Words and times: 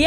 E 0.00 0.06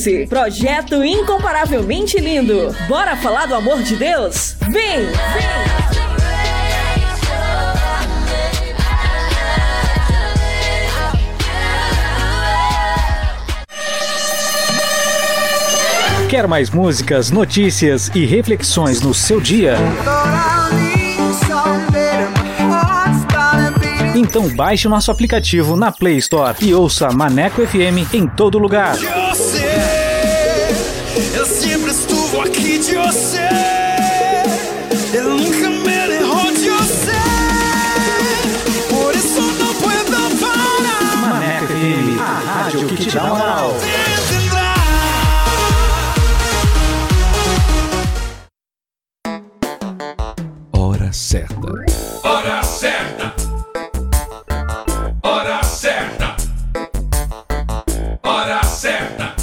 Projeto 0.27 1.03
incomparavelmente 1.03 2.19
lindo. 2.19 2.75
Bora 2.87 3.15
falar 3.15 3.45
do 3.45 3.55
amor 3.55 3.83
de 3.83 3.95
Deus? 3.95 4.55
Vem! 4.71 5.05
Vem! 5.05 5.71
Quer 16.31 16.47
mais 16.47 16.69
músicas, 16.69 17.29
notícias 17.29 18.09
e 18.15 18.25
reflexões 18.25 19.01
no 19.01 19.13
seu 19.13 19.41
dia? 19.41 19.75
Então 24.15 24.47
baixe 24.55 24.87
nosso 24.87 25.11
aplicativo 25.11 25.75
na 25.75 25.91
Play 25.91 26.15
Store 26.17 26.55
e 26.61 26.73
ouça 26.73 27.11
Maneco 27.11 27.67
FM 27.67 28.13
em 28.13 28.27
todo 28.27 28.57
lugar. 28.57 28.95
Rádio 42.71 42.87
que 42.87 42.95
te 42.95 43.11
dá 43.11 43.23
moral. 43.23 43.73
Hora 50.71 51.11
certa. 51.11 51.55
Hora 52.23 52.63
certa. 52.63 53.35
Hora 55.23 55.63
certa. 55.63 56.35
Hora 58.23 58.63
certa. 58.63 59.35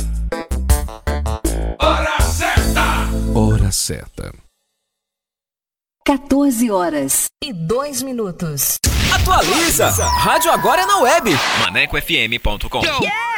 Hora 1.79 2.21
certa. 2.23 3.09
Hora 3.35 3.73
certa. 3.73 4.33
14 6.05 6.71
horas 6.71 7.27
e 7.45 7.53
2 7.53 8.03
minutos. 8.03 8.79
Atualiza! 9.15 9.89
Rádio 10.05 10.51
agora 10.53 10.83
é 10.83 10.87
na 10.87 10.99
web. 10.99 11.39
ManecoFM.com. 11.61 12.83
Yeah! 13.03 13.38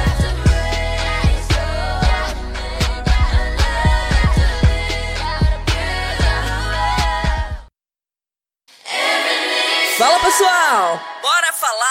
Bora 10.71 11.51
falar 11.51 11.90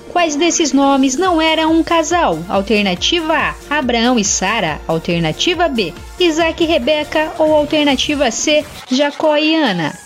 Quais 0.11 0.35
desses 0.35 0.73
nomes 0.73 1.15
não 1.15 1.41
eram 1.41 1.71
um 1.71 1.81
casal? 1.81 2.37
Alternativa 2.49 3.33
A: 3.33 3.55
Abraão 3.69 4.19
e 4.19 4.25
Sara. 4.25 4.81
Alternativa 4.85 5.69
B: 5.69 5.93
Isaac 6.19 6.61
e 6.61 6.67
Rebeca. 6.67 7.31
Ou 7.39 7.55
alternativa 7.55 8.29
C: 8.29 8.65
Jacó 8.91 9.37
e 9.37 9.55
Ana. 9.55 9.97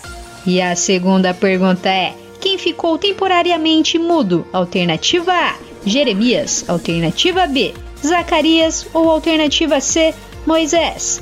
E 0.46 0.62
a 0.62 0.76
segunda 0.76 1.34
pergunta 1.34 1.88
é: 1.88 2.14
Quem 2.40 2.56
ficou 2.56 2.96
temporariamente 2.96 3.98
mudo? 3.98 4.46
Alternativa 4.52 5.32
A: 5.32 5.56
Jeremias. 5.84 6.64
Alternativa 6.68 7.48
B: 7.48 7.74
Zacarias. 8.00 8.86
Ou 8.94 9.10
alternativa 9.10 9.80
C: 9.80 10.14
Moisés. 10.46 11.20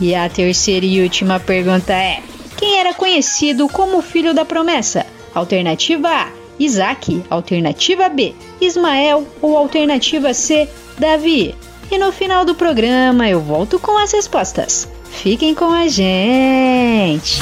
E 0.00 0.14
a 0.14 0.26
terceira 0.30 0.86
e 0.86 1.02
última 1.02 1.38
pergunta 1.38 1.92
é: 1.92 2.22
Quem 2.56 2.78
era 2.78 2.94
conhecido 2.94 3.68
como 3.68 4.00
filho 4.00 4.32
da 4.32 4.44
promessa? 4.46 5.04
Alternativa 5.34 6.08
A: 6.08 6.41
Isaac. 6.64 7.22
Alternativa 7.30 8.08
B: 8.08 8.34
Ismael. 8.60 9.26
Ou 9.40 9.56
alternativa 9.56 10.32
C: 10.34 10.68
Davi. 10.98 11.54
E 11.90 11.98
no 11.98 12.10
final 12.10 12.44
do 12.44 12.54
programa 12.54 13.28
eu 13.28 13.40
volto 13.40 13.78
com 13.78 13.98
as 13.98 14.12
respostas. 14.12 14.88
Fiquem 15.10 15.54
com 15.54 15.70
a 15.70 15.86
gente! 15.88 17.38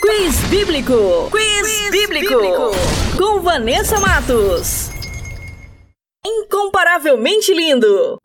Quiz 0.00 0.40
Bíblico! 0.50 1.30
Quiz, 1.30 1.90
Bíblico. 1.90 2.34
Com 3.16 3.40
Vanessa 3.40 4.00
Matos. 4.00 4.90
Incomparavelmente 6.24 7.54
lindo! 7.54 8.18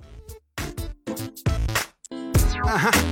Feeling 2.71 3.10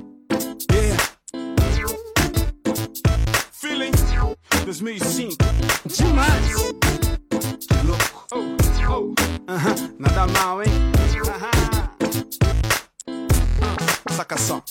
2005 4.69 5.35
demais. 5.97 6.53
Louco. 7.87 8.27
Oh, 8.31 8.55
oh. 8.87 9.15
Aham, 9.47 9.95
Nada 9.97 10.27
mal, 10.27 10.61
hein? 10.61 10.71
Ah, 13.63 14.13
Saca 14.13 14.37
só. 14.37 14.63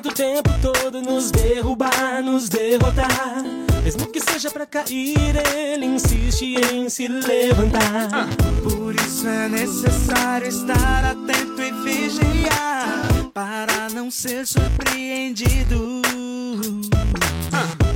Tenta 0.00 0.08
o 0.08 0.12
tempo 0.12 0.50
todo 0.62 1.02
nos 1.02 1.30
derrubar, 1.30 2.22
nos 2.22 2.48
derrotar. 2.48 3.44
Mesmo 3.84 4.06
que 4.06 4.20
seja 4.20 4.50
pra 4.50 4.66
cair, 4.66 5.36
ele 5.54 5.84
insiste 5.84 6.54
em 6.72 6.88
se 6.88 7.06
levantar. 7.06 8.28
Por 8.62 8.94
isso 8.94 9.28
é 9.28 9.48
necessário 9.48 10.48
estar 10.48 11.04
atento 11.04 11.62
e 11.62 11.72
vigiar 11.82 13.30
para 13.34 13.90
não 13.90 14.10
ser 14.10 14.46
surpreendido. 14.46 16.00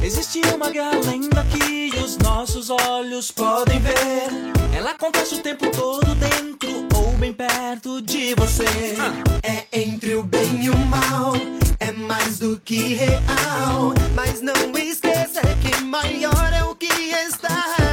Existe 0.05 0.43
uma 0.55 0.69
guerra 0.69 1.01
lenda 1.03 1.43
que 1.47 1.97
os 1.99 2.19
nossos 2.19 2.69
olhos 2.69 3.31
podem 3.31 3.81
ver. 3.81 4.29
Ela 4.77 4.91
acontece 4.91 5.37
o 5.37 5.39
tempo 5.39 5.71
todo 5.71 6.15
dentro 6.17 6.87
ou 6.95 7.13
bem 7.13 7.33
perto 7.33 8.03
de 8.03 8.35
você. 8.35 8.67
É 9.43 9.65
entre 9.73 10.15
o 10.15 10.23
bem 10.23 10.63
e 10.63 10.69
o 10.69 10.77
mal, 10.77 11.33
é 11.81 11.91
mais 11.91 12.39
do 12.39 12.61
que 12.63 12.93
real. 12.97 13.95
Mas 14.15 14.43
não 14.43 14.77
esqueça 14.77 15.41
que 15.63 15.83
maior 15.83 16.53
é 16.53 16.63
o 16.65 16.75
que 16.75 16.87
está. 16.87 17.84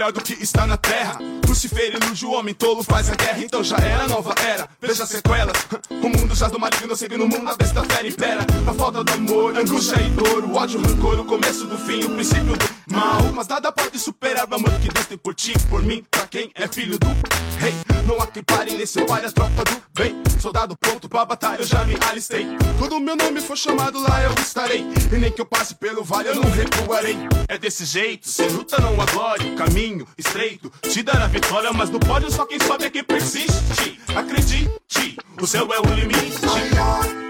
Melhor 0.00 0.12
do 0.12 0.22
que 0.22 0.32
está 0.42 0.66
na 0.66 0.78
terra. 0.78 1.18
Lucifer 1.46 1.94
ilude 1.94 2.24
o 2.24 2.32
homem 2.32 2.54
tolo, 2.54 2.82
faz 2.82 3.10
a 3.10 3.14
guerra. 3.14 3.38
Então 3.44 3.62
já 3.62 3.76
era 3.76 4.08
nova 4.08 4.34
era. 4.48 4.66
Veja 4.80 5.02
as 5.02 5.10
sequelas. 5.10 5.52
O 5.90 6.08
mundo 6.08 6.34
já 6.34 6.48
do 6.48 6.58
maligno, 6.58 6.96
segue 6.96 7.18
no 7.18 7.28
mundo, 7.28 7.50
a 7.50 7.54
besta 7.54 7.84
fera 7.84 8.08
impera. 8.08 8.46
A 8.66 8.72
falta 8.72 9.04
do 9.04 9.12
amor, 9.12 9.58
angústia 9.58 10.00
e 10.00 10.08
dor, 10.10 10.44
o 10.44 10.54
ódio, 10.54 10.80
o 10.80 10.82
rancor, 10.82 11.20
o 11.20 11.24
começo 11.26 11.66
do 11.66 11.76
fim, 11.76 12.02
o 12.04 12.10
princípio 12.14 12.56
do 12.56 12.94
mal. 12.94 13.22
Mas 13.34 13.46
nada 13.46 13.70
pode 13.70 13.98
superar 13.98 14.48
o 14.48 14.54
amor 14.54 14.72
que 14.80 14.88
Deus 14.88 15.06
tem 15.06 15.18
por 15.18 15.34
ti, 15.34 15.52
por 15.68 15.82
mim, 15.82 16.02
pra 16.10 16.26
quem 16.26 16.50
é 16.54 16.66
filho 16.66 16.98
do 16.98 17.08
rei. 17.58 17.74
Não 18.06 18.18
há 18.22 18.26
quem 18.26 18.42
pare 18.42 18.72
nesse 18.72 19.04
pai, 19.04 19.22
a 19.22 19.30
tropa 19.30 19.64
do. 19.64 19.89
Soldado 20.40 20.74
pronto 20.74 21.06
pra 21.06 21.24
batalha, 21.26 21.60
eu 21.60 21.66
já 21.66 21.84
me 21.84 21.94
alistei. 22.08 22.46
Quando 22.78 22.98
meu 22.98 23.14
nome 23.14 23.42
for 23.42 23.56
chamado 23.56 24.00
lá, 24.00 24.22
eu 24.22 24.32
estarei. 24.38 24.86
E 25.12 25.16
nem 25.16 25.30
que 25.30 25.40
eu 25.40 25.44
passe 25.44 25.74
pelo 25.74 26.02
vale, 26.02 26.30
eu 26.30 26.34
não 26.34 26.50
recuarei. 26.50 27.16
É 27.46 27.58
desse 27.58 27.84
jeito, 27.84 28.26
se 28.26 28.44
luta 28.44 28.80
não 28.80 28.98
há 29.00 29.04
glória. 29.04 29.54
Caminho 29.54 30.06
estreito, 30.16 30.72
te 30.82 31.02
dará 31.02 31.26
vitória. 31.26 31.70
Mas 31.72 31.90
no 31.90 32.00
pódio 32.00 32.30
só 32.30 32.46
quem 32.46 32.58
sobe 32.58 32.86
é 32.86 32.90
quem 32.90 33.04
persiste. 33.04 34.00
Acredite, 34.16 35.16
o 35.40 35.46
céu 35.46 35.68
é 35.72 35.78
o 35.78 35.94
limite. 35.94 37.29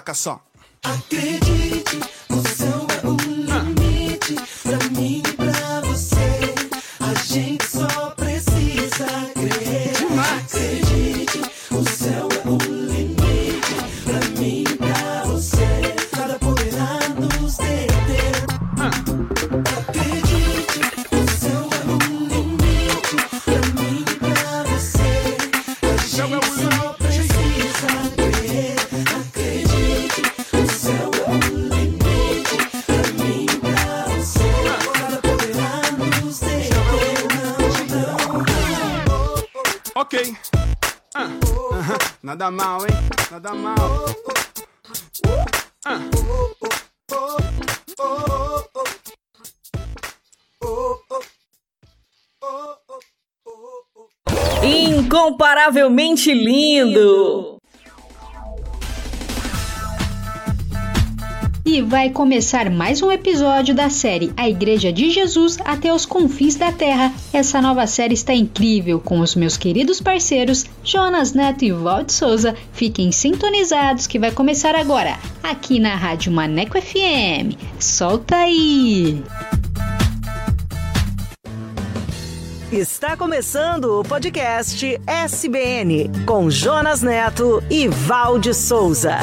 Saca 0.00 0.14
só. 0.14 0.42
acredite, 0.82 1.98
Nada 42.40 42.50
mal, 42.52 42.80
hein? 42.86 42.96
Nada 43.30 43.54
mal. 43.54 43.76
Ah. 45.84 46.00
Incomparavelmente 54.64 56.32
lindo! 56.32 57.49
E 61.72 61.80
vai 61.80 62.10
começar 62.10 62.68
mais 62.68 63.00
um 63.00 63.12
episódio 63.12 63.72
da 63.72 63.88
série 63.88 64.32
A 64.36 64.48
Igreja 64.48 64.92
de 64.92 65.08
Jesus 65.08 65.56
até 65.64 65.94
os 65.94 66.04
confins 66.04 66.56
da 66.56 66.72
Terra. 66.72 67.14
Essa 67.32 67.62
nova 67.62 67.86
série 67.86 68.14
está 68.14 68.34
incrível 68.34 68.98
com 68.98 69.20
os 69.20 69.36
meus 69.36 69.56
queridos 69.56 70.00
parceiros 70.00 70.66
Jonas 70.82 71.32
Neto 71.32 71.64
e 71.64 71.70
Walt 71.70 72.10
Souza. 72.10 72.56
Fiquem 72.72 73.12
sintonizados 73.12 74.08
que 74.08 74.18
vai 74.18 74.32
começar 74.32 74.74
agora, 74.74 75.16
aqui 75.44 75.78
na 75.78 75.94
Rádio 75.94 76.32
Maneco 76.32 76.76
FM. 76.76 77.54
Solta 77.78 78.34
aí! 78.34 79.22
Está 82.72 83.16
começando 83.16 84.00
o 84.00 84.02
podcast 84.02 85.00
SBN 85.06 86.10
com 86.26 86.50
Jonas 86.50 87.00
Neto 87.00 87.62
e 87.70 87.86
Valde 87.86 88.54
Souza. 88.54 89.18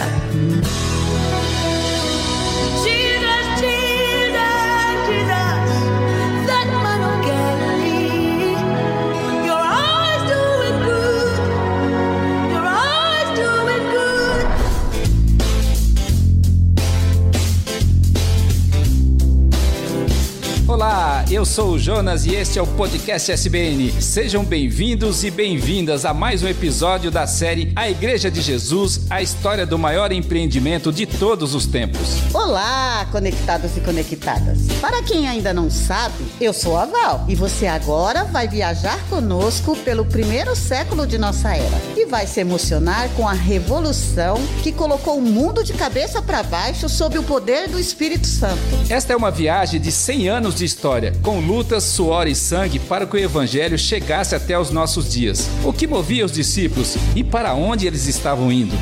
Olá, 20.78 21.26
eu 21.32 21.44
sou 21.44 21.72
o 21.72 21.80
Jonas 21.80 22.28
e 22.28 22.36
este 22.36 22.60
é 22.60 22.62
o 22.62 22.68
podcast 22.68 23.32
SBN. 23.32 24.00
Sejam 24.00 24.46
bem-vindos 24.46 25.24
e 25.24 25.32
bem-vindas 25.32 26.06
a 26.06 26.14
mais 26.14 26.44
um 26.44 26.48
episódio 26.48 27.10
da 27.10 27.26
série 27.26 27.74
A 27.76 27.90
Igreja 27.90 28.30
de 28.30 28.42
Jesus, 28.42 29.02
a 29.10 29.20
história 29.20 29.66
do 29.66 29.80
maior 29.80 30.12
empreendimento 30.12 30.94
de 30.94 31.08
todos 31.08 31.56
os 31.56 31.66
tempos. 31.66 32.20
Olá, 32.32 33.08
conectados 33.12 33.76
e 33.76 33.82
conectadas. 33.82 34.68
Para 34.80 35.02
quem 35.02 35.28
ainda 35.28 35.52
não 35.52 35.68
sabe, 35.68 36.24
eu 36.40 36.54
sou 36.54 36.78
a 36.78 36.86
Val 36.86 37.26
e 37.28 37.34
você 37.34 37.66
agora 37.66 38.24
vai 38.26 38.48
viajar 38.48 39.04
conosco 39.10 39.76
pelo 39.78 40.06
primeiro 40.06 40.56
século 40.56 41.08
de 41.08 41.18
nossa 41.18 41.56
era 41.56 41.82
e 41.98 42.06
vai 42.06 42.28
se 42.28 42.40
emocionar 42.40 43.10
com 43.16 43.28
a 43.28 43.34
revolução 43.34 44.38
que 44.62 44.72
colocou 44.72 45.18
o 45.18 45.22
mundo 45.24 45.64
de 45.64 45.74
cabeça 45.74 46.22
para 46.22 46.44
baixo 46.44 46.88
sob 46.88 47.18
o 47.18 47.24
poder 47.24 47.68
do 47.68 47.80
Espírito 47.80 48.28
Santo. 48.28 48.62
Esta 48.88 49.14
é 49.14 49.16
uma 49.16 49.32
viagem 49.32 49.82
de 49.82 49.92
100 49.92 50.30
anos 50.30 50.54
de 50.54 50.67
história, 50.68 51.14
com 51.24 51.40
lutas, 51.40 51.84
suor 51.84 52.28
e 52.28 52.36
sangue 52.36 52.78
para 52.78 53.08
que 53.08 53.16
o 53.16 53.20
evangelho 53.20 53.78
chegasse 53.78 54.36
até 54.36 54.60
os 54.60 54.70
nossos 54.70 55.12
dias. 55.12 55.50
O 55.64 55.74
que 55.74 55.88
movia 55.88 56.26
os 56.26 56.32
discípulos 56.32 56.96
e 57.16 57.24
para 57.24 57.56
onde 57.56 57.88
eles 57.88 58.06
estavam 58.06 58.52
indo? 58.52 58.76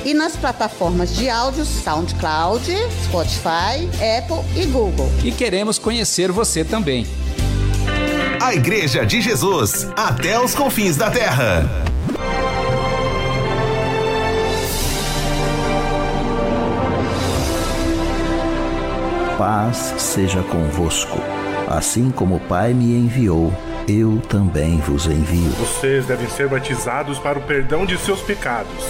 e 0.04 0.14
nas 0.14 0.34
plataformas 0.34 1.14
de 1.14 1.30
áudio 1.30 1.64
SoundCloud, 1.64 2.68
Spotify, 3.04 3.88
Apple 4.18 4.42
e 4.60 4.66
Google. 4.66 5.08
E 5.22 5.30
queremos 5.30 5.78
conhecer 5.78 6.32
você 6.32 6.64
também. 6.64 7.06
A 8.40 8.54
Igreja 8.54 9.04
de 9.04 9.20
Jesus, 9.20 9.88
até 9.96 10.38
os 10.40 10.54
confins 10.54 10.96
da 10.96 11.10
terra. 11.10 11.68
Paz 19.36 19.94
seja 19.98 20.42
convosco. 20.42 21.18
Assim 21.66 22.10
como 22.10 22.36
o 22.36 22.40
Pai 22.40 22.72
me 22.72 22.96
enviou, 22.96 23.52
eu 23.88 24.20
também 24.28 24.78
vos 24.78 25.06
envio. 25.06 25.50
Vocês 25.58 26.06
devem 26.06 26.28
ser 26.28 26.48
batizados 26.48 27.18
para 27.18 27.38
o 27.38 27.42
perdão 27.42 27.84
de 27.84 27.98
seus 27.98 28.20
pecados. 28.20 28.84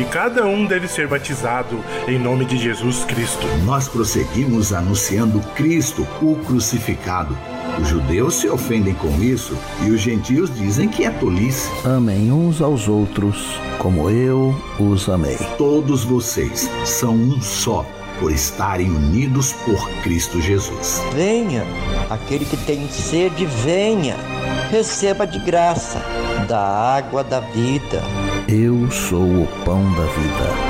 E 0.00 0.04
cada 0.04 0.46
um 0.46 0.64
deve 0.64 0.88
ser 0.88 1.06
batizado 1.06 1.84
em 2.08 2.18
nome 2.18 2.46
de 2.46 2.56
Jesus 2.56 3.04
Cristo. 3.04 3.46
Nós 3.64 3.88
prosseguimos 3.88 4.72
anunciando 4.72 5.40
Cristo, 5.54 6.06
o 6.22 6.36
crucificado. 6.36 7.36
Os 7.80 7.88
judeus 7.88 8.34
se 8.34 8.48
ofendem 8.48 8.94
com 8.94 9.22
isso 9.22 9.56
e 9.82 9.90
os 9.90 10.00
gentios 10.00 10.54
dizem 10.54 10.88
que 10.88 11.04
é 11.04 11.10
tolice. 11.10 11.70
Amem 11.84 12.30
uns 12.30 12.60
aos 12.60 12.88
outros, 12.88 13.58
como 13.78 14.10
eu 14.10 14.54
os 14.78 15.08
amei. 15.08 15.38
Todos 15.56 16.04
vocês 16.04 16.68
são 16.84 17.14
um 17.14 17.40
só 17.40 17.86
por 18.18 18.30
estarem 18.30 18.90
unidos 18.90 19.54
por 19.64 19.88
Cristo 20.02 20.40
Jesus. 20.42 21.02
Venha, 21.14 21.64
aquele 22.10 22.44
que 22.44 22.56
tem 22.58 22.86
sede, 22.88 23.46
venha, 23.46 24.16
receba 24.70 25.26
de 25.26 25.38
graça 25.38 26.02
da 26.46 26.60
água 26.60 27.24
da 27.24 27.40
vida. 27.40 28.02
Eu 28.46 28.90
sou 28.90 29.22
o 29.22 29.48
pão 29.64 29.82
da 29.92 30.04
vida. 30.04 30.69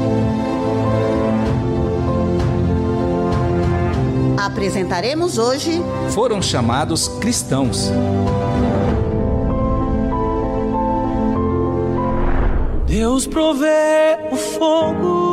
Apresentaremos 4.61 5.39
hoje. 5.39 5.81
Foram 6.11 6.39
chamados 6.39 7.07
cristãos. 7.19 7.91
Deus 12.85 13.25
provê 13.25 14.19
o 14.31 14.35
fogo 14.35 15.31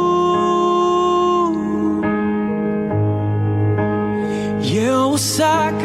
e 4.62 4.78
eu 4.78 5.10
o 5.10 5.18
sacrifício. 5.18 5.76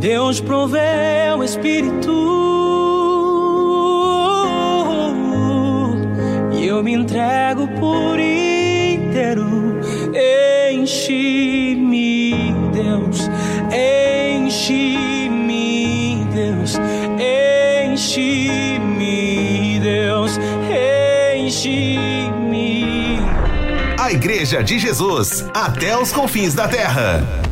Deus 0.00 0.38
provê 0.38 1.32
o 1.34 1.42
Espírito 1.42 2.44
e 6.64 6.66
eu 6.66 6.82
me 6.82 6.94
entrego 6.94 7.53
por 7.84 8.18
inteiro. 8.18 9.80
Enche-me, 10.72 11.84
Deus, 12.72 13.28
enche-me, 14.40 15.46
Deus, 16.32 16.78
enche-me, 17.92 19.10
Deus, 19.80 20.38
enche-me. 21.36 22.86
A 23.98 24.10
Igreja 24.12 24.62
de 24.62 24.78
Jesus, 24.78 25.44
até 25.52 25.94
os 25.98 26.10
confins 26.10 26.54
da 26.54 26.66
terra. 26.66 27.43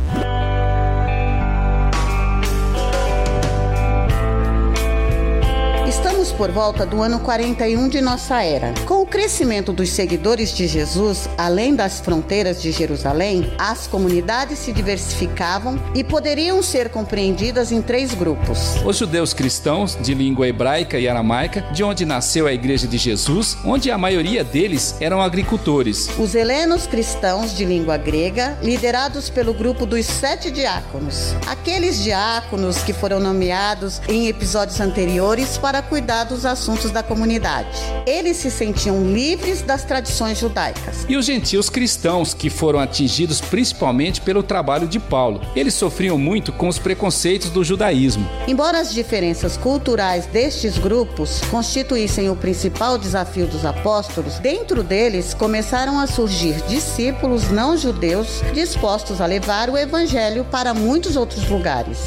Por 6.33 6.51
volta 6.51 6.85
do 6.85 7.01
ano 7.01 7.19
41 7.19 7.87
de 7.87 8.01
nossa 8.01 8.41
era. 8.41 8.73
Com 8.85 9.01
o 9.01 9.05
crescimento 9.05 9.71
dos 9.71 9.89
seguidores 9.89 10.53
de 10.55 10.67
Jesus, 10.67 11.29
além 11.37 11.75
das 11.75 11.99
fronteiras 11.99 12.61
de 12.61 12.71
Jerusalém, 12.71 13.51
as 13.57 13.87
comunidades 13.87 14.59
se 14.59 14.71
diversificavam 14.71 15.79
e 15.93 16.03
poderiam 16.03 16.61
ser 16.63 16.89
compreendidas 16.89 17.71
em 17.71 17.81
três 17.81 18.13
grupos. 18.13 18.75
Os 18.85 18.97
judeus 18.97 19.33
cristãos, 19.33 19.97
de 20.01 20.13
língua 20.13 20.47
hebraica 20.47 20.97
e 20.97 21.07
aramaica, 21.07 21.61
de 21.71 21.83
onde 21.83 22.05
nasceu 22.05 22.47
a 22.47 22.53
Igreja 22.53 22.87
de 22.87 22.97
Jesus, 22.97 23.57
onde 23.63 23.91
a 23.91 23.97
maioria 23.97 24.43
deles 24.43 24.95
eram 24.99 25.21
agricultores. 25.21 26.09
Os 26.17 26.33
helenos 26.35 26.87
cristãos, 26.87 27.55
de 27.55 27.65
língua 27.65 27.97
grega, 27.97 28.57
liderados 28.61 29.29
pelo 29.29 29.53
grupo 29.53 29.85
dos 29.85 30.05
sete 30.05 30.49
diáconos. 30.49 31.35
Aqueles 31.47 32.03
diáconos 32.03 32.77
que 32.83 32.93
foram 32.93 33.19
nomeados 33.19 34.01
em 34.07 34.27
episódios 34.27 34.79
anteriores 34.79 35.57
para 35.57 35.81
cuidar 35.81 36.22
cuidar 36.23 36.25
dos 36.25 36.45
assuntos 36.45 36.91
da 36.91 37.03
comunidade. 37.03 37.69
Eles 38.05 38.37
se 38.37 38.49
sentiam 38.49 39.03
livres 39.03 39.61
das 39.61 39.83
tradições 39.83 40.39
judaicas. 40.39 41.05
E 41.07 41.15
os 41.15 41.25
gentios 41.25 41.69
cristãos, 41.69 42.33
que 42.33 42.49
foram 42.49 42.79
atingidos 42.79 43.39
principalmente 43.41 44.21
pelo 44.21 44.41
trabalho 44.41 44.87
de 44.87 44.99
Paulo. 44.99 45.41
Eles 45.55 45.73
sofriam 45.73 46.17
muito 46.17 46.51
com 46.51 46.67
os 46.67 46.79
preconceitos 46.79 47.49
do 47.49 47.63
judaísmo. 47.63 48.27
Embora 48.47 48.79
as 48.79 48.93
diferenças 48.93 49.57
culturais 49.57 50.25
destes 50.25 50.77
grupos 50.77 51.41
constituíssem 51.51 52.29
o 52.29 52.35
principal 52.35 52.97
desafio 52.97 53.47
dos 53.47 53.65
apóstolos, 53.65 54.39
dentro 54.39 54.83
deles 54.83 55.33
começaram 55.33 55.99
a 55.99 56.07
surgir 56.07 56.55
discípulos 56.67 57.49
não 57.49 57.77
judeus 57.77 58.41
dispostos 58.53 59.21
a 59.21 59.25
levar 59.25 59.69
o 59.69 59.77
evangelho 59.77 60.45
para 60.45 60.73
muitos 60.73 61.15
outros 61.15 61.47
lugares. 61.49 61.99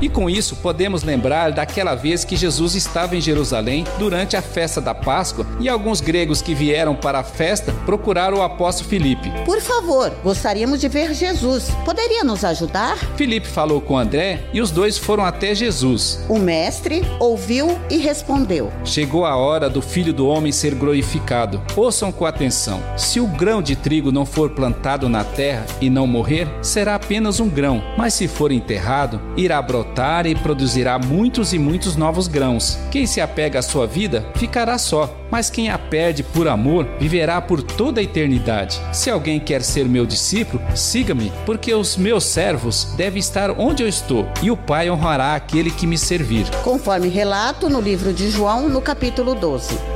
E 0.00 0.08
com 0.08 0.28
isso 0.28 0.56
podemos 0.56 1.02
lembrar 1.02 1.52
daquela 1.52 1.94
vez 1.94 2.24
que 2.24 2.36
Jesus 2.36 2.74
estava 2.74 3.16
em 3.16 3.20
Jerusalém 3.20 3.84
durante 3.98 4.36
a 4.36 4.42
festa 4.42 4.80
da 4.80 4.94
Páscoa 4.94 5.46
e 5.58 5.68
alguns 5.68 6.00
gregos 6.00 6.42
que 6.42 6.54
vieram 6.54 6.94
para 6.94 7.20
a 7.20 7.24
festa 7.24 7.72
procuraram 7.86 8.38
o 8.38 8.42
apóstolo 8.42 8.88
Filipe. 8.90 9.32
Por 9.44 9.60
favor, 9.60 10.10
gostaríamos 10.22 10.80
de 10.80 10.88
ver 10.88 11.14
Jesus. 11.14 11.70
Poderia 11.84 12.22
nos 12.22 12.44
ajudar? 12.44 12.96
Filipe 13.16 13.46
falou 13.46 13.80
com 13.80 13.96
André 13.96 14.44
e 14.52 14.60
os 14.60 14.70
dois 14.70 14.98
foram 14.98 15.24
até 15.24 15.54
Jesus. 15.54 16.20
O 16.28 16.38
mestre 16.38 17.02
ouviu 17.18 17.78
e 17.90 17.96
respondeu: 17.96 18.70
Chegou 18.84 19.24
a 19.24 19.36
hora 19.36 19.70
do 19.70 19.80
filho 19.80 20.12
do 20.12 20.26
homem 20.26 20.52
ser 20.52 20.74
glorificado. 20.74 21.62
Ouçam 21.74 22.12
com 22.12 22.26
atenção: 22.26 22.82
se 22.96 23.18
o 23.18 23.26
grão 23.26 23.62
de 23.62 23.74
trigo 23.74 24.12
não 24.12 24.26
for 24.26 24.50
plantado 24.50 25.08
na 25.08 25.24
terra 25.24 25.64
e 25.80 25.88
não 25.88 26.06
morrer, 26.06 26.46
será 26.60 26.94
apenas 26.94 27.40
um 27.40 27.48
grão, 27.48 27.82
mas 27.96 28.14
se 28.14 28.28
for 28.28 28.52
enterrado, 28.52 29.20
irá 29.36 29.60
brotar 29.62 29.85
e 30.26 30.34
produzirá 30.34 30.98
muitos 30.98 31.52
e 31.52 31.58
muitos 31.58 31.96
novos 31.96 32.28
grãos. 32.28 32.78
Quem 32.90 33.06
se 33.06 33.20
apega 33.20 33.58
à 33.58 33.62
sua 33.62 33.86
vida 33.86 34.26
ficará 34.34 34.76
só, 34.78 35.14
mas 35.30 35.48
quem 35.48 35.70
a 35.70 35.78
perde 35.78 36.22
por 36.22 36.48
amor 36.48 36.86
viverá 36.98 37.40
por 37.40 37.62
toda 37.62 38.00
a 38.00 38.02
eternidade. 38.02 38.80
Se 38.92 39.10
alguém 39.10 39.40
quer 39.40 39.62
ser 39.62 39.86
meu 39.86 40.04
discípulo, 40.04 40.62
siga-me, 40.74 41.32
porque 41.44 41.72
os 41.74 41.96
meus 41.96 42.24
servos 42.24 42.94
devem 42.96 43.20
estar 43.20 43.50
onde 43.50 43.82
eu 43.82 43.88
estou, 43.88 44.28
e 44.42 44.50
o 44.50 44.56
Pai 44.56 44.90
honrará 44.90 45.34
aquele 45.34 45.70
que 45.70 45.86
me 45.86 45.96
servir. 45.96 46.46
Conforme 46.62 47.08
relato 47.08 47.68
no 47.68 47.80
livro 47.80 48.12
de 48.12 48.30
João, 48.30 48.68
no 48.68 48.82
capítulo 48.82 49.34
12. 49.34 49.95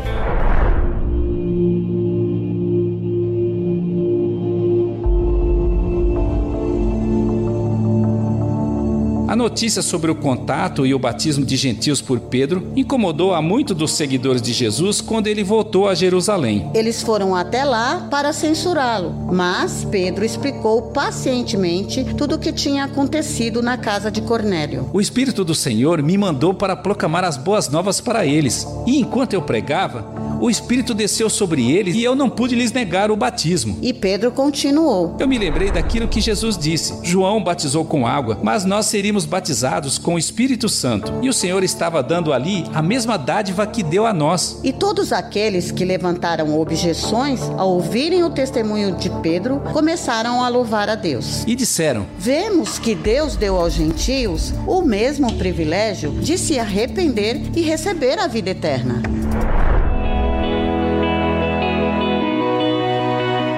Notícia 9.41 9.81
sobre 9.81 10.11
o 10.11 10.15
contato 10.15 10.85
e 10.85 10.93
o 10.93 10.99
batismo 10.99 11.47
de 11.47 11.57
gentios 11.57 12.03
por 12.03 12.21
Pedro 12.21 12.71
incomodou 12.77 13.35
a 13.35 13.41
muitos 13.41 13.75
dos 13.75 13.93
seguidores 13.93 14.43
de 14.43 14.53
Jesus 14.53 15.01
quando 15.01 15.29
ele 15.29 15.43
voltou 15.43 15.89
a 15.89 15.95
Jerusalém. 15.95 16.71
Eles 16.75 17.01
foram 17.01 17.35
até 17.35 17.65
lá 17.65 18.07
para 18.11 18.35
censurá-lo, 18.35 19.33
mas 19.33 19.87
Pedro 19.91 20.27
explicou 20.27 20.91
pacientemente 20.91 22.05
tudo 22.19 22.35
o 22.35 22.39
que 22.39 22.53
tinha 22.53 22.85
acontecido 22.85 23.63
na 23.63 23.79
casa 23.79 24.11
de 24.11 24.21
Cornélio. 24.21 24.91
O 24.93 25.01
Espírito 25.01 25.43
do 25.43 25.55
Senhor 25.55 26.03
me 26.03 26.19
mandou 26.19 26.53
para 26.53 26.77
proclamar 26.77 27.25
as 27.25 27.39
boas 27.39 27.71
novas 27.71 27.99
para 27.99 28.27
eles, 28.27 28.67
e 28.87 29.01
enquanto 29.01 29.33
eu 29.33 29.41
pregava, 29.41 30.20
o 30.41 30.49
Espírito 30.49 30.95
desceu 30.95 31.29
sobre 31.29 31.71
eles 31.71 31.95
e 31.95 32.03
eu 32.03 32.15
não 32.15 32.31
pude 32.31 32.55
lhes 32.55 32.73
negar 32.73 33.11
o 33.11 33.17
batismo. 33.17 33.79
E 33.83 33.93
Pedro 33.93 34.31
continuou: 34.31 35.17
Eu 35.19 35.29
me 35.29 35.39
lembrei 35.39 35.71
daquilo 35.71 36.09
que 36.09 36.21
Jesus 36.21 36.57
disse: 36.57 36.95
João 37.03 37.45
batizou 37.45 37.85
com 37.85 38.07
água, 38.07 38.39
mas 38.43 38.65
nós 38.65 38.87
seríamos 38.87 39.27
batizados 39.27 39.99
com 39.99 40.15
o 40.15 40.19
Espírito 40.19 40.69
Santo. 40.69 41.13
E 41.23 41.29
o 41.29 41.33
Senhor 41.33 41.63
estava 41.63 42.03
dando 42.03 42.33
ali 42.33 42.65
a 42.73 42.81
mesma 42.81 43.19
dádiva 43.19 43.67
que 43.67 43.83
deu 43.83 44.07
a 44.07 44.13
nós. 44.13 44.59
E 44.65 44.73
todos 44.73 45.13
aqueles 45.13 45.71
que 45.71 45.85
levantaram 45.85 46.59
objeções 46.59 47.41
ao 47.59 47.71
ouvirem 47.71 48.25
o 48.25 48.31
testemunho 48.31 48.97
de 48.97 49.11
Pedro 49.23 49.61
começaram 49.73 50.43
a 50.43 50.49
louvar 50.49 50.89
a 50.89 50.95
Deus. 50.95 51.45
E 51.47 51.55
disseram: 51.55 52.07
Vemos 52.19 52.79
que 52.79 52.95
Deus 52.95 53.37
deu 53.37 53.57
aos 53.57 53.75
gentios 53.75 54.55
o 54.67 54.81
mesmo 54.81 55.35
privilégio 55.35 56.13
de 56.13 56.39
se 56.39 56.59
arrepender 56.59 57.41
e 57.55 57.61
receber 57.61 58.19
a 58.19 58.27
vida 58.27 58.51
eterna. 58.51 59.20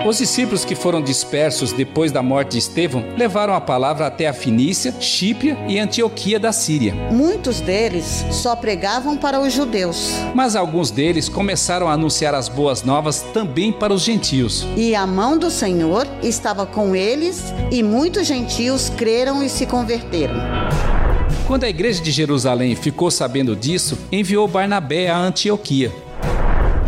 Os 0.05 0.19
discípulos 0.19 0.65
que 0.65 0.75
foram 0.75 1.01
dispersos 1.01 1.71
depois 1.73 2.11
da 2.11 2.21
morte 2.25 2.53
de 2.53 2.59
Estevão 2.59 3.05
levaram 3.17 3.55
a 3.55 3.61
palavra 3.61 4.05
até 4.05 4.27
a 4.27 4.33
Finícia, 4.33 4.93
Chípria 4.99 5.57
e 5.69 5.79
Antioquia 5.79 6.41
da 6.41 6.51
Síria. 6.51 6.93
Muitos 7.12 7.61
deles 7.61 8.27
só 8.33 8.57
pregavam 8.57 9.17
para 9.17 9.41
os 9.41 9.53
judeus. 9.53 10.11
Mas 10.35 10.57
alguns 10.57 10.91
deles 10.91 11.29
começaram 11.29 11.88
a 11.88 11.93
anunciar 11.93 12.35
as 12.35 12.49
boas 12.49 12.83
novas 12.83 13.21
também 13.33 13.71
para 13.71 13.93
os 13.93 14.03
gentios. 14.03 14.67
E 14.77 14.93
a 14.93 15.07
mão 15.07 15.38
do 15.38 15.53
Senhor 15.53 16.05
estava 16.21 16.67
com 16.67 16.97
eles, 16.97 17.55
e 17.71 17.81
muitos 17.81 18.27
gentios 18.27 18.91
creram 18.91 19.41
e 19.41 19.49
se 19.49 19.67
converteram. 19.67 20.35
Quando 21.47 21.62
a 21.62 21.69
igreja 21.69 22.03
de 22.03 22.11
Jerusalém 22.11 22.75
ficou 22.75 23.09
sabendo 23.09 23.55
disso, 23.55 23.97
enviou 24.11 24.49
Barnabé 24.49 25.09
a 25.09 25.17
Antioquia. 25.17 25.93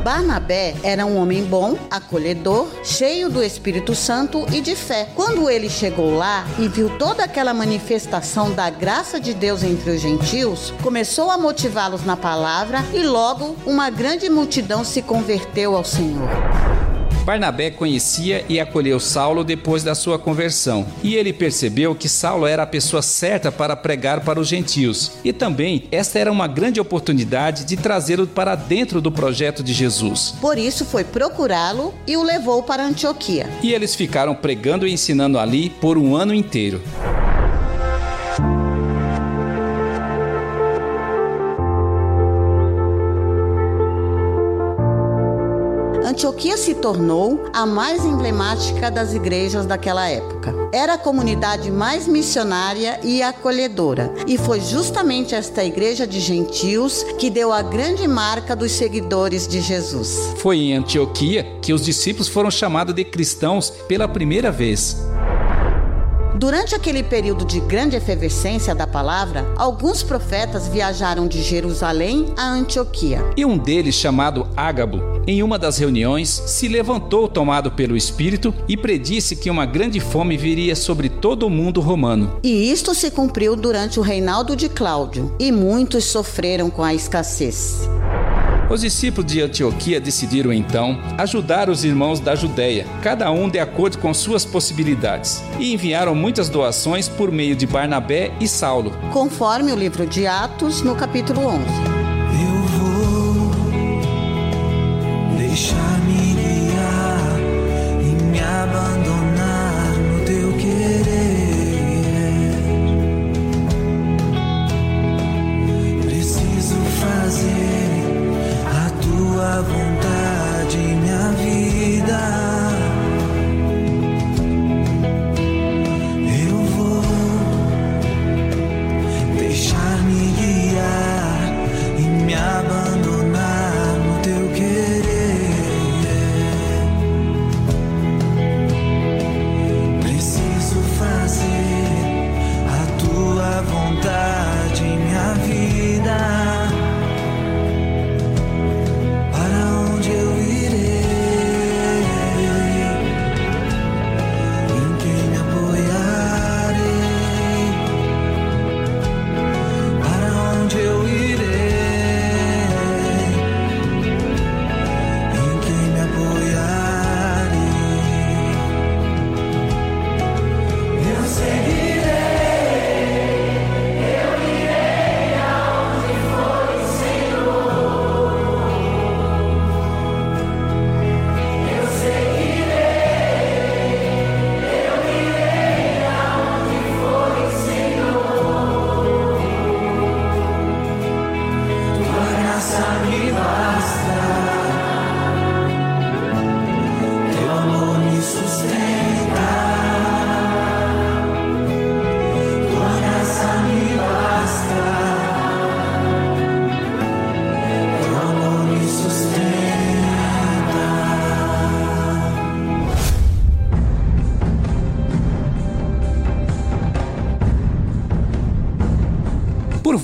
Barnabé 0.05 0.75
era 0.83 1.07
um 1.07 1.17
homem 1.17 1.43
bom, 1.45 1.79
acolhedor, 1.90 2.69
cheio 2.85 3.31
do 3.31 3.43
Espírito 3.43 3.95
Santo 3.95 4.45
e 4.53 4.61
de 4.61 4.77
fé. 4.77 5.09
Quando 5.14 5.49
ele 5.49 5.71
chegou 5.71 6.14
lá 6.14 6.45
e 6.59 6.69
viu 6.69 6.90
toda 6.99 7.25
aquela 7.25 7.55
manifestação 7.55 8.53
da 8.53 8.69
graça 8.69 9.19
de 9.19 9.33
Deus 9.33 9.62
entre 9.62 9.93
os 9.93 10.03
gentios, 10.03 10.75
começou 10.83 11.31
a 11.31 11.38
motivá-los 11.38 12.05
na 12.05 12.19
palavra 12.19 12.85
e 12.93 13.03
logo 13.03 13.57
uma 13.64 13.88
grande 13.88 14.29
multidão 14.29 14.85
se 14.85 15.01
converteu 15.01 15.75
ao 15.75 15.85
Senhor. 15.85 16.29
Barnabé 17.24 17.70
conhecia 17.70 18.44
e 18.50 18.60
acolheu 18.60 19.00
Saulo 19.00 19.42
depois 19.42 19.82
da 19.82 19.94
sua 19.94 20.18
conversão, 20.18 20.87
e 21.02 21.14
ele 21.14 21.32
percebeu 21.32 21.94
que 21.94 22.06
Saulo 22.06 22.46
era 22.46 22.64
a 22.64 22.66
pessoa 22.66 23.00
certa 23.00 23.50
para 23.50 23.74
pregar 23.74 24.20
para 24.20 24.38
os 24.38 24.46
gentios, 24.46 25.12
e 25.24 25.32
também 25.32 25.84
esta 25.90 26.18
era 26.18 26.30
uma 26.30 26.46
grande 26.46 26.80
oportunidade 26.80 27.64
de 27.64 27.78
trazê-lo 27.78 28.26
para 28.26 28.54
dentro 28.54 29.00
do 29.00 29.10
projeto 29.10 29.62
de 29.62 29.72
Jesus. 29.72 30.34
Por 30.38 30.58
isso 30.58 30.84
foi 30.84 31.02
procurá-lo 31.02 31.94
e 32.06 32.14
o 32.14 32.22
levou 32.22 32.62
para 32.62 32.84
Antioquia. 32.84 33.48
E 33.62 33.72
eles 33.72 33.94
ficaram 33.94 34.34
pregando 34.34 34.87
e 34.87 34.92
ensinando 34.92 35.38
ali 35.38 35.70
por 35.70 35.96
um 35.96 36.14
ano 36.14 36.34
inteiro. 36.34 36.82
Antioquia 46.24 46.56
se 46.56 46.74
tornou 46.76 47.50
a 47.52 47.66
mais 47.66 48.02
emblemática 48.02 48.90
das 48.90 49.12
igrejas 49.12 49.66
daquela 49.66 50.08
época. 50.08 50.54
Era 50.72 50.94
a 50.94 50.98
comunidade 50.98 51.70
mais 51.70 52.08
missionária 52.08 52.98
e 53.04 53.22
acolhedora, 53.22 54.10
e 54.26 54.38
foi 54.38 54.58
justamente 54.58 55.34
esta 55.34 55.62
igreja 55.62 56.06
de 56.06 56.20
gentios 56.20 57.02
que 57.18 57.28
deu 57.28 57.52
a 57.52 57.60
grande 57.60 58.08
marca 58.08 58.56
dos 58.56 58.72
seguidores 58.72 59.46
de 59.46 59.60
Jesus. 59.60 60.32
Foi 60.38 60.56
em 60.56 60.72
Antioquia 60.72 61.58
que 61.60 61.74
os 61.74 61.84
discípulos 61.84 62.28
foram 62.28 62.50
chamados 62.50 62.94
de 62.94 63.04
cristãos 63.04 63.68
pela 63.87 64.08
primeira 64.08 64.50
vez. 64.50 64.96
Durante 66.44 66.74
aquele 66.74 67.02
período 67.02 67.42
de 67.42 67.59
grande 67.59 67.96
efervescência 67.96 68.74
da 68.74 68.87
palavra, 68.87 69.50
alguns 69.57 70.02
profetas 70.02 70.68
viajaram 70.68 71.26
de 71.26 71.42
Jerusalém 71.42 72.35
a 72.37 72.46
Antioquia. 72.46 73.24
E 73.35 73.46
um 73.46 73.57
deles, 73.57 73.94
chamado 73.94 74.46
Ágabo, 74.54 75.00
em 75.26 75.42
uma 75.42 75.59
das 75.59 75.78
reuniões, 75.78 76.28
se 76.28 76.68
levantou 76.68 77.28
tomado 77.28 77.72
pelo 77.72 77.96
Espírito 77.96 78.54
e 78.68 78.76
predisse 78.76 79.37
que 79.37 79.48
uma 79.48 79.64
grande 79.64 80.00
fome 80.00 80.37
viria 80.37 80.76
sobre 80.76 81.09
todo 81.09 81.46
o 81.46 81.50
mundo 81.50 81.80
romano. 81.80 82.38
E 82.42 82.70
isto 82.70 82.94
se 82.94 83.11
cumpriu 83.11 83.57
durante 83.57 83.98
o 83.98 84.02
reinado 84.02 84.54
de 84.54 84.68
Cláudio, 84.68 85.35
e 85.40 85.50
muitos 85.50 86.04
sofreram 86.04 86.68
com 86.68 86.85
a 86.85 86.92
escassez. 86.92 87.88
Os 88.70 88.81
discípulos 88.81 89.31
de 89.31 89.42
Antioquia 89.42 90.00
decidiram 90.00 90.53
então 90.53 90.98
ajudar 91.18 91.68
os 91.68 91.85
irmãos 91.85 92.18
da 92.18 92.35
Judéia, 92.35 92.87
cada 93.03 93.31
um 93.31 93.48
de 93.48 93.59
acordo 93.59 93.98
com 93.98 94.12
suas 94.14 94.44
possibilidades, 94.44 95.42
e 95.59 95.72
enviaram 95.72 96.14
muitas 96.14 96.48
doações 96.48 97.09
por 97.09 97.31
meio 97.31 97.55
de 97.55 97.66
Barnabé 97.66 98.33
e 98.40 98.48
Saulo. 98.48 98.90
Conforme 99.12 99.72
o 99.72 99.77
livro 99.77 100.07
de 100.07 100.27
Atos, 100.27 100.83
no 100.83 100.96
capítulo 100.96 101.46
11. 101.46 101.64
Deixar-me 105.38 105.85
guiar 105.85 105.93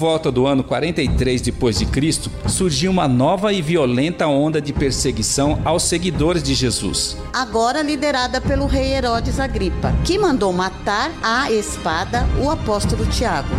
volta 0.01 0.33
do 0.33 0.47
ano 0.47 0.65
43 0.65 1.43
depois 1.43 1.79
de 1.79 1.85
Cristo, 1.85 2.31
surgiu 2.49 2.91
uma 2.91 3.07
nova 3.07 3.53
e 3.53 3.61
violenta 3.61 4.27
onda 4.27 4.59
de 4.59 4.73
perseguição 4.73 5.61
aos 5.63 5.83
seguidores 5.83 6.43
de 6.43 6.55
Jesus. 6.55 7.19
Agora 7.35 7.83
liderada 7.83 8.41
pelo 8.41 8.65
rei 8.65 8.95
Herodes 8.95 9.39
Agripa, 9.39 9.93
que 10.03 10.19
mandou 10.19 10.55
matar 10.55 11.13
à 11.23 11.53
espada 11.53 12.27
o 12.43 12.49
apóstolo 12.49 13.05
Tiago. 13.05 13.51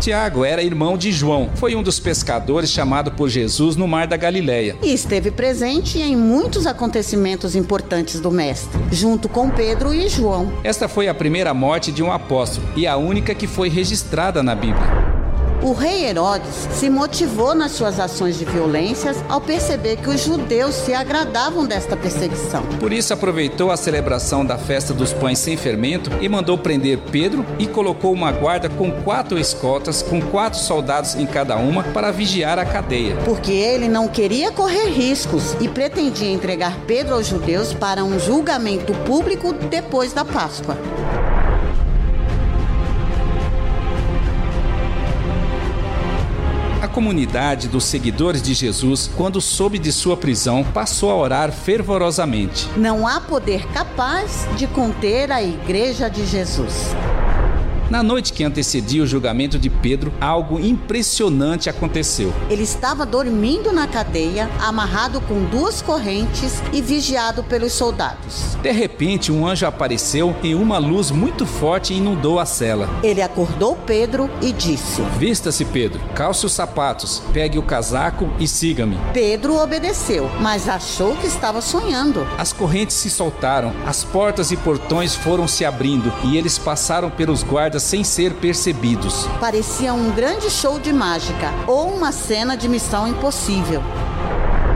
Tiago 0.00 0.42
era 0.42 0.62
irmão 0.62 0.96
de 0.96 1.12
João, 1.12 1.50
foi 1.54 1.76
um 1.76 1.82
dos 1.82 2.00
pescadores 2.00 2.70
chamado 2.70 3.12
por 3.12 3.28
Jesus 3.28 3.76
no 3.76 3.86
mar 3.86 4.06
da 4.06 4.16
Galileia. 4.16 4.76
E 4.82 4.92
esteve 4.92 5.30
presente 5.30 5.98
em 5.98 6.16
muitos 6.16 6.66
acontecimentos 6.66 7.54
importantes 7.54 8.18
do 8.18 8.30
Mestre, 8.30 8.80
junto 8.90 9.28
com 9.28 9.50
Pedro 9.50 9.92
e 9.92 10.08
João. 10.08 10.50
Esta 10.64 10.88
foi 10.88 11.08
a 11.08 11.14
primeira 11.14 11.52
morte 11.52 11.92
de 11.92 12.02
um 12.02 12.10
apóstolo 12.10 12.66
e 12.74 12.86
a 12.86 12.96
única 12.96 13.34
que 13.34 13.46
foi 13.46 13.68
registrada 13.68 14.42
na 14.42 14.54
Bíblia. 14.54 15.01
O 15.62 15.72
rei 15.72 16.06
Herodes 16.06 16.68
se 16.72 16.90
motivou 16.90 17.54
nas 17.54 17.70
suas 17.70 18.00
ações 18.00 18.36
de 18.36 18.44
violências 18.44 19.22
ao 19.28 19.40
perceber 19.40 19.96
que 19.96 20.10
os 20.10 20.20
judeus 20.20 20.74
se 20.74 20.92
agradavam 20.92 21.64
desta 21.64 21.96
perseguição. 21.96 22.64
Por 22.80 22.92
isso 22.92 23.14
aproveitou 23.14 23.70
a 23.70 23.76
celebração 23.76 24.44
da 24.44 24.58
festa 24.58 24.92
dos 24.92 25.12
pães 25.12 25.38
sem 25.38 25.56
fermento 25.56 26.10
e 26.20 26.28
mandou 26.28 26.58
prender 26.58 26.98
Pedro 27.12 27.46
e 27.60 27.66
colocou 27.68 28.12
uma 28.12 28.32
guarda 28.32 28.68
com 28.68 28.90
quatro 29.02 29.38
escoltas, 29.38 30.02
com 30.02 30.20
quatro 30.20 30.58
soldados 30.58 31.14
em 31.14 31.26
cada 31.26 31.54
uma, 31.56 31.84
para 31.84 32.10
vigiar 32.10 32.58
a 32.58 32.64
cadeia. 32.64 33.14
Porque 33.24 33.52
ele 33.52 33.86
não 33.86 34.08
queria 34.08 34.50
correr 34.50 34.88
riscos 34.88 35.56
e 35.60 35.68
pretendia 35.68 36.28
entregar 36.28 36.76
Pedro 36.88 37.14
aos 37.14 37.28
judeus 37.28 37.72
para 37.72 38.02
um 38.02 38.18
julgamento 38.18 38.92
público 39.06 39.52
depois 39.52 40.12
da 40.12 40.24
Páscoa. 40.24 40.76
Comunidade 46.92 47.66
dos 47.66 47.84
seguidores 47.84 48.40
de 48.42 48.54
Jesus, 48.54 49.10
quando 49.16 49.40
soube 49.40 49.78
de 49.78 49.90
sua 49.90 50.16
prisão, 50.16 50.62
passou 50.62 51.10
a 51.10 51.16
orar 51.16 51.50
fervorosamente. 51.50 52.68
Não 52.76 53.06
há 53.06 53.20
poder 53.20 53.66
capaz 53.72 54.46
de 54.56 54.66
conter 54.68 55.32
a 55.32 55.42
igreja 55.42 56.08
de 56.08 56.24
Jesus. 56.24 56.94
Na 57.92 58.02
noite 58.02 58.32
que 58.32 58.42
antecedia 58.42 59.02
o 59.02 59.06
julgamento 59.06 59.58
de 59.58 59.68
Pedro, 59.68 60.14
algo 60.18 60.58
impressionante 60.58 61.68
aconteceu. 61.68 62.32
Ele 62.48 62.62
estava 62.62 63.04
dormindo 63.04 63.70
na 63.70 63.86
cadeia, 63.86 64.48
amarrado 64.62 65.20
com 65.20 65.44
duas 65.44 65.82
correntes 65.82 66.62
e 66.72 66.80
vigiado 66.80 67.44
pelos 67.44 67.74
soldados. 67.74 68.56
De 68.62 68.72
repente, 68.72 69.30
um 69.30 69.46
anjo 69.46 69.66
apareceu 69.66 70.34
e 70.42 70.54
uma 70.54 70.78
luz 70.78 71.10
muito 71.10 71.44
forte 71.44 71.92
inundou 71.92 72.40
a 72.40 72.46
cela. 72.46 72.88
Ele 73.02 73.20
acordou 73.20 73.76
Pedro 73.76 74.30
e 74.40 74.52
disse: 74.52 75.02
Vista-se, 75.18 75.66
Pedro, 75.66 76.00
calce 76.14 76.46
os 76.46 76.52
sapatos, 76.54 77.22
pegue 77.30 77.58
o 77.58 77.62
casaco 77.62 78.26
e 78.40 78.48
siga-me. 78.48 78.96
Pedro 79.12 79.62
obedeceu, 79.62 80.30
mas 80.40 80.66
achou 80.66 81.14
que 81.16 81.26
estava 81.26 81.60
sonhando. 81.60 82.26
As 82.38 82.54
correntes 82.54 82.96
se 82.96 83.10
soltaram, 83.10 83.70
as 83.84 84.02
portas 84.02 84.50
e 84.50 84.56
portões 84.56 85.14
foram 85.14 85.46
se 85.46 85.62
abrindo 85.62 86.10
e 86.24 86.38
eles 86.38 86.56
passaram 86.56 87.10
pelos 87.10 87.42
guardas 87.42 87.81
sem 87.82 88.04
ser 88.04 88.34
percebidos. 88.34 89.26
Parecia 89.40 89.92
um 89.92 90.10
grande 90.10 90.48
show 90.48 90.78
de 90.78 90.92
mágica 90.92 91.52
ou 91.66 91.94
uma 91.94 92.12
cena 92.12 92.56
de 92.56 92.68
missão 92.68 93.06
impossível. 93.06 93.82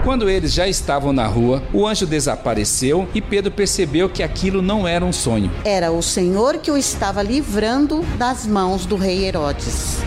Quando 0.07 0.31
eles 0.31 0.53
já 0.53 0.69
estavam 0.69 1.13
na 1.13 1.27
rua, 1.27 1.63
o 1.73 1.85
anjo 1.85 2.07
desapareceu 2.07 3.09
e 3.13 3.21
Pedro 3.21 3.51
percebeu 3.51 4.09
que 4.09 4.23
aquilo 4.23 4.63
não 4.63 4.87
era 4.87 5.05
um 5.05 5.13
sonho. 5.13 5.51
Era 5.65 5.91
o 5.91 6.01
Senhor 6.01 6.59
que 6.59 6.71
o 6.71 6.77
estava 6.77 7.23
livrando 7.23 8.03
das 8.17 8.47
mãos 8.47 8.87
do 8.87 8.95
rei 8.95 9.25
Herodes. 9.25 9.99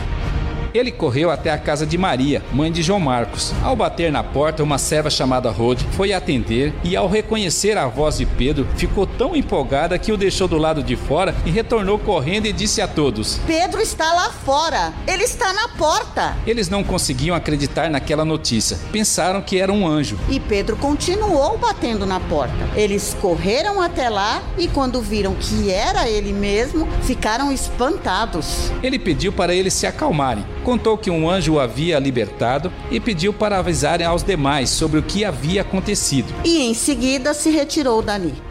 Ele 0.74 0.92
correu 0.92 1.32
até 1.32 1.52
a 1.52 1.58
casa 1.58 1.86
de 1.86 1.98
Maria, 1.98 2.44
mãe 2.54 2.72
de 2.72 2.84
João 2.84 3.00
Marcos. 3.00 3.54
Ao 3.64 3.76
bater 3.76 4.12
na 4.12 4.24
porta, 4.24 4.64
uma 4.64 4.78
serva 4.78 5.10
chamada 5.10 5.50
Rode 5.50 5.86
foi 5.92 6.14
atender 6.14 6.74
e, 6.84 6.96
ao 6.96 7.08
reconhecer 7.08 7.78
a 7.78 7.88
voz 7.88 8.18
de 8.18 8.26
Pedro, 8.26 8.68
ficou 8.76 9.08
tão 9.08 9.36
empolgada 9.36 9.98
que 9.98 10.12
o 10.12 10.18
deixou 10.18 10.48
do 10.48 10.58
lado 10.58 10.84
de 10.84 10.96
fora 10.96 11.34
e 11.46 11.50
retornou 11.50 11.98
correndo 11.98 12.46
e 12.46 12.54
disse 12.54 12.82
a 12.82 12.88
todos: 12.88 13.40
Pedro 13.48 13.82
está 13.82 14.14
lá 14.14 14.30
fora! 14.30 14.94
Ele 15.08 15.24
está 15.24 15.52
na 15.54 15.70
porta! 15.70 16.38
Eles 16.46 16.70
não 16.70 16.84
conseguiam 16.84 17.36
acreditar 17.36 17.90
naquela 17.90 18.24
notícia. 18.24 18.78
Pensaram 18.92 19.42
que 19.42 19.60
era 19.60 19.74
um 19.74 19.88
anjo. 19.88 20.20
E 20.30 20.40
Pedro 20.40 20.76
continuou 20.76 21.58
batendo 21.58 22.06
na 22.06 22.20
porta. 22.20 22.70
Eles 22.76 23.18
correram 23.20 23.82
até 23.82 24.10
lá 24.10 24.42
e, 24.58 24.68
quando 24.68 25.02
viram 25.02 25.34
que 25.36 25.72
era 25.72 26.08
ele 26.08 26.32
mesmo, 26.32 26.88
ficaram 27.02 27.52
espantados. 27.52 28.72
Ele 28.84 29.00
pediu 29.00 29.34
para 29.34 29.54
eles 29.54 29.74
se 29.74 29.88
acalmarem 29.88 30.46
contou 30.63 30.98
que 30.98 31.10
um 31.10 31.30
anjo 31.30 31.54
o 31.54 31.60
havia 31.60 32.00
libertado 32.00 32.72
e 32.91 33.00
pediu 33.00 33.34
para 33.34 33.58
avisarem 33.58 34.06
aos 34.06 34.24
demais 34.24 34.69
sobre 34.69 35.00
o 35.00 35.04
que 35.04 35.26
havia 35.26 35.62
acontecido. 35.62 36.34
E 36.43 36.62
em 36.62 36.74
seguida 36.74 37.34
se 37.34 37.50
retirou 37.50 38.02
dali. 38.02 38.49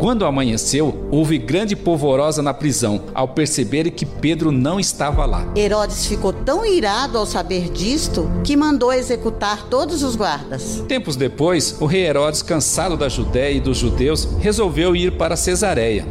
Quando 0.00 0.24
amanheceu, 0.24 1.06
houve 1.10 1.36
grande 1.36 1.76
polvorosa 1.76 2.40
na 2.40 2.54
prisão, 2.54 3.02
ao 3.14 3.28
perceberem 3.28 3.92
que 3.92 4.06
Pedro 4.06 4.50
não 4.50 4.80
estava 4.80 5.26
lá. 5.26 5.46
Herodes 5.54 6.06
ficou 6.06 6.32
tão 6.32 6.64
irado 6.64 7.18
ao 7.18 7.26
saber 7.26 7.68
disto 7.70 8.30
que 8.42 8.56
mandou 8.56 8.94
executar 8.94 9.68
todos 9.68 10.02
os 10.02 10.16
guardas. 10.16 10.82
Tempos 10.88 11.16
depois, 11.16 11.76
o 11.78 11.84
rei 11.84 12.06
Herodes, 12.06 12.40
cansado 12.40 12.96
da 12.96 13.10
Judéia 13.10 13.52
e 13.52 13.60
dos 13.60 13.76
judeus, 13.76 14.26
resolveu 14.40 14.96
ir 14.96 15.18
para 15.18 15.36
Cesareia. 15.36 16.06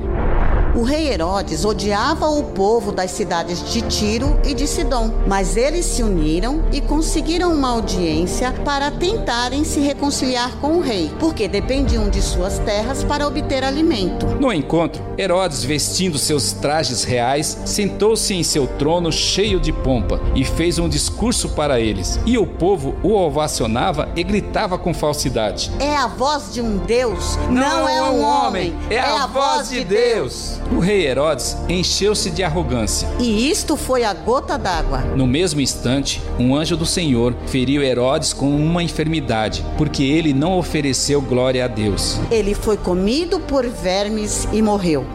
O 0.79 0.83
rei 0.83 1.11
Herodes 1.11 1.65
odiava 1.65 2.29
o 2.29 2.41
povo 2.41 2.93
das 2.93 3.11
cidades 3.11 3.69
de 3.69 3.81
Tiro 3.81 4.39
e 4.45 4.53
de 4.53 4.65
Sidom, 4.65 5.11
mas 5.27 5.57
eles 5.57 5.83
se 5.83 6.01
uniram 6.01 6.63
e 6.71 6.79
conseguiram 6.79 7.51
uma 7.53 7.71
audiência 7.71 8.53
para 8.63 8.89
tentarem 8.89 9.65
se 9.65 9.81
reconciliar 9.81 10.55
com 10.61 10.77
o 10.77 10.79
rei, 10.79 11.11
porque 11.19 11.49
dependiam 11.49 12.09
de 12.09 12.21
suas 12.21 12.59
terras 12.59 13.03
para 13.03 13.27
obter 13.27 13.61
alimento. 13.61 14.25
No 14.39 14.53
encontro, 14.53 15.03
Herodes, 15.17 15.65
vestindo 15.65 16.17
seus 16.17 16.53
trajes 16.53 17.03
reais, 17.03 17.57
sentou-se 17.65 18.33
em 18.33 18.41
seu 18.41 18.65
trono 18.65 19.11
cheio 19.11 19.59
de 19.59 19.73
pompa 19.73 20.21
e 20.33 20.45
fez 20.45 20.79
um 20.79 20.87
discurso 20.87 21.49
para 21.49 21.77
eles. 21.77 22.17
E 22.25 22.37
o 22.37 22.47
povo 22.47 22.95
o 23.03 23.13
ovacionava 23.13 24.07
e 24.15 24.23
gritava 24.23 24.77
com 24.77 24.93
falsidade: 24.93 25.69
É 25.77 25.93
a 25.97 26.07
voz 26.07 26.53
de 26.53 26.61
um 26.61 26.77
Deus, 26.77 27.37
não, 27.49 27.85
é 27.85 28.01
um 28.01 28.23
homem, 28.23 28.73
é, 28.89 28.97
a, 28.97 29.27
voz 29.27 29.67
de 29.67 29.83
Deus. 29.83 30.57
O 30.71 30.79
rei 30.79 31.07
Herodes 31.07 31.57
encheu-se 31.67 32.29
de 32.29 32.43
arrogância. 32.43 33.07
E 33.19 33.49
isto 33.49 33.75
foi 33.75 34.03
a 34.03 34.13
gota 34.13 34.57
d'água. 34.57 34.99
No 35.15 35.25
mesmo 35.25 35.59
instante, 35.59 36.21
um 36.37 36.55
anjo 36.55 36.77
do 36.77 36.85
Senhor 36.85 37.33
feriu 37.47 37.81
Herodes 37.81 38.33
com 38.33 38.55
uma 38.55 38.83
enfermidade, 38.83 39.65
porque 39.77 40.03
ele 40.03 40.31
não 40.31 40.57
ofereceu 40.57 41.21
glória 41.21 41.65
a 41.65 41.67
Deus. 41.67 42.19
Ele 42.29 42.53
foi 42.53 42.77
comido 42.77 43.39
por 43.39 43.65
vermes 43.65 44.47
e 44.53 44.61
morreu. 44.61 45.05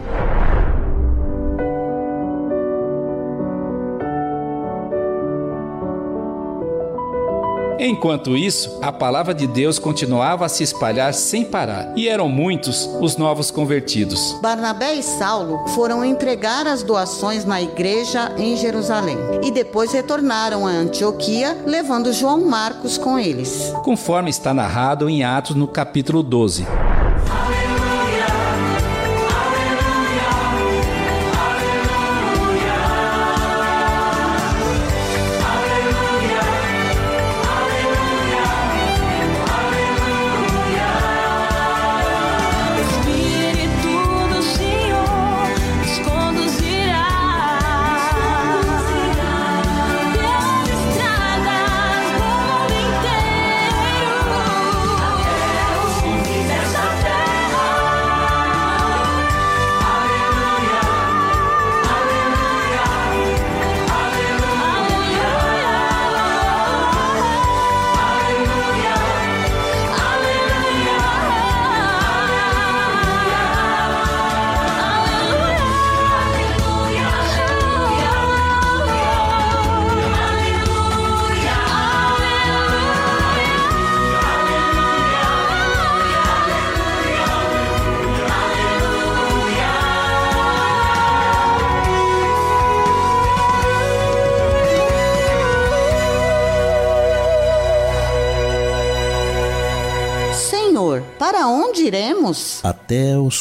Enquanto 7.85 8.35
isso, 8.35 8.79
a 8.81 8.91
palavra 8.91 9.31
de 9.31 9.45
Deus 9.45 9.77
continuava 9.77 10.43
a 10.43 10.49
se 10.49 10.63
espalhar 10.63 11.13
sem 11.13 11.45
parar, 11.45 11.93
e 11.95 12.07
eram 12.07 12.27
muitos 12.27 12.89
os 12.99 13.15
novos 13.15 13.51
convertidos. 13.51 14.35
Barnabé 14.41 14.95
e 14.95 15.03
Saulo 15.03 15.67
foram 15.67 16.03
entregar 16.03 16.65
as 16.65 16.81
doações 16.81 17.45
na 17.45 17.61
igreja 17.61 18.33
em 18.39 18.57
Jerusalém 18.57 19.17
e 19.43 19.51
depois 19.51 19.91
retornaram 19.91 20.65
a 20.65 20.71
Antioquia, 20.71 21.55
levando 21.63 22.11
João 22.11 22.43
Marcos 22.43 22.97
com 22.97 23.19
eles. 23.19 23.71
Conforme 23.83 24.31
está 24.31 24.51
narrado 24.51 25.07
em 25.07 25.23
Atos 25.23 25.55
no 25.55 25.67
capítulo 25.67 26.23
12. 26.23 26.65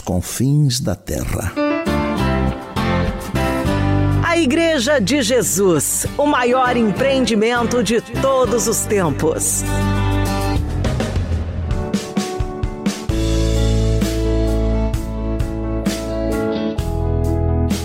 Confins 0.05 0.81
da 0.81 0.95
terra. 0.95 1.53
A 4.23 4.37
Igreja 4.37 5.01
de 5.01 5.23
Jesus, 5.23 6.07
o 6.19 6.27
maior 6.27 6.77
empreendimento 6.77 7.83
de 7.83 8.01
todos 8.21 8.69
os 8.69 8.81
tempos. 8.81 9.65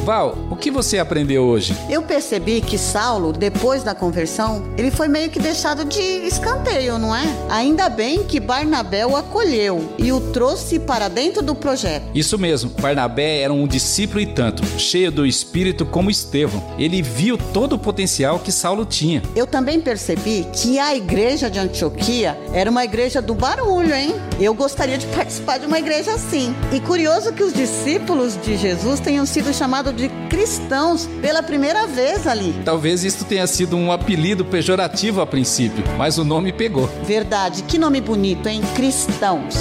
Val, 0.10 0.36
o 0.50 0.56
que 0.56 0.72
você 0.72 0.98
aprendeu 0.98 1.44
hoje? 1.44 1.78
Eu 1.88 2.02
percebi 2.02 2.62
que 2.62 2.80
Saulo, 2.80 3.32
depois 3.32 3.84
da 3.84 3.94
conversão, 3.94 4.64
ele 4.76 4.90
foi 4.90 5.08
meio 5.08 5.30
que 5.30 5.38
deixado 5.38 5.86
de 5.86 6.02
escanteio, 6.02 6.98
não 6.98 7.16
é? 7.16 7.22
Ainda 7.48 7.88
bem 7.90 8.24
que 8.24 8.40
Barnabé 8.40 9.06
o 9.06 9.16
acolheu 9.16 9.94
e 10.00 10.12
o 10.12 10.20
trouxe 10.20 10.80
para 10.80 11.10
dentro 11.10 11.44
do 11.44 11.54
projeto. 11.54 12.06
Isso 12.16 12.40
mesmo, 12.40 12.72
Barnabé 12.82 13.42
era 13.42 13.54
um 13.54 13.68
discípulo 13.68 14.20
e 14.20 14.26
tanto, 14.26 14.66
cheio 14.80 15.12
do 15.12 15.28
espírito 15.28 15.86
como 15.86 16.10
Estevão. 16.10 16.64
Ele 16.80 17.04
viu 17.04 17.38
todo 17.38 17.74
o 17.74 17.78
potencial 17.78 18.40
que 18.40 18.52
Saulo 18.52 18.86
tinha. 18.86 19.22
Eu 19.36 19.46
também 19.46 19.80
percebi 19.80 20.44
que 20.52 20.80
a 20.80 20.96
igreja 20.96 21.52
de 21.52 21.60
Antioquia 21.60 22.36
era 22.52 22.72
uma 22.72 22.84
igreja 22.84 23.22
do 23.22 23.36
barulho, 23.36 23.94
hein? 23.94 24.16
Eu 24.40 24.56
gostaria 24.56 24.98
de 24.98 25.06
participar 25.16 25.60
de 25.60 25.68
uma 25.68 25.78
igreja 25.78 26.16
assim. 26.16 26.56
E 26.74 26.80
curioso 26.80 27.32
que 27.32 27.44
os 27.44 27.54
discípulos 27.54 28.36
de 28.42 28.58
Jesus 28.58 29.00
tenham 29.00 29.24
sido 29.28 29.54
chamados 29.54 29.99
de 30.00 30.10
cristãos 30.30 31.08
pela 31.22 31.44
primeira 31.44 31.86
vez 31.86 32.26
ali. 32.26 32.56
Talvez 32.64 33.04
isto 33.04 33.26
tenha 33.26 33.46
sido 33.46 33.76
um 33.76 33.92
apelido 33.92 34.46
pejorativo 34.46 35.20
a 35.20 35.26
princípio, 35.26 35.84
mas 35.98 36.18
o 36.18 36.24
nome 36.24 36.54
pegou. 36.54 36.90
Verdade, 37.04 37.64
que 37.64 37.78
nome 37.78 38.00
bonito, 38.00 38.48
hein? 38.48 38.62
Cristãos. 38.76 39.56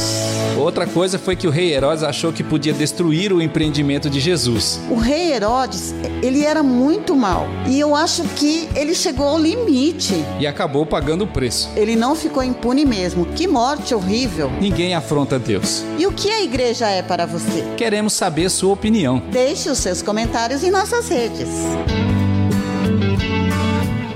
Outra 0.56 0.86
coisa 0.86 1.18
foi 1.18 1.36
que 1.36 1.46
o 1.46 1.50
rei 1.50 1.72
Herodes 1.72 2.02
achou 2.02 2.32
que 2.32 2.42
podia 2.42 2.72
destruir 2.72 3.32
o 3.32 3.42
empreendimento 3.42 4.08
de 4.08 4.20
Jesus. 4.20 4.80
O 4.90 4.96
rei 4.96 5.32
Herodes, 5.32 5.94
ele 6.22 6.44
era 6.44 6.62
muito 6.62 7.14
mau. 7.14 7.46
E 7.66 7.78
eu 7.78 7.94
acho 7.94 8.22
que 8.36 8.68
ele 8.74 8.94
chegou 8.94 9.26
ao 9.26 9.38
limite. 9.38 10.14
E 10.38 10.46
acabou 10.46 10.84
pagando 10.84 11.24
o 11.24 11.26
preço. 11.26 11.70
Ele 11.76 11.94
não 11.94 12.14
ficou 12.14 12.42
impune 12.42 12.84
mesmo. 12.84 13.24
Que 13.26 13.46
morte 13.46 13.94
horrível. 13.94 14.50
Ninguém 14.60 14.94
afronta 14.94 15.38
Deus. 15.38 15.84
E 15.96 16.06
o 16.06 16.12
que 16.12 16.30
a 16.30 16.42
igreja 16.42 16.88
é 16.88 17.02
para 17.02 17.24
você? 17.26 17.64
Queremos 17.76 18.12
saber 18.12 18.48
sua 18.50 18.72
opinião. 18.72 19.22
Deixe 19.30 19.68
os 19.70 19.78
seus 19.78 20.02
comentários 20.02 20.27
em 20.62 20.70
nossas 20.70 21.08
redes. 21.08 21.48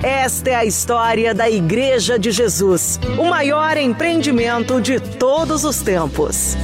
Esta 0.03 0.51
é 0.51 0.55
a 0.55 0.65
história 0.65 1.35
da 1.35 1.49
Igreja 1.49 2.19
de 2.19 2.31
Jesus, 2.31 2.99
o 3.19 3.25
maior 3.25 3.77
empreendimento 3.77 4.81
de 4.81 5.01
todos 5.01 5.65
os 5.65 5.81
tempos. 5.81 6.57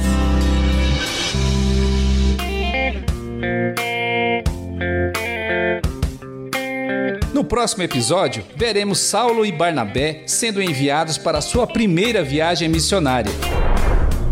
No 7.33 7.43
próximo 7.43 7.83
episódio, 7.83 8.43
veremos 8.55 8.99
Saulo 8.99 9.45
e 9.45 9.51
Barnabé 9.51 10.23
sendo 10.27 10.61
enviados 10.61 11.17
para 11.17 11.41
sua 11.41 11.65
primeira 11.65 12.21
viagem 12.23 12.67
missionária. 12.67 13.31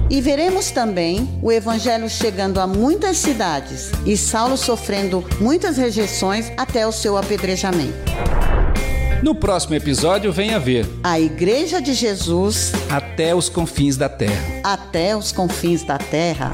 E 0.09 0.21
veremos 0.21 0.71
também 0.71 1.27
o 1.41 1.51
evangelho 1.51 2.09
chegando 2.09 2.59
a 2.59 2.67
muitas 2.67 3.17
cidades 3.17 3.91
e 4.05 4.15
Saulo 4.15 4.55
sofrendo 4.55 5.23
muitas 5.39 5.75
rejeições 5.77 6.49
até 6.55 6.87
o 6.87 6.91
seu 6.93 7.17
apedrejamento. 7.17 8.07
No 9.21 9.35
próximo 9.35 9.75
episódio, 9.75 10.31
venha 10.31 10.59
ver 10.59 10.85
A 11.03 11.19
Igreja 11.19 11.81
de 11.81 11.93
Jesus 11.93 12.71
Até 12.89 13.35
os 13.35 13.49
confins 13.49 13.97
da 13.97 14.07
terra. 14.07 14.61
até 14.63 15.17
os 15.17 15.31
confins 15.31 15.83
da 15.83 15.97
terra. 15.97 16.53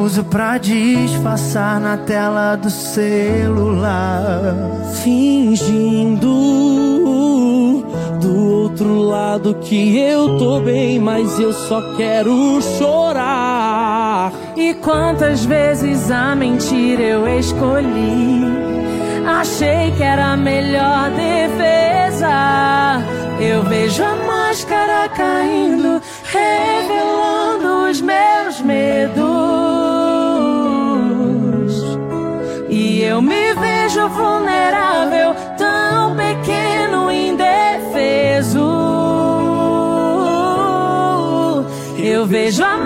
Uso 0.00 0.24
pra 0.24 0.56
disfarçar 0.58 1.78
na 1.80 1.96
tela 1.98 2.56
do 2.56 2.70
celular. 2.70 4.54
Fingindo 5.02 6.30
do 8.20 8.62
outro 8.62 9.02
lado 9.02 9.54
que 9.54 9.98
eu 9.98 10.38
tô 10.38 10.60
bem, 10.60 10.98
mas 10.98 11.38
eu 11.38 11.52
só 11.52 11.96
quero 11.96 12.60
chorar. 12.78 14.32
E 14.56 14.74
quantas 14.74 15.44
vezes 15.44 16.10
a 16.10 16.34
mentira 16.34 17.02
eu 17.02 17.38
escolhi? 17.38 18.44
Achei 19.26 19.92
que 19.96 20.02
era 20.02 20.32
a 20.32 20.36
melhor 20.36 21.10
defesa. 21.10 22.30
Eu 23.38 23.62
vejo 23.64 24.02
a 24.02 24.14
máscara 24.26 25.08
caindo, 25.10 26.02
revelando 26.24 27.90
os 27.90 28.00
meus 28.00 28.60
medos. 28.60 29.69
Eu 33.10 33.20
me 33.20 33.52
vejo 33.54 34.08
vulnerável, 34.08 35.34
tão 35.58 36.14
pequeno, 36.14 37.10
indefeso. 37.10 38.60
Eu 41.98 42.24
vejo 42.24 42.62
a 42.64 42.78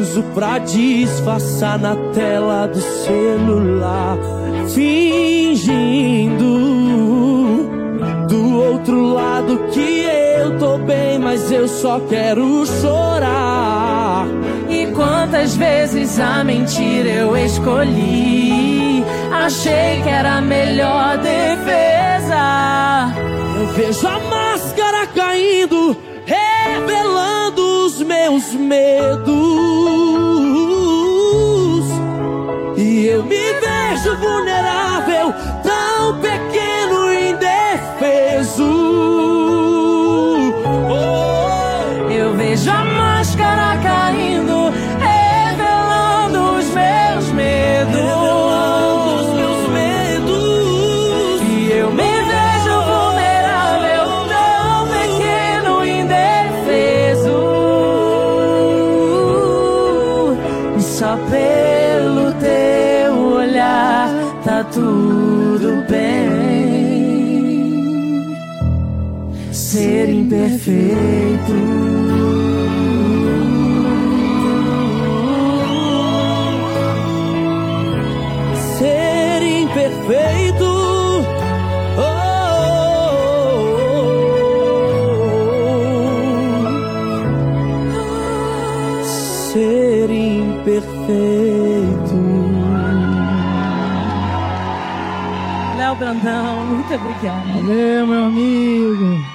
uso 0.00 0.22
pra 0.34 0.58
disfarçar 0.58 1.78
na 1.78 1.94
tela 2.14 2.66
do 2.66 2.80
celular, 2.80 4.16
fingindo 4.74 6.44
do 8.28 8.56
outro 8.56 9.12
lado 9.12 9.58
que 9.72 10.04
eu 10.38 10.58
tô 10.58 10.78
bem, 10.78 11.18
mas 11.18 11.52
eu 11.52 11.68
só 11.68 12.00
quero 12.00 12.64
chorar. 12.66 14.26
E 14.68 14.86
quantas 14.94 15.54
vezes 15.56 16.18
a 16.18 16.42
mentira 16.42 17.08
eu 17.10 17.36
escolhi? 17.36 19.04
Achei 19.32 20.00
que 20.02 20.08
era 20.08 20.38
a 20.38 20.40
melhor 20.40 21.18
defesa. 21.18 22.40
Eu 23.58 23.66
vejo 23.74 24.06
a 24.06 24.18
máscara 24.18 25.06
caindo, 25.08 25.96
meus 28.10 28.54
medos. 28.54 29.30
E 32.76 33.06
eu 33.06 33.22
me 33.22 33.52
vejo 33.54 34.16
vulnerável, 34.16 35.32
ser 78.80 79.42
imperfeito. 79.42 80.64
Oh, 81.98 82.30
ser 89.52 90.10
imperfeito. 90.10 90.90
Léo 95.76 95.94
Brandão, 95.96 96.64
muito 96.66 96.94
obrigada. 96.94 97.52
Valeu, 97.52 98.06
meu 98.06 98.24
amigo. 98.24 99.29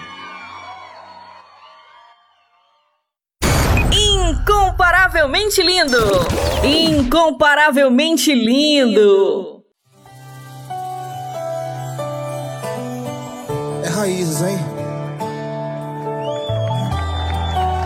Incomparavelmente 5.25 5.63
lindo! 5.63 5.97
Incomparavelmente 6.63 8.35
lindo! 8.35 9.63
É 13.83 13.89
raízes, 13.89 14.41
hein? 14.43 14.59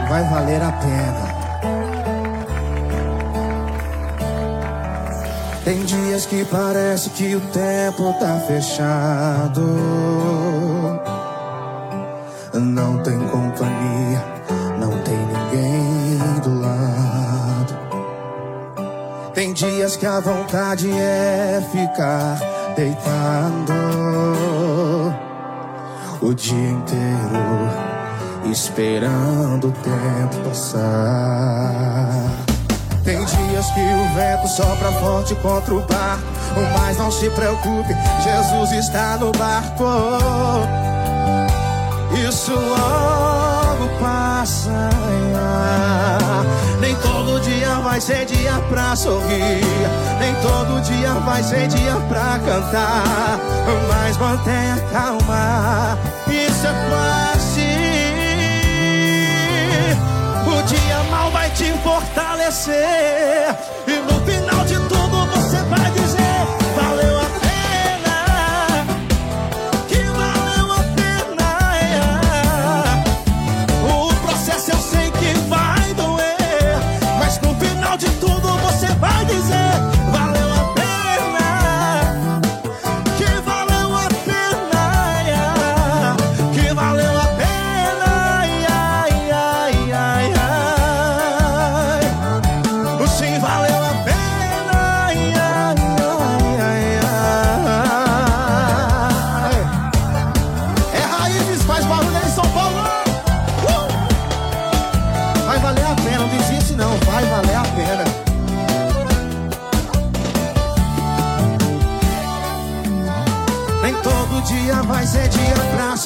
Vai 0.10 0.24
valer 0.30 0.62
a 0.62 0.72
pena. 0.74 1.30
Tem 5.64 5.86
dias 5.86 6.26
que 6.26 6.44
parece 6.44 7.10
que 7.12 7.36
o 7.36 7.40
tempo 7.40 8.14
tá 8.20 8.38
fechado. 8.48 9.62
Não 12.54 13.02
tem 13.02 13.18
companhia, 13.28 13.79
dias 19.60 19.98
que 19.98 20.06
a 20.06 20.22
vontade 20.22 20.90
é 20.90 21.62
ficar 21.70 22.40
deitado 22.78 23.74
o 26.22 26.34
dia 26.34 26.70
inteiro, 26.70 27.70
esperando 28.50 29.68
o 29.68 29.72
tempo 29.72 30.48
passar. 30.48 32.08
Tem 33.04 33.18
dias 33.18 33.66
que 33.72 33.82
o 33.82 34.16
vento 34.16 34.48
sopra 34.48 34.94
forte 34.94 35.36
contra 35.36 35.74
o 35.74 35.82
barco, 35.82 36.24
mas 36.80 36.98
não 36.98 37.12
se 37.12 37.30
preocupe, 37.32 37.94
Jesus 38.24 38.72
está 38.72 39.18
no 39.18 39.34
barco. 39.34 39.84
Isso 42.26 42.54
logo 42.54 43.39
passa. 44.00 44.90
Nem 46.80 46.96
todo 46.96 47.40
dia 47.42 47.76
vai 47.82 48.00
ser 48.00 48.26
dia 48.26 48.54
pra 48.70 48.96
sorrir, 48.96 49.62
nem 50.20 50.34
todo 50.36 50.82
dia 50.82 51.14
vai 51.14 51.44
ser 51.44 51.68
dia 51.68 51.96
pra 52.08 52.40
cantar. 52.46 53.40
Mas 53.88 54.18
mantenha 54.18 54.78
calma, 54.92 55.98
isso 56.28 56.68
é 56.68 56.74
fácil. 56.90 57.64
O 60.48 60.62
dia 60.64 61.04
mal 61.12 61.32
vai 61.32 61.50
te 61.52 61.72
fortalecer. 61.84 63.56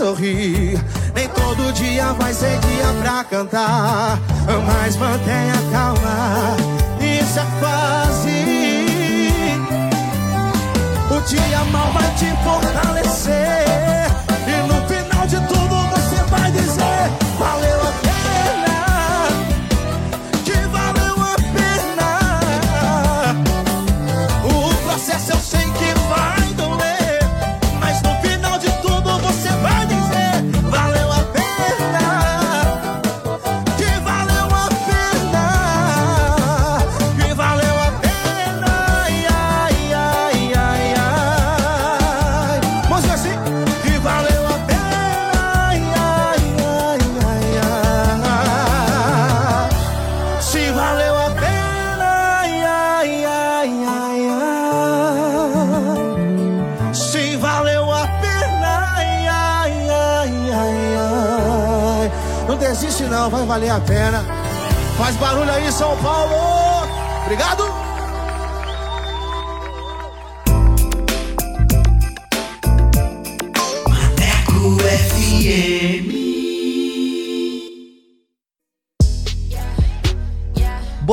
Sorrir. 0.03 0.77
Nem 1.15 1.29
todo 1.29 1.71
dia 1.71 2.11
vai 2.13 2.33
ser 2.33 2.59
dia 2.59 2.87
pra 3.01 3.23
cantar. 3.23 4.19
Mas 4.67 4.97
mantenha 4.97 5.53
calma, 5.71 6.57
isso 6.99 7.39
é 7.39 7.45
fase. 7.61 8.43
O 11.09 11.21
dia 11.21 11.63
mal 11.71 11.91
vai 11.93 12.13
te 12.15 12.25
fortalecer. 12.43 13.72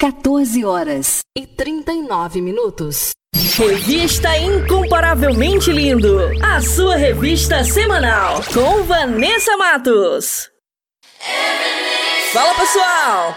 14 0.00 0.64
horas 0.64 1.18
e 1.36 1.46
39 1.46 2.40
minutos. 2.40 3.10
Revista 3.54 4.34
Incomparavelmente 4.38 5.70
Lindo, 5.70 6.20
a 6.42 6.58
sua 6.62 6.96
revista 6.96 7.62
semanal 7.62 8.42
com 8.50 8.82
Vanessa 8.84 9.54
Matos. 9.58 10.48
Fala 12.32 12.54
pessoal, 12.54 13.36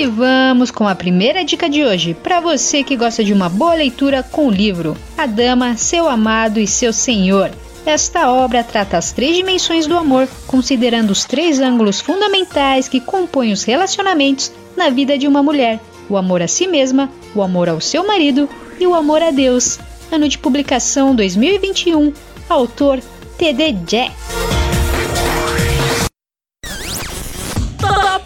E 0.00 0.06
vamos 0.06 0.70
com 0.70 0.88
a 0.88 0.94
primeira 0.94 1.44
dica 1.44 1.68
de 1.68 1.84
hoje, 1.84 2.14
para 2.14 2.40
você 2.40 2.82
que 2.82 2.96
gosta 2.96 3.22
de 3.22 3.34
uma 3.34 3.50
boa 3.50 3.74
leitura 3.74 4.22
com 4.22 4.46
o 4.46 4.50
livro 4.50 4.96
A 5.18 5.26
Dama, 5.26 5.76
Seu 5.76 6.08
Amado 6.08 6.58
e 6.58 6.66
Seu 6.66 6.90
Senhor. 6.90 7.50
Esta 7.84 8.32
obra 8.32 8.64
trata 8.64 8.96
as 8.96 9.12
três 9.12 9.36
dimensões 9.36 9.86
do 9.86 9.94
amor, 9.98 10.26
considerando 10.46 11.10
os 11.10 11.26
três 11.26 11.60
ângulos 11.60 12.00
fundamentais 12.00 12.88
que 12.88 12.98
compõem 12.98 13.52
os 13.52 13.62
relacionamentos 13.62 14.50
na 14.74 14.88
vida 14.88 15.18
de 15.18 15.28
uma 15.28 15.42
mulher: 15.42 15.78
o 16.08 16.16
amor 16.16 16.40
a 16.40 16.48
si 16.48 16.66
mesma, 16.66 17.10
o 17.34 17.42
amor 17.42 17.68
ao 17.68 17.78
seu 17.78 18.06
marido 18.06 18.48
e 18.80 18.86
o 18.86 18.94
amor 18.94 19.20
a 19.20 19.30
Deus. 19.30 19.78
Ano 20.10 20.30
de 20.30 20.38
publicação 20.38 21.14
2021, 21.14 22.10
autor 22.48 23.00
T.D. 23.36 23.72
Jack. 23.84 24.59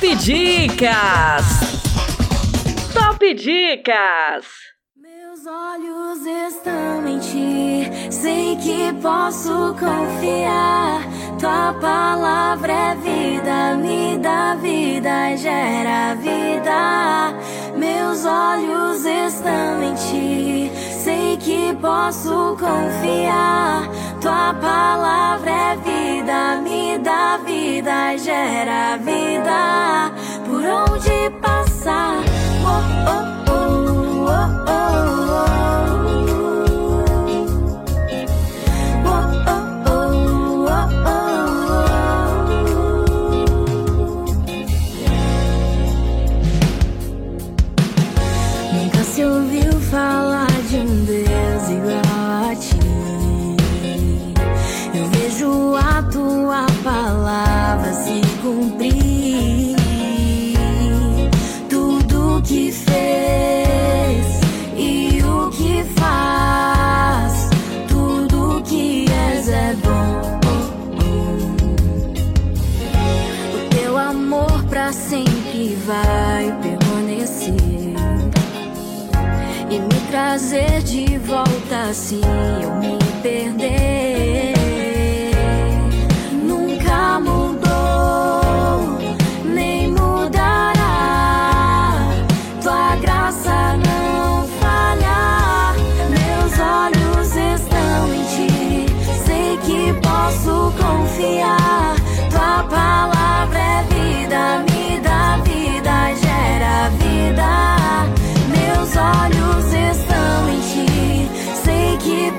Top 0.04 0.16
Dicas! 0.16 1.46
Top 2.92 3.34
Dicas! 3.34 4.44
Meus 4.94 5.46
olhos 5.46 6.26
estão 6.26 7.08
em 7.08 7.18
ti, 7.20 8.12
sei 8.12 8.54
que 8.56 8.92
posso 9.00 9.74
confiar. 9.80 11.00
Tua 11.40 11.72
palavra 11.80 12.70
é 12.70 12.94
vida, 12.96 13.76
me 13.76 14.18
dá 14.18 14.54
vida, 14.56 15.34
gera 15.38 16.14
vida. 16.16 17.32
Meus 17.74 18.26
olhos 18.26 19.06
estão 19.06 19.82
em 19.82 19.94
ti, 19.94 20.70
sei 21.04 21.36
que 21.36 21.76
posso 21.82 22.56
confiar. 22.58 23.88
Tua 24.22 24.54
palavra 24.54 25.50
é 25.50 25.76
vida, 25.76 26.56
me 26.62 26.98
dá 26.98 27.38
vida, 27.44 28.16
gera 28.16 28.96
vida. 28.96 30.10
Por 30.46 30.64
onde 30.64 31.30
passar, 31.42 32.16
oh, 32.64 32.80
oh, 33.10 33.24
oh, 33.50 34.28
oh, 34.28 34.38
oh, 34.66 34.70
oh. 34.70 35.83
Trazer 80.34 80.82
de 80.82 81.16
volta 81.18 81.94
se 81.94 82.16
eu 82.16 82.74
me 82.80 82.98
perder. 83.22 83.83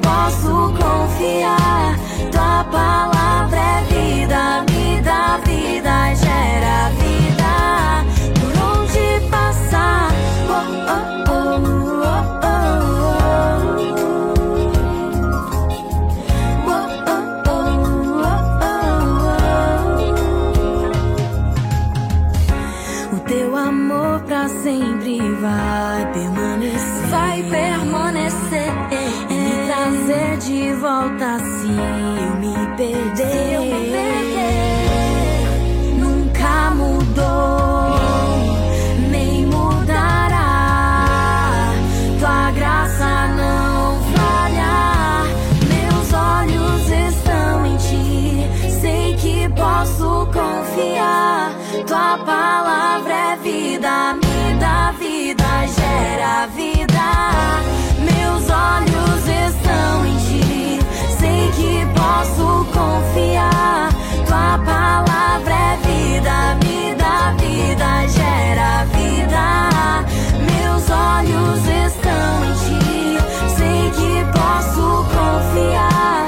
posso 0.05 0.71
confiar. 0.77 1.97
Tua 2.31 2.63
palavra 2.65 3.59
é 3.59 3.81
vida, 3.89 4.63
me 4.69 5.01
dá 5.01 5.39
vida, 5.43 6.13
gera 6.13 6.89
vida. 7.01 8.05
Por 8.39 8.53
onde 8.71 9.27
passar? 9.29 10.11
Oh, 10.47 11.21
oh. 11.21 11.24
Volta 30.85 31.39
se 31.39 31.67
eu 31.67 32.35
me 32.41 32.53
perder. 32.77 33.57
Nunca 35.97 36.69
mudou, 36.75 37.95
nem 39.09 39.47
mudará. 39.47 40.43
Tua 42.19 42.51
graça 42.51 43.27
não 43.39 43.99
falha. 44.13 45.23
Meus 45.73 46.13
olhos 46.13 46.83
estão 47.09 47.65
em 47.65 47.77
ti. 47.77 48.47
Sei 48.79 49.15
que 49.15 49.49
posso 49.55 50.27
confiar. 50.27 51.51
Tua 51.87 52.19
palavra 52.19 53.13
é 53.33 53.37
vida, 53.37 54.13
me 54.13 54.24
confiar. 62.75 63.89
Tua 64.27 64.57
palavra 64.59 65.53
é 65.53 65.77
vida, 65.87 66.57
dá 66.97 67.31
vida, 67.39 68.07
gera 68.07 68.85
vida. 68.95 69.45
Meus 70.51 70.89
olhos 70.89 71.59
estão 71.87 72.43
em 72.45 72.53
ti. 72.63 73.17
Sei 73.55 73.89
que 73.91 74.25
posso 74.37 75.05
confiar. 75.15 76.24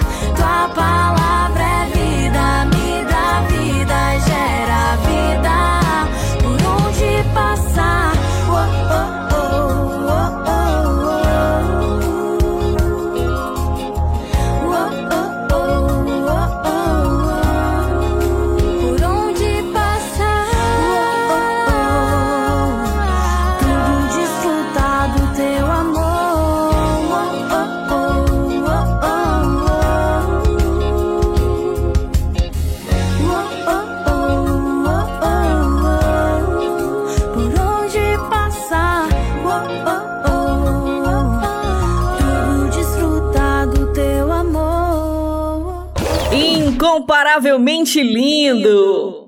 Incomparavelmente 47.08 48.03
lindo! 48.03 49.28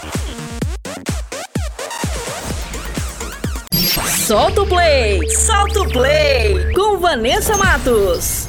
Solta 4.28 4.62
o 4.62 4.68
play! 4.68 5.30
Solta 5.30 5.80
o 5.80 5.90
play! 5.90 6.74
Com 6.74 6.98
Vanessa 6.98 7.56
Matos. 7.56 8.47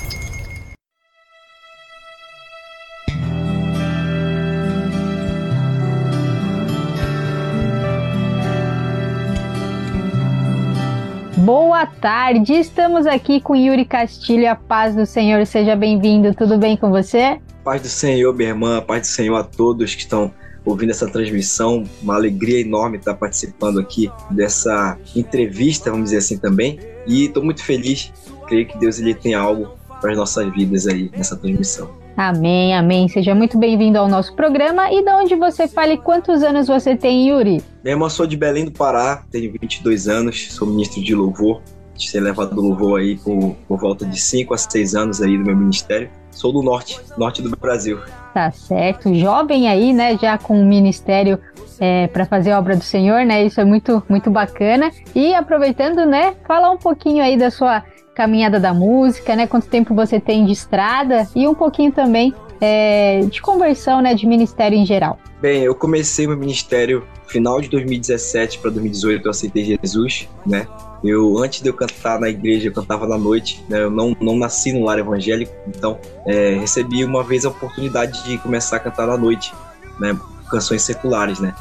Boa 11.79 11.87
tarde, 11.87 12.55
estamos 12.55 13.07
aqui 13.07 13.41
com 13.41 13.55
Yuri 13.55 13.85
Castilho, 13.85 14.51
a 14.51 14.57
paz 14.57 14.97
do 14.97 15.07
Senhor, 15.07 15.47
seja 15.47 15.77
bem-vindo, 15.77 16.35
tudo 16.35 16.59
bem 16.59 16.77
com 16.77 16.91
você? 16.91 17.41
Paz 17.63 17.81
do 17.81 17.89
Senhor, 17.89 18.35
minha 18.35 18.49
irmã, 18.49 18.81
paz 18.81 19.03
do 19.03 19.07
Senhor 19.07 19.37
a 19.37 19.45
todos 19.45 19.95
que 19.95 20.01
estão 20.01 20.35
ouvindo 20.65 20.91
essa 20.91 21.09
transmissão. 21.09 21.85
Uma 22.03 22.17
alegria 22.17 22.63
enorme 22.63 22.99
estar 22.99 23.15
participando 23.15 23.79
aqui 23.79 24.11
dessa 24.33 24.99
entrevista, 25.15 25.89
vamos 25.89 26.07
dizer 26.07 26.17
assim 26.17 26.37
também. 26.37 26.81
E 27.07 27.27
estou 27.27 27.45
muito 27.45 27.63
feliz, 27.63 28.13
creio 28.49 28.67
que 28.67 28.77
Deus 28.77 28.99
ele 28.99 29.15
tem 29.15 29.35
algo 29.35 29.79
para 30.01 30.11
as 30.11 30.17
nossas 30.17 30.53
vidas 30.53 30.85
aí 30.85 31.09
nessa 31.17 31.37
transmissão. 31.37 31.89
Amém, 32.19 32.75
amém. 32.75 33.07
Seja 33.07 33.33
muito 33.33 33.57
bem-vindo 33.57 33.97
ao 33.97 34.09
nosso 34.09 34.35
programa. 34.35 34.93
E 34.93 35.05
de 35.05 35.11
onde 35.13 35.37
você 35.37 35.69
fala 35.69 35.93
e 35.93 35.97
quantos 35.97 36.43
anos 36.43 36.67
você 36.67 36.97
tem, 36.97 37.29
Yuri? 37.29 37.63
Minha 37.85 37.95
irmã, 37.95 38.09
sou 38.09 38.27
de 38.27 38.37
Belém 38.37 38.65
do 38.65 38.73
Pará, 38.73 39.23
tenho 39.31 39.53
22 39.53 40.09
anos, 40.09 40.53
sou 40.53 40.67
ministro 40.67 41.01
de 41.01 41.15
louvor. 41.15 41.63
De 41.95 42.11
ser 42.11 42.19
levado 42.19 42.57
do 42.57 42.61
louvor 42.61 42.99
aí 42.99 43.17
por, 43.19 43.55
por 43.69 43.79
volta 43.79 44.05
de 44.05 44.21
5 44.21 44.53
a 44.53 44.59
6 44.59 44.97
anos 44.97 45.23
aí 45.23 45.39
do 45.39 45.45
meu 45.45 45.55
ministério. 45.55 46.11
Sou 46.39 46.53
do 46.53 46.63
norte, 46.63 47.01
norte 47.17 47.43
do 47.43 47.51
Brasil. 47.51 47.99
Tá 48.33 48.53
certo, 48.53 49.13
jovem 49.13 49.69
aí, 49.69 49.93
né, 49.93 50.17
já 50.17 50.39
com 50.39 50.63
o 50.63 50.65
ministério 50.65 51.37
é, 51.81 52.07
para 52.07 52.25
fazer 52.25 52.53
a 52.53 52.59
obra 52.61 52.77
do 52.77 52.85
Senhor, 52.85 53.25
né? 53.27 53.45
Isso 53.45 53.61
é 53.61 53.65
muito, 53.65 54.01
muito 54.09 54.31
bacana. 54.31 54.93
E 55.17 55.35
aproveitando, 55.35 56.07
né, 56.07 56.37
falar 56.47 56.71
um 56.71 56.77
pouquinho 56.77 57.25
aí 57.25 57.37
da 57.37 57.51
sua 57.51 57.83
caminhada 58.15 58.61
da 58.61 58.73
música, 58.73 59.35
né? 59.35 59.49
Quanto 59.49 59.67
tempo 59.67 59.97
você 59.97 60.21
tem 60.21 60.45
de 60.45 60.53
estrada 60.53 61.27
e 61.35 61.49
um 61.49 61.57
pouquinho 61.57 61.91
também 61.91 62.33
é, 62.61 63.23
de 63.29 63.43
conversão, 63.43 64.01
né, 64.01 64.15
de 64.15 64.25
ministério 64.25 64.79
em 64.79 64.87
geral. 64.87 65.19
Bem, 65.41 65.63
eu 65.63 65.75
comecei 65.75 66.25
meu 66.25 66.37
ministério 66.37 67.05
final 67.27 67.61
de 67.61 67.69
2017 67.69 68.61
para 68.61 68.71
2018, 68.71 69.27
eu 69.27 69.31
aceitei 69.31 69.77
Jesus, 69.83 70.29
né? 70.47 70.69
Eu, 71.03 71.39
antes 71.39 71.61
de 71.61 71.69
eu 71.69 71.75
cantar 71.75 72.19
na 72.19 72.29
igreja, 72.29 72.69
eu 72.69 72.73
cantava 72.73 73.07
na 73.07 73.17
noite, 73.17 73.65
né? 73.69 73.83
Eu 73.83 73.91
não, 73.91 74.17
não 74.21 74.37
nasci 74.37 74.73
no 74.73 74.85
lar 74.85 74.99
evangélico, 74.99 75.53
então 75.67 75.99
é, 76.27 76.57
recebi 76.61 77.05
uma 77.05 77.23
vez 77.23 77.45
a 77.45 77.51
oportunidade 77.51 78.25
de 78.25 78.39
começar 78.39 78.77
a 78.77 78.81
cantar 78.81 79.07
na 79.07 79.17
noite, 79.17 79.53
né? 79.99 80.19
Canções 80.51 80.83
seculares, 80.83 81.39
né? 81.39 81.55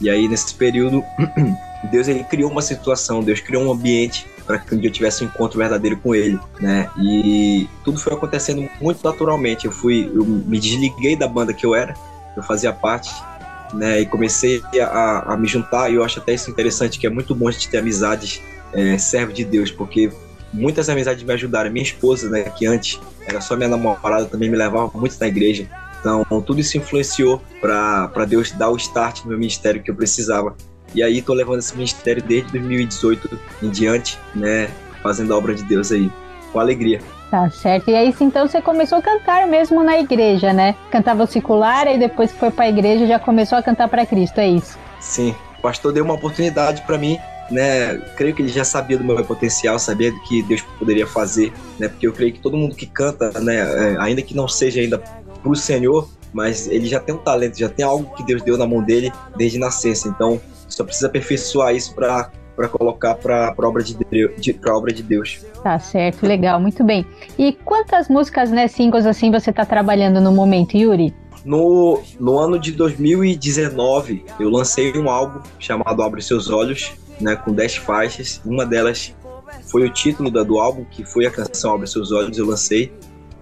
E 0.00 0.10
aí, 0.10 0.28
nesse 0.28 0.54
período, 0.54 1.02
Deus 1.90 2.08
ele 2.08 2.24
criou 2.24 2.50
uma 2.50 2.62
situação, 2.62 3.22
Deus 3.22 3.40
criou 3.40 3.64
um 3.64 3.72
ambiente 3.72 4.26
para 4.46 4.58
que 4.58 4.74
eu 4.74 4.90
tivesse 4.90 5.24
um 5.24 5.26
encontro 5.26 5.58
verdadeiro 5.58 5.96
com 5.96 6.14
Ele, 6.14 6.38
né? 6.60 6.90
E 6.98 7.68
tudo 7.82 7.98
foi 7.98 8.12
acontecendo 8.12 8.68
muito 8.80 9.02
naturalmente. 9.02 9.66
Eu 9.66 9.72
fui, 9.72 10.10
eu 10.14 10.24
me 10.24 10.58
desliguei 10.58 11.16
da 11.16 11.26
banda 11.26 11.54
que 11.54 11.64
eu 11.64 11.74
era, 11.74 11.94
eu 12.36 12.42
fazia 12.42 12.72
parte, 12.72 13.10
né? 13.72 14.00
E 14.00 14.06
comecei 14.06 14.62
a, 14.80 15.32
a 15.32 15.36
me 15.36 15.46
juntar. 15.48 15.90
E 15.90 15.94
eu 15.94 16.04
acho 16.04 16.18
até 16.18 16.34
isso 16.34 16.50
interessante, 16.50 16.98
que 16.98 17.06
é 17.06 17.10
muito 17.10 17.34
bom 17.34 17.48
a 17.48 17.50
gente 17.50 17.68
ter 17.68 17.78
amizades 17.78 18.42
é, 18.74 18.98
servo 18.98 19.32
de 19.32 19.44
Deus, 19.44 19.70
porque 19.70 20.10
muitas 20.52 20.88
amizades 20.88 21.22
me 21.22 21.32
ajudaram. 21.32 21.70
Minha 21.70 21.84
esposa, 21.84 22.28
né? 22.28 22.42
Que 22.44 22.66
antes 22.66 23.00
era 23.26 23.40
só 23.40 23.56
minha 23.56 23.68
namorada, 23.68 24.26
também 24.26 24.50
me 24.50 24.56
levava 24.56 24.90
muito 24.94 25.16
na 25.18 25.26
igreja. 25.26 25.68
Então, 26.00 26.24
tudo 26.42 26.60
isso 26.60 26.76
influenciou 26.76 27.40
para 27.60 28.24
Deus 28.26 28.52
dar 28.52 28.68
o 28.68 28.76
start 28.76 29.22
no 29.22 29.30
meu 29.30 29.38
ministério 29.38 29.82
que 29.82 29.90
eu 29.90 29.94
precisava. 29.94 30.54
E 30.94 31.02
aí 31.02 31.22
tô 31.22 31.32
levando 31.32 31.60
esse 31.60 31.74
ministério 31.74 32.22
desde 32.22 32.52
2018 32.52 33.38
em 33.62 33.70
diante, 33.70 34.18
né? 34.34 34.68
Fazendo 35.02 35.32
a 35.32 35.38
obra 35.38 35.54
de 35.54 35.62
Deus 35.64 35.90
aí, 35.90 36.10
com 36.52 36.60
alegria. 36.60 37.00
Tá 37.30 37.50
certo. 37.50 37.90
E 37.90 37.96
aí, 37.96 38.14
então, 38.20 38.46
você 38.46 38.60
começou 38.60 38.98
a 38.98 39.02
cantar 39.02 39.46
mesmo 39.46 39.82
na 39.82 39.98
igreja, 39.98 40.52
né? 40.52 40.76
Cantava 40.90 41.24
o 41.24 41.26
secular 41.26 41.88
e 41.88 41.98
depois 41.98 42.30
que 42.30 42.38
foi 42.38 42.50
pra 42.50 42.68
igreja 42.68 43.06
já 43.06 43.18
começou 43.18 43.58
a 43.58 43.62
cantar 43.62 43.88
para 43.88 44.06
Cristo, 44.06 44.38
é 44.38 44.48
isso? 44.48 44.78
Sim. 45.00 45.34
O 45.58 45.62
pastor 45.62 45.92
deu 45.92 46.04
uma 46.04 46.14
oportunidade 46.14 46.82
para 46.82 46.98
mim 46.98 47.18
né, 47.50 47.96
creio 48.16 48.34
que 48.34 48.42
ele 48.42 48.48
já 48.48 48.64
sabia 48.64 48.98
do 48.98 49.04
meu 49.04 49.22
potencial, 49.24 49.78
sabia 49.78 50.10
do 50.10 50.20
que 50.22 50.42
Deus 50.42 50.62
poderia 50.78 51.06
fazer, 51.06 51.52
né, 51.78 51.88
porque 51.88 52.06
eu 52.06 52.12
creio 52.12 52.32
que 52.32 52.40
todo 52.40 52.56
mundo 52.56 52.74
que 52.74 52.86
canta, 52.86 53.38
né, 53.40 53.56
é, 53.56 53.96
ainda 53.98 54.22
que 54.22 54.34
não 54.34 54.48
seja 54.48 54.80
ainda 54.80 54.98
pro 55.42 55.54
Senhor, 55.54 56.08
mas 56.32 56.66
ele 56.66 56.86
já 56.86 56.98
tem 56.98 57.14
um 57.14 57.18
talento, 57.18 57.58
já 57.58 57.68
tem 57.68 57.84
algo 57.84 58.14
que 58.14 58.24
Deus 58.24 58.42
deu 58.42 58.58
na 58.58 58.66
mão 58.66 58.82
dele 58.82 59.12
desde 59.36 59.58
nascença, 59.58 60.08
então 60.08 60.40
só 60.68 60.84
precisa 60.84 61.06
aperfeiçoar 61.06 61.74
isso 61.74 61.94
para 61.94 62.30
para 62.56 62.68
colocar 62.68 63.16
para 63.16 63.54
a 63.56 63.66
obra 63.66 63.82
de, 63.82 63.96
de, 64.38 64.60
obra 64.68 64.92
de 64.92 65.02
Deus. 65.02 65.44
Tá 65.62 65.78
certo, 65.78 66.24
legal, 66.24 66.60
muito 66.60 66.84
bem. 66.84 67.04
E 67.38 67.52
quantas 67.52 68.08
músicas, 68.08 68.50
né, 68.50 68.68
singles 68.68 69.06
assim 69.06 69.30
você 69.30 69.50
está 69.50 69.64
trabalhando 69.64 70.20
no 70.20 70.32
momento, 70.32 70.76
Yuri? 70.76 71.12
No, 71.44 72.00
no 72.18 72.38
ano 72.38 72.58
de 72.58 72.72
2019, 72.72 74.24
eu 74.40 74.48
lancei 74.48 74.96
um 74.96 75.10
álbum 75.10 75.40
chamado 75.58 76.02
Abre 76.02 76.22
Seus 76.22 76.48
Olhos, 76.48 76.92
né, 77.20 77.36
com 77.36 77.52
10 77.52 77.76
faixas. 77.76 78.40
Uma 78.44 78.64
delas 78.64 79.14
foi 79.70 79.86
o 79.86 79.90
título 79.90 80.30
da, 80.30 80.42
do 80.42 80.58
álbum, 80.58 80.84
que 80.84 81.04
foi 81.04 81.26
a 81.26 81.30
canção 81.30 81.74
Abre 81.74 81.86
Seus 81.86 82.12
Olhos, 82.12 82.36
eu 82.38 82.46
lancei. 82.46 82.92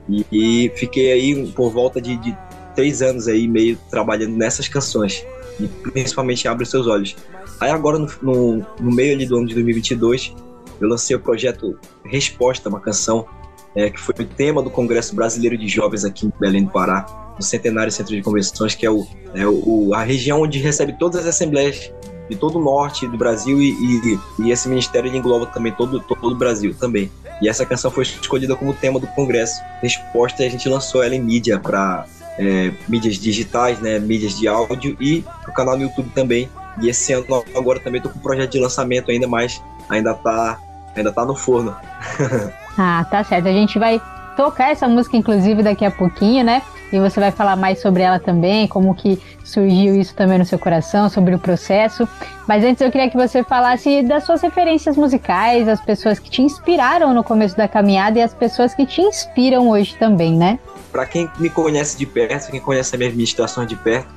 E, 0.08 0.26
e 0.32 0.72
fiquei 0.76 1.12
aí 1.12 1.46
por 1.52 1.70
volta 1.70 2.00
de, 2.00 2.16
de 2.16 2.36
três 2.74 3.02
anos 3.02 3.28
aí, 3.28 3.46
meio 3.46 3.78
trabalhando 3.90 4.36
nessas 4.36 4.68
canções. 4.68 5.24
E 5.60 5.66
principalmente 5.66 6.48
Abre 6.48 6.66
Seus 6.66 6.86
Olhos. 6.86 7.16
Aí 7.60 7.70
agora, 7.70 7.98
no, 7.98 8.08
no, 8.22 8.66
no 8.80 8.92
meio 8.92 9.14
ali 9.14 9.26
do 9.26 9.36
ano 9.36 9.46
de 9.46 9.54
2022, 9.54 10.34
eu 10.80 10.88
lancei 10.88 11.14
o 11.14 11.20
projeto 11.20 11.78
Resposta, 12.04 12.68
uma 12.68 12.80
canção 12.80 13.26
é, 13.74 13.88
que 13.88 14.00
foi 14.00 14.14
o 14.18 14.26
tema 14.26 14.62
do 14.62 14.70
Congresso 14.70 15.14
Brasileiro 15.14 15.56
de 15.56 15.68
Jovens 15.68 16.04
aqui 16.04 16.26
em 16.26 16.32
Belém 16.38 16.64
do 16.64 16.70
Pará 16.70 17.06
no 17.36 17.42
Centenário 17.42 17.90
Centro 17.90 18.14
de 18.14 18.22
Convenções, 18.22 18.74
que 18.74 18.84
é, 18.84 18.90
o, 18.90 19.06
é 19.34 19.46
o, 19.46 19.94
a 19.94 20.02
região 20.02 20.42
onde 20.42 20.58
recebe 20.58 20.94
todas 20.98 21.22
as 21.22 21.26
assembleias 21.26 21.92
de 22.32 22.36
todo 22.38 22.58
o 22.58 22.62
norte 22.62 23.06
do 23.06 23.16
Brasil 23.16 23.60
e, 23.60 23.70
e, 23.70 24.20
e 24.38 24.50
esse 24.50 24.68
ministério 24.68 25.14
engloba 25.14 25.46
também 25.46 25.72
todo, 25.72 26.00
todo 26.00 26.32
o 26.32 26.34
Brasil 26.34 26.74
também. 26.78 27.10
E 27.40 27.48
essa 27.48 27.66
canção 27.66 27.90
foi 27.90 28.04
escolhida 28.04 28.56
como 28.56 28.72
tema 28.72 28.98
do 28.98 29.06
congresso. 29.08 29.60
Resposta, 29.82 30.42
a 30.42 30.48
gente 30.48 30.68
lançou 30.68 31.02
ela 31.02 31.14
em 31.14 31.20
mídia 31.20 31.58
para 31.58 32.06
é, 32.38 32.72
mídias 32.88 33.16
digitais, 33.16 33.80
né, 33.80 33.98
mídias 33.98 34.38
de 34.38 34.48
áudio 34.48 34.96
e 35.00 35.24
o 35.46 35.52
canal 35.52 35.76
no 35.76 35.82
YouTube 35.82 36.10
também. 36.14 36.48
E 36.80 36.88
esse 36.88 37.12
ano 37.12 37.26
agora 37.54 37.80
também 37.80 37.98
estou 37.98 38.12
com 38.12 38.18
um 38.18 38.22
projeto 38.22 38.52
de 38.52 38.58
lançamento 38.58 39.10
ainda 39.10 39.28
mais, 39.28 39.62
ainda 39.88 40.14
tá, 40.14 40.58
ainda 40.96 41.12
tá 41.12 41.24
no 41.24 41.36
forno. 41.36 41.74
ah, 42.78 43.04
tá 43.10 43.22
certo. 43.24 43.48
A 43.48 43.52
gente 43.52 43.78
vai 43.78 44.00
tocar 44.36 44.70
essa 44.70 44.88
música 44.88 45.16
inclusive 45.16 45.62
daqui 45.62 45.84
a 45.84 45.90
pouquinho, 45.90 46.44
né? 46.44 46.62
E 46.92 47.00
você 47.00 47.18
vai 47.18 47.30
falar 47.30 47.56
mais 47.56 47.80
sobre 47.80 48.02
ela 48.02 48.18
também, 48.18 48.68
como 48.68 48.94
que 48.94 49.20
surgiu 49.44 49.96
isso 49.96 50.14
também 50.14 50.38
no 50.38 50.44
seu 50.44 50.58
coração, 50.58 51.08
sobre 51.08 51.34
o 51.34 51.38
processo. 51.38 52.06
Mas 52.46 52.62
antes 52.64 52.80
eu 52.82 52.90
queria 52.90 53.08
que 53.08 53.16
você 53.16 53.42
falasse 53.42 54.02
das 54.02 54.24
suas 54.24 54.42
referências 54.42 54.96
musicais, 54.96 55.66
as 55.68 55.80
pessoas 55.80 56.18
que 56.18 56.30
te 56.30 56.42
inspiraram 56.42 57.14
no 57.14 57.24
começo 57.24 57.56
da 57.56 57.66
caminhada 57.66 58.18
e 58.18 58.22
as 58.22 58.34
pessoas 58.34 58.74
que 58.74 58.84
te 58.84 59.00
inspiram 59.00 59.70
hoje 59.70 59.96
também, 59.96 60.36
né? 60.36 60.58
Para 60.90 61.06
quem 61.06 61.30
me 61.38 61.48
conhece 61.48 61.96
de 61.96 62.04
perto, 62.04 62.50
quem 62.50 62.60
conhece 62.60 62.94
a 62.94 62.98
minha 62.98 63.08
administração 63.08 63.64
de 63.64 63.76
perto, 63.76 64.08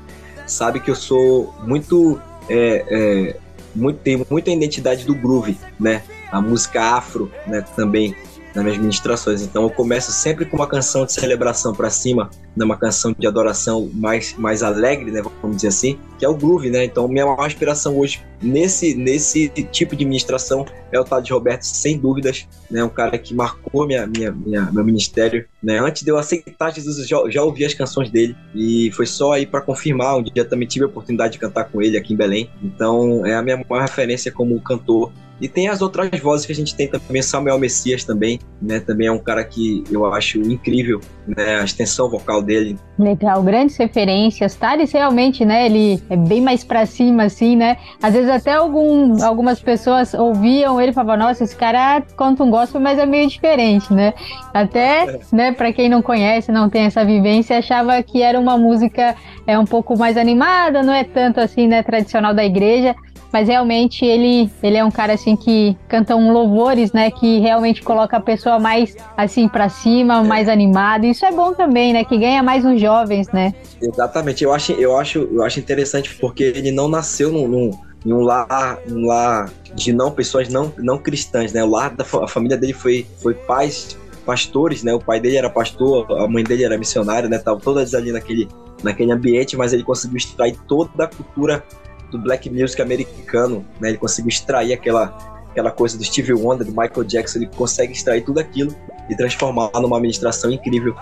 sabe 0.45 0.80
que 0.80 0.91
eu 0.91 0.95
sou 0.95 1.55
muito 1.65 2.19
é, 2.49 2.86
é, 2.89 3.38
muito, 3.76 3.99
tenho 3.99 4.26
muita 4.30 4.51
identidade 4.51 5.05
do 5.05 5.15
groove, 5.15 5.57
né? 5.80 6.01
A 6.32 6.41
música 6.41 6.82
afro, 6.82 7.32
né? 7.47 7.63
Também 7.76 8.15
nas 8.56 8.64
minhas 8.64 8.78
ministrações. 8.78 9.41
Então 9.41 9.64
eu 9.64 9.70
começo 9.70 10.12
sempre 10.12 10.45
com 10.45 10.56
uma 10.56 10.68
canção 10.68 11.06
de 11.06 11.12
celebração 11.12 11.74
para 11.74 11.89
cima, 11.89 12.30
né, 12.56 12.64
uma 12.64 12.78
canção 12.78 13.14
de 13.18 13.28
adoração 13.28 13.89
mais, 13.93 14.34
mais 14.38 14.64
alegre, 14.64 15.12
né, 15.12 15.22
vamos 15.41 15.58
dizer 15.58 15.68
assim, 15.68 15.99
que 16.18 16.26
é 16.26 16.30
o 16.30 16.34
groove, 16.34 16.70
né? 16.70 16.86
Então 16.86 17.08
minha 17.08 17.26
maior 17.26 17.45
inspiração 17.45 17.97
hoje 17.97 18.24
nesse, 18.41 18.95
nesse 18.95 19.49
tipo 19.49 19.95
de 19.95 20.06
ministração 20.06 20.66
é 20.91 20.99
o 20.99 21.03
Tade 21.03 21.34
Roberto, 21.34 21.64
sem 21.64 21.97
dúvidas, 21.97 22.47
né? 22.72 22.84
Um 22.84 22.89
cara 22.89 23.18
que 23.18 23.34
marcou 23.34 23.86
minha, 23.86 24.08
minha, 24.08 24.32
minha, 24.32 24.72
meu 24.72 24.84
ministério, 24.84 25.45
né? 25.62 25.80
Antes 25.80 26.03
de 26.03 26.12
eu 26.12 26.18
aceitar 26.18 26.72
Jesus, 26.72 26.99
eu 26.99 27.06
já, 27.06 27.30
já 27.30 27.43
ouvi 27.43 27.66
as 27.66 27.74
canções 27.74 28.10
dele 28.10 28.36
e 28.53 28.91
foi 28.93 29.06
só 29.06 29.34
aí 29.34 29.45
para 29.45 29.62
confirmar. 29.62 30.18
Um 30.18 30.24
dia 30.24 30.45
também 30.45 30.68
tive 30.68 30.86
a 30.86 30.88
oportunidade 30.88 31.34
de 31.34 31.39
cantar 31.39 31.66
com 31.66 31.82
ele 31.82 31.97
aqui 31.97 32.14
em 32.14 32.18
Belém. 32.18 32.49
Então 32.64 33.26
é 33.26 33.36
a 33.36 33.41
minha 33.41 33.58
maior 33.70 33.82
referência 33.82 34.32
como 34.32 34.60
cantor 34.62 35.12
e 35.39 35.47
tem 35.47 35.67
as 35.67 35.81
outras 35.81 36.09
vozes 36.19 36.45
que 36.45 36.51
a 36.51 36.55
gente 36.55 36.75
tem 36.75 36.88
também, 36.88 37.21
Samuel 37.21 37.59
Messias 37.59 38.03
também, 38.03 38.39
né? 38.61 38.79
Também 38.79 39.07
é 39.07 39.11
um 39.11 39.19
cara 39.19 39.43
que 39.43 39.83
eu 39.91 40.05
acho 40.05 40.39
incrível, 40.39 41.01
né? 41.27 41.59
A 41.59 41.63
extensão 41.63 42.09
vocal 42.09 42.41
dele. 42.41 42.77
Legal, 42.97 43.43
grandes 43.43 43.75
referências. 43.75 44.55
Thales 44.55 44.91
realmente, 44.91 45.43
né? 45.43 45.65
Ele 45.65 46.01
é 46.09 46.15
bem 46.15 46.41
mais 46.41 46.63
pra 46.63 46.86
cima, 46.86 47.23
assim, 47.23 47.55
né? 47.55 47.77
Às 48.01 48.13
vezes 48.13 48.29
até 48.29 48.53
algum, 48.53 49.21
algumas 49.23 49.59
pessoas 49.59 50.13
ouviam 50.13 50.79
ele 50.79 50.91
e 50.91 50.93
falavam, 50.93 51.27
nossa, 51.27 51.43
esse 51.43 51.55
cara 51.55 52.01
conta 52.15 52.43
um 52.43 52.49
gospel, 52.49 52.79
mas 52.79 52.97
é 52.97 53.05
meio 53.05 53.27
diferente, 53.27 53.93
né? 53.93 54.13
Até, 54.53 55.03
é. 55.03 55.19
né, 55.33 55.51
pra 55.51 55.73
quem 55.73 55.89
não 55.89 56.01
conhece, 56.01 56.51
não 56.51 56.69
tem 56.69 56.83
essa 56.83 57.03
vivência, 57.03 57.57
achava 57.57 58.01
que 58.01 58.21
era 58.21 58.39
uma 58.39 58.57
música 58.57 59.15
é 59.47 59.57
um 59.59 59.65
pouco 59.65 59.97
mais 59.97 60.17
animada, 60.17 60.81
não 60.81 60.93
é 60.93 61.03
tanto 61.03 61.39
assim, 61.39 61.67
né, 61.67 61.83
tradicional 61.83 62.33
da 62.33 62.43
igreja, 62.43 62.95
mas 63.32 63.47
realmente 63.47 64.05
ele, 64.05 64.49
ele 64.61 64.78
é 64.78 64.84
um 64.84 64.91
cara 64.91 65.13
assim 65.13 65.36
que 65.36 65.78
canta 65.88 66.15
um 66.15 66.32
louvores, 66.32 66.91
né, 66.93 67.11
que 67.11 67.39
realmente 67.39 67.82
coloca 67.82 68.17
a 68.17 68.21
pessoa 68.21 68.59
mais 68.59 68.95
assim 69.17 69.47
para 69.47 69.69
cima, 69.69 70.23
mais 70.23 70.47
animada. 70.47 71.05
Isso 71.05 71.26
é 71.26 71.32
bom 71.32 71.53
também, 71.53 71.93
né, 71.93 72.03
que 72.03 72.17
ganha 72.17 72.41
mais 72.41 72.65
os 72.65 72.80
jovens, 72.80 73.28
né? 73.30 73.53
Exatamente. 73.82 74.43
Eu 74.43 74.53
acho, 74.53 74.71
eu 74.73 74.97
acho, 74.97 75.19
eu 75.32 75.43
acho 75.43 75.59
interessante 75.59 76.15
porque 76.15 76.43
ele 76.43 76.71
não 76.71 76.88
nasceu 76.88 77.32
num, 77.32 77.47
num 77.47 77.71
em 78.05 78.13
um 78.13 78.21
lar, 78.21 78.78
um 78.89 79.07
lar 79.07 79.51
de 79.73 79.91
não 79.91 80.11
pessoas 80.11 80.47
não, 80.47 80.71
não 80.78 80.97
cristãs, 80.97 81.51
né? 81.51 81.63
O 81.63 81.69
lar 81.69 81.89
da 81.95 82.05
a 82.21 82.28
família 82.28 82.55
dele 82.55 82.73
foi 82.73 83.05
foi 83.17 83.34
pais 83.34 83.97
pastores, 84.26 84.84
né? 84.84 84.93
O 84.93 84.99
pai 84.99 85.19
dele 85.19 85.38
era 85.38 85.49
pastor, 85.49 86.05
a 86.19 86.28
mãe 86.28 86.43
dele 86.43 86.63
era 86.63 86.78
missionária, 86.78 87.28
né? 87.28 87.38
Estavam 87.38 87.59
todas 87.59 87.93
ali 87.93 88.11
naquele 88.11 88.47
naquele 88.84 89.11
ambiente, 89.11 89.57
mas 89.57 89.73
ele 89.73 89.84
conseguiu 89.84 90.17
extrair 90.17 90.55
toda 90.67 91.05
a 91.05 91.07
cultura 91.07 91.63
do 92.12 92.20
black 92.20 92.49
music 92.49 92.82
americano, 92.82 93.66
né? 93.80 93.89
Ele 93.89 93.97
conseguiu 93.97 94.30
extrair 94.30 94.74
aquela 94.74 95.36
aquela 95.56 95.72
coisa 95.72 95.97
do 95.97 96.03
Stevie 96.03 96.34
Wonder, 96.34 96.68
do 96.68 96.72
Michael 96.72 97.06
Jackson, 97.06 97.39
ele 97.39 97.47
consegue 97.47 97.93
extrair 97.93 98.22
tudo 98.26 98.41
aquilo 98.41 98.76
e 99.10 99.16
transformar 99.16 99.72
numa 99.76 99.95
administração 99.95 100.51
incrível. 100.51 100.93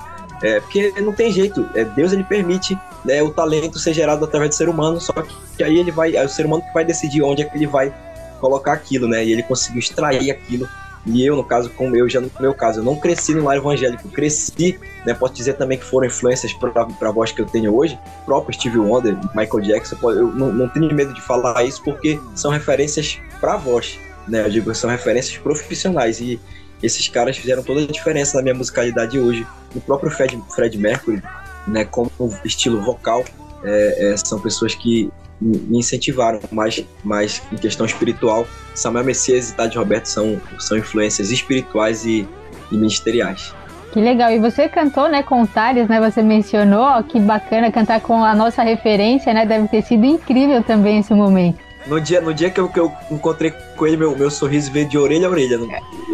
É, 0.43 0.59
porque 0.59 0.93
não 1.01 1.11
tem 1.11 1.31
jeito, 1.31 1.67
é, 1.73 1.83
Deus 1.83 2.13
ele 2.13 2.23
permite 2.23 2.77
né, 3.03 3.23
o 3.23 3.31
talento 3.31 3.79
ser 3.79 3.93
gerado 3.93 4.23
através 4.25 4.51
do 4.51 4.55
ser 4.55 4.69
humano, 4.69 5.01
só 5.01 5.13
que 5.57 5.63
aí 5.63 5.79
ele 5.79 5.91
vai, 5.91 6.15
é 6.15 6.23
o 6.23 6.29
ser 6.29 6.45
humano 6.45 6.61
que 6.61 6.73
vai 6.73 6.85
decidir 6.85 7.23
onde 7.23 7.41
é 7.41 7.45
que 7.45 7.57
ele 7.57 7.65
vai 7.65 7.91
colocar 8.39 8.73
aquilo, 8.73 9.07
né? 9.07 9.25
E 9.25 9.31
ele 9.31 9.41
conseguiu 9.41 9.79
extrair 9.79 10.29
aquilo 10.29 10.69
e 11.05 11.25
eu, 11.25 11.35
no 11.35 11.43
caso, 11.43 11.69
como 11.71 11.95
eu 11.95 12.07
já 12.07 12.21
no 12.21 12.31
meu 12.39 12.53
caso, 12.53 12.79
eu 12.79 12.83
não 12.83 12.95
cresci 12.95 13.33
no 13.33 13.43
lar 13.43 13.57
evangélico, 13.57 14.07
cresci, 14.07 14.79
né? 15.05 15.13
Posso 15.13 15.33
dizer 15.33 15.53
também 15.53 15.77
que 15.77 15.83
foram 15.83 16.07
influências 16.07 16.53
para 16.53 17.09
a 17.09 17.11
voz 17.11 17.31
que 17.31 17.41
eu 17.41 17.45
tenho 17.45 17.75
hoje, 17.75 17.99
próprio 18.25 18.53
Steve 18.53 18.77
Wonder, 18.77 19.17
Michael 19.35 19.61
Jackson, 19.61 19.97
eu 20.11 20.27
não, 20.27 20.53
não 20.53 20.69
tenho 20.69 20.93
medo 20.93 21.13
de 21.13 21.21
falar 21.21 21.63
isso 21.63 21.83
porque 21.83 22.19
são 22.33 22.51
referências 22.51 23.19
para 23.41 23.55
a 23.55 23.57
voz, 23.57 23.99
né? 24.27 24.45
Eu 24.45 24.49
digo, 24.49 24.73
são 24.73 24.89
referências 24.89 25.37
profissionais 25.37 26.21
e 26.21 26.39
esses 26.81 27.07
caras 27.09 27.37
fizeram 27.37 27.63
toda 27.63 27.81
a 27.81 27.87
diferença 27.87 28.37
na 28.37 28.43
minha 28.43 28.55
musicalidade 28.55 29.19
hoje. 29.19 29.45
O 29.75 29.81
próprio 29.81 30.09
Fred, 30.09 30.41
Fred 30.55 30.77
Mercury, 30.77 31.21
né? 31.67 31.83
Como 31.83 32.11
estilo 32.45 32.81
vocal, 32.81 33.25
é, 33.63 34.11
é, 34.11 34.17
são 34.17 34.39
pessoas 34.39 34.73
que 34.73 35.11
me 35.43 35.79
incentivaram, 35.79 36.39
mas, 36.51 36.83
mas 37.03 37.41
em 37.51 37.57
questão 37.57 37.85
espiritual, 37.85 38.47
Samuel 38.73 39.05
Messias 39.05 39.49
e 39.49 39.55
Tade 39.55 39.77
Roberto 39.77 40.05
são, 40.05 40.39
são 40.59 40.77
influências 40.77 41.31
espirituais 41.31 42.05
e, 42.05 42.27
e 42.71 42.75
ministeriais. 42.75 43.53
Que 43.91 43.99
legal. 43.99 44.31
E 44.31 44.39
você 44.39 44.67
cantou, 44.67 45.07
né, 45.07 45.21
com 45.21 45.43
o 45.43 45.47
Thales, 45.47 45.87
né? 45.87 45.99
Você 45.99 46.23
mencionou, 46.23 46.81
ó, 46.81 47.03
que 47.03 47.19
bacana 47.19 47.71
cantar 47.71 48.01
com 48.01 48.23
a 48.23 48.33
nossa 48.33 48.63
referência, 48.63 49.31
né? 49.33 49.45
Deve 49.45 49.67
ter 49.67 49.83
sido 49.83 50.03
incrível 50.03 50.63
também 50.63 50.99
esse 50.99 51.13
momento. 51.13 51.59
No 51.85 51.99
dia, 51.99 52.21
no 52.21 52.33
dia 52.33 52.49
que, 52.49 52.59
eu, 52.59 52.69
que 52.69 52.79
eu 52.79 52.91
encontrei 53.11 53.51
com 53.75 53.85
ele, 53.85 53.97
meu, 53.97 54.17
meu 54.17 54.31
sorriso 54.31 54.71
veio 54.71 54.87
de 54.87 54.97
orelha 54.97 55.27
a 55.27 55.31
orelha. 55.31 55.57
Não, 55.57 55.67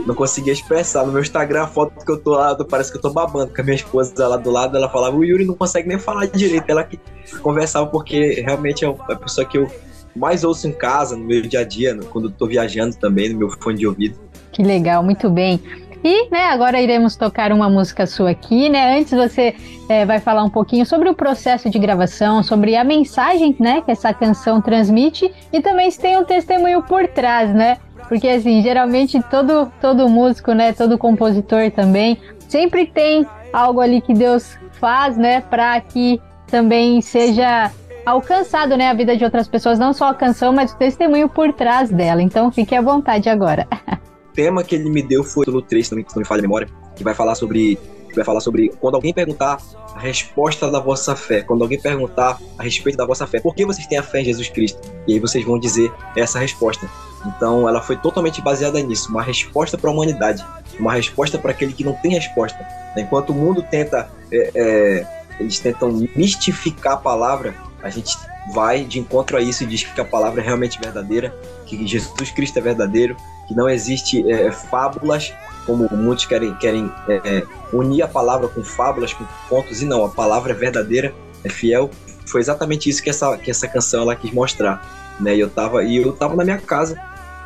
não 0.07 0.15
conseguia 0.15 0.51
expressar. 0.51 1.05
No 1.05 1.11
meu 1.11 1.22
Instagram, 1.22 1.63
a 1.63 1.67
foto 1.67 2.03
que 2.03 2.11
eu 2.11 2.17
tô 2.17 2.32
lá, 2.32 2.55
parece 2.65 2.91
que 2.91 2.97
eu 2.97 3.01
tô 3.01 3.11
babando 3.11 3.53
com 3.53 3.61
a 3.61 3.63
minha 3.63 3.76
esposa 3.76 4.28
lá 4.28 4.38
do 4.38 4.49
lado. 4.49 4.76
Ela 4.76 4.89
falava, 4.89 5.15
o 5.15 5.24
Yuri 5.24 5.45
não 5.45 5.53
consegue 5.53 5.88
nem 5.88 5.99
falar 5.99 6.26
direito. 6.26 6.65
Ela 6.67 6.84
que 6.84 6.99
conversava, 7.41 7.86
porque 7.88 8.41
realmente 8.41 8.84
é 8.84 8.88
a 8.88 9.15
pessoa 9.15 9.45
que 9.45 9.57
eu 9.57 9.67
mais 10.15 10.43
ouço 10.43 10.67
em 10.67 10.72
casa, 10.72 11.15
no 11.15 11.24
meu 11.24 11.41
dia 11.41 11.59
a 11.59 11.63
dia, 11.63 11.97
quando 12.09 12.30
eu 12.30 12.32
tô 12.32 12.47
viajando 12.47 12.95
também, 12.95 13.30
no 13.30 13.38
meu 13.38 13.49
fone 13.49 13.78
de 13.78 13.88
ouvido. 13.88 14.20
Que 14.51 14.63
legal, 14.63 15.03
muito 15.03 15.30
bem. 15.30 15.61
E, 16.04 16.30
né, 16.30 16.45
agora 16.45 16.82
iremos 16.82 17.16
tocar 17.16 17.52
uma 17.52 17.70
música 17.70 18.06
sua 18.08 18.32
aqui, 18.32 18.70
né? 18.70 18.97
Antes 18.97 19.12
você 19.12 19.56
é, 19.89 20.06
vai 20.06 20.20
falar 20.20 20.43
um 20.43 20.50
pouquinho 20.50 20.86
sobre 20.86 21.10
o 21.10 21.14
processo 21.14 21.70
de 21.70 21.78
gravação, 21.78 22.41
sobre 22.41 22.76
a 22.76 22.84
mensagem, 22.84 23.56
né, 23.60 23.82
que 23.82 23.91
essa 23.91 24.14
canção 24.14 24.62
transmite 24.62 25.32
e 25.52 25.62
também 25.62 25.91
se 25.91 26.00
tem 26.00 26.18
um 26.18 26.24
testemunho 26.24 26.82
por 26.84 27.08
trás, 27.08 27.54
né? 27.54 27.78
Porque 28.08 28.28
assim, 28.28 28.62
geralmente 28.62 29.22
todo 29.30 29.72
todo 29.82 30.08
músico, 30.08 30.54
né, 30.54 30.72
todo 30.72 30.97
compositor 30.97 31.70
também, 31.72 32.18
sempre 32.47 32.86
tem 32.86 33.28
algo 33.52 33.82
ali 33.82 34.00
que 34.00 34.14
Deus 34.14 34.58
faz, 34.80 35.18
né, 35.18 35.41
para 35.41 35.80
que 35.82 36.22
também 36.47 37.02
seja 37.02 37.72
alcançado, 38.06 38.78
né, 38.78 38.89
a 38.89 38.93
vida 38.93 39.16
de 39.18 39.24
outras 39.24 39.47
pessoas, 39.47 39.78
não 39.78 39.93
só 39.93 40.10
a 40.10 40.14
canção, 40.14 40.54
mas 40.54 40.72
o 40.72 40.78
testemunho 40.78 41.28
por 41.28 41.54
trás 41.54 41.89
dela. 41.89 42.22
Então 42.22 42.52
fique 42.52 42.74
à 42.74 42.82
vontade 42.82 43.30
agora. 43.30 43.68
Tema 44.40 44.64
que 44.64 44.74
ele 44.74 44.90
me 44.90 45.02
deu 45.02 45.22
foi 45.22 45.44
no 45.46 45.62
3, 45.62 45.90
também, 45.90 46.06
se 46.08 46.16
não 46.16 46.22
me 46.22 46.26
falha 46.26 46.40
a 46.40 46.44
memória, 46.44 46.70
que 46.96 47.04
vai 47.04 47.14
falar 47.14 47.36
sobre 47.36 47.78
vai 48.16 48.24
falar 48.24 48.40
sobre 48.40 48.70
quando 48.80 48.96
alguém 48.96 49.14
perguntar 49.14 49.58
a 49.94 50.00
resposta 50.00 50.72
da 50.72 50.80
vossa 50.80 51.14
fé, 51.14 51.42
quando 51.42 51.62
alguém 51.62 51.78
perguntar 51.78 52.40
a 52.58 52.64
respeito 52.64 52.96
da 52.96 53.06
vossa 53.06 53.28
fé, 53.28 53.42
por 53.42 53.54
que 53.54 53.66
vocês 53.66 53.86
têm 53.86 53.98
a 53.98 54.04
fé 54.04 54.22
em 54.22 54.24
Jesus 54.24 54.48
Cristo? 54.48 54.80
E 55.06 55.14
aí 55.14 55.20
vocês 55.20 55.44
vão 55.44 55.60
dizer 55.60 55.92
essa 56.16 56.40
resposta. 56.40 56.90
Então 57.26 57.68
ela 57.68 57.82
foi 57.82 57.98
totalmente 57.98 58.42
baseada 58.42 58.82
nisso, 58.82 59.10
uma 59.10 59.22
resposta 59.22 59.78
para 59.78 59.90
a 59.90 59.94
humanidade, 59.94 60.42
uma 60.80 60.94
resposta 60.94 61.38
para 61.38 61.52
aquele 61.52 61.74
que 61.74 61.84
não 61.84 61.94
tem 61.96 62.14
resposta. 62.14 62.66
Enquanto 62.96 63.32
o 63.32 63.34
mundo 63.34 63.62
tenta, 63.62 64.10
é, 64.32 64.52
é, 64.56 65.24
eles 65.38 65.60
tentam 65.60 65.92
mistificar 66.16 66.94
a 66.94 66.98
palavra, 66.98 67.54
a 67.84 67.90
gente 67.90 68.18
vai 68.54 68.86
de 68.86 69.00
encontro 69.00 69.36
a 69.36 69.42
isso 69.42 69.64
e 69.64 69.68
diz 69.68 69.84
que 69.84 70.00
a 70.00 70.06
palavra 70.06 70.42
é 70.42 70.46
realmente 70.46 70.80
verdadeira, 70.80 71.36
que 71.66 71.86
Jesus 71.86 72.32
Cristo 72.32 72.58
é 72.58 72.62
verdadeiro, 72.62 73.18
que 73.50 73.56
não 73.56 73.68
existe 73.68 74.32
é, 74.32 74.52
fábulas 74.52 75.34
como 75.66 75.89
muitos 75.91 76.26
querem, 76.26 76.54
querem 76.56 76.91
é, 77.08 77.22
é, 77.26 77.43
unir 77.74 78.04
a 78.04 78.08
palavra 78.08 78.47
com 78.47 78.64
fábulas, 78.64 79.12
com 79.12 79.26
contos, 79.50 79.82
e 79.82 79.86
não, 79.86 80.06
a 80.06 80.10
palavra 80.10 80.52
é 80.52 80.56
verdadeira, 80.56 81.14
é 81.43 81.50
fiel. 81.50 81.89
Foi 82.28 82.39
exatamente 82.39 82.89
isso 82.89 83.02
que 83.04 83.10
essa, 83.10 83.36
que 83.38 83.50
essa 83.50 83.68
canção 83.68 84.04
ela 84.04 84.16
quis 84.16 84.32
mostrar. 84.32 84.84
Né? 85.20 85.36
E 85.36 85.39
eu 85.39 85.50
tava, 85.50 85.84
e 85.84 85.97
eu 85.97 86.12
tava 86.14 86.36
na 86.36 86.43
minha 86.43 86.60
casa, 86.60 87.00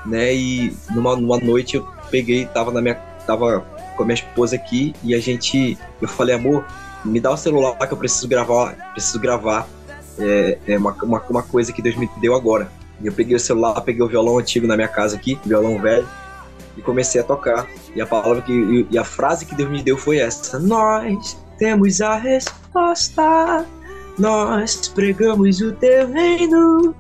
né? 0.06 0.36
E 0.36 0.76
numa, 0.92 1.16
numa 1.16 1.38
noite 1.38 1.78
eu 1.78 1.88
peguei, 2.12 2.46
tava 2.46 2.70
na 2.72 2.82
minha. 2.82 2.96
tava 3.26 3.66
com 3.96 4.04
a 4.04 4.06
minha 4.06 4.16
esposa 4.16 4.56
aqui 4.58 4.94
e 5.04 5.16
a 5.16 5.20
gente. 5.20 5.78
Eu 6.02 6.08
falei, 6.08 6.36
amor, 6.36 6.66
me 7.04 7.20
dá 7.20 7.32
o 7.32 7.38
celular 7.38 7.76
que 7.76 7.94
eu 7.94 7.98
preciso 7.98 8.28
gravar, 8.28 8.76
preciso 8.94 9.20
gravar 9.20 9.68
é, 10.20 10.58
é 10.68 10.78
uma, 10.78 10.92
uma, 11.04 11.22
uma 11.30 11.44
coisa 11.44 11.72
que 11.74 11.82
Deus 11.82 11.96
me 11.96 12.10
deu 12.22 12.36
agora. 12.36 12.70
E 13.02 13.08
eu 13.08 13.14
peguei 13.14 13.36
o 13.36 13.40
celular, 13.40 13.80
peguei 13.82 14.02
o 14.02 14.08
violão 14.08 14.38
antigo 14.38 14.68
na 14.68 14.76
minha 14.76 14.88
casa 14.88 15.16
aqui, 15.16 15.40
violão 15.46 15.80
velho, 15.82 16.08
e 16.78 16.82
comecei 16.82 17.20
a 17.22 17.24
tocar. 17.24 17.68
E 17.96 18.02
a 18.02 18.06
palavra 18.06 18.42
que 18.42 18.88
e 18.90 18.98
a 18.98 19.04
frase 19.04 19.46
que 19.46 19.56
Deus 19.56 19.70
me 19.70 19.82
deu 19.82 19.98
foi 19.98 20.18
essa: 20.18 20.60
Nós 20.60 21.38
temos 21.58 22.02
a 22.02 22.16
resposta. 22.16 23.66
Nós 24.18 24.88
pregamos 24.90 25.60
o 25.60 25.72
teu 25.74 26.08
reino, 26.12 26.96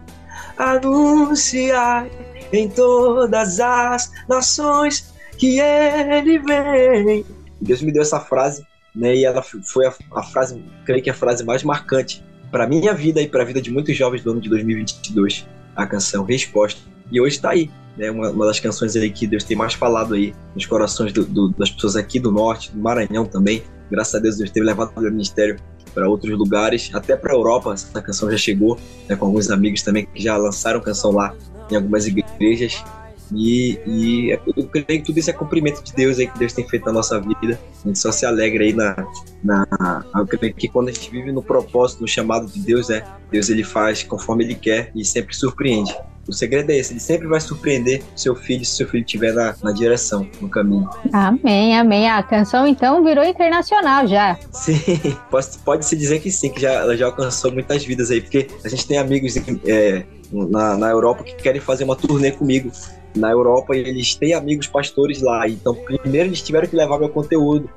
anunciar 0.58 2.08
em 2.52 2.68
todas 2.68 3.60
as 3.60 4.12
nações 4.28 5.14
que 5.38 5.60
ele 5.60 6.39
vem. 6.39 7.26
Deus 7.62 7.82
me 7.82 7.91
deu 7.91 8.02
essa 8.02 8.20
frase, 8.20 8.66
né? 8.96 9.16
E 9.16 9.26
ela 9.26 9.44
foi 9.44 9.86
a, 9.86 9.94
a 10.16 10.24
frase, 10.24 10.64
creio 10.86 11.04
que 11.04 11.10
a 11.10 11.14
frase 11.14 11.44
mais 11.44 11.64
marcante 11.64 12.24
para 12.52 12.68
minha 12.68 12.94
vida 12.94 13.22
e 13.22 13.28
para 13.28 13.41
a 13.41 13.46
vida 13.46 13.62
de 13.62 13.72
muitos 13.72 13.96
jovens 13.96 14.24
do 14.24 14.32
ano 14.32 14.41
de 14.41 14.50
2022. 14.50 15.48
A 15.76 15.86
canção 15.86 16.24
Resposta. 16.24 16.82
E 17.11 17.19
hoje 17.19 17.36
está 17.36 17.51
aí, 17.51 17.69
né, 17.97 18.09
uma, 18.09 18.30
uma, 18.32 18.45
das 18.45 18.59
canções 18.59 18.95
aí 18.95 19.09
que 19.09 19.28
Deus 19.28 19.43
tem 19.43 19.55
mais 19.55 19.74
falado 19.74 20.13
aí 20.13 20.34
nos 20.55 20.65
corações 20.65 21.13
do, 21.13 21.26
do, 21.26 21.49
das 21.49 21.69
pessoas 21.69 21.95
aqui 21.95 22.19
do 22.19 22.32
norte, 22.32 22.71
do 22.71 22.80
Maranhão 22.80 23.26
também. 23.26 23.63
Graças 23.91 24.15
a 24.15 24.19
Deus, 24.19 24.38
Deus 24.38 24.49
teve 24.49 24.65
levado 24.65 24.91
o 24.95 25.01
ministério 25.01 25.57
para 25.93 26.09
outros 26.09 26.36
lugares, 26.38 26.89
até 26.93 27.15
para 27.15 27.34
a 27.34 27.36
Europa. 27.36 27.74
Essa 27.74 28.01
canção 28.01 28.32
já 28.32 28.38
chegou, 28.38 28.80
né, 29.07 29.15
com 29.15 29.26
alguns 29.26 29.49
amigos 29.49 29.84
também 29.84 30.05
que 30.05 30.21
já 30.21 30.36
lançaram 30.38 30.82
canção 30.82 31.11
lá 31.11 31.36
em 31.69 31.76
algumas 31.76 32.07
igrejas. 32.07 32.84
E, 33.32 33.80
e 33.86 34.30
eu 34.32 34.67
creio 34.67 34.86
que 34.86 35.05
tudo 35.05 35.19
isso 35.19 35.30
é 35.30 35.34
cumprimento 35.34 35.84
de 35.84 35.93
Deus 35.93 36.19
aí 36.19 36.28
que 36.28 36.38
Deus 36.38 36.53
tem 36.53 36.67
feito 36.67 36.86
na 36.86 36.91
nossa 36.91 37.19
vida. 37.19 37.59
A 37.84 37.88
gente 37.88 37.99
só 37.99 38.11
se 38.11 38.26
alegra 38.26 38.63
aí 38.63 38.74
na. 38.74 38.95
na 39.43 40.05
eu 40.15 40.28
creio 40.28 40.53
que 40.53 40.67
quando 40.67 40.89
a 40.89 40.91
gente 40.91 41.09
vive 41.09 41.32
no 41.32 41.41
propósito, 41.41 42.01
no 42.01 42.07
chamado 42.07 42.47
de 42.47 42.59
Deus, 42.59 42.89
né? 42.89 43.03
Deus 43.32 43.49
ele 43.49 43.63
faz 43.63 44.03
conforme 44.03 44.43
ele 44.43 44.55
quer 44.55 44.91
e 44.95 45.03
sempre 45.03 45.36
surpreende. 45.36 45.95
O 46.28 46.32
segredo 46.32 46.69
é 46.69 46.78
esse, 46.78 46.93
ele 46.93 47.01
sempre 47.01 47.28
vai 47.28 47.41
surpreender 47.41 48.01
seu 48.15 48.34
filho 48.34 48.63
se 48.63 48.78
seu 48.78 48.88
filho 48.88 49.03
estiver 49.03 49.34
na, 49.34 49.53
na 49.61 49.71
direção, 49.74 50.26
no 50.39 50.47
caminho. 50.47 50.89
Amém, 51.11 51.78
amém. 51.78 52.09
A 52.09 52.24
canção 52.24 52.65
então 52.65 53.03
virou 53.03 53.26
internacional 53.26 54.07
já. 54.07 54.38
Sim, 54.51 54.80
pode, 55.30 55.47
pode 55.65 55.86
se 55.86 55.97
dizer 55.97 56.21
que 56.21 56.32
sim, 56.32 56.49
que 56.49 56.61
já, 56.61 56.71
ela 56.71 56.95
já 56.95 57.07
alcançou 57.07 57.51
muitas 57.51 57.84
vidas 57.84 58.09
aí, 58.09 58.21
porque 58.21 58.47
a 58.63 58.69
gente 58.69 58.88
tem 58.88 58.97
amigos 58.97 59.36
é, 59.65 60.05
na, 60.32 60.78
na 60.78 60.89
Europa 60.89 61.24
que 61.24 61.36
querem 61.36 61.59
fazer 61.59 61.84
uma 61.84 61.95
turnê 61.95 62.32
comigo 62.32 62.71
na 63.16 63.32
Europa 63.32 63.76
e 63.76 63.80
eles 63.80 64.16
têm 64.16 64.34
amigos 64.34 64.68
pastores 64.68 65.22
lá. 65.22 65.47
Então, 65.47 65.76
primeiro 65.76 66.30
eles 66.30 66.41
tiveram 66.41 66.68
que 66.68 66.76
levar 66.76 66.99
meu 66.99 67.09
conteúdo 67.09 67.70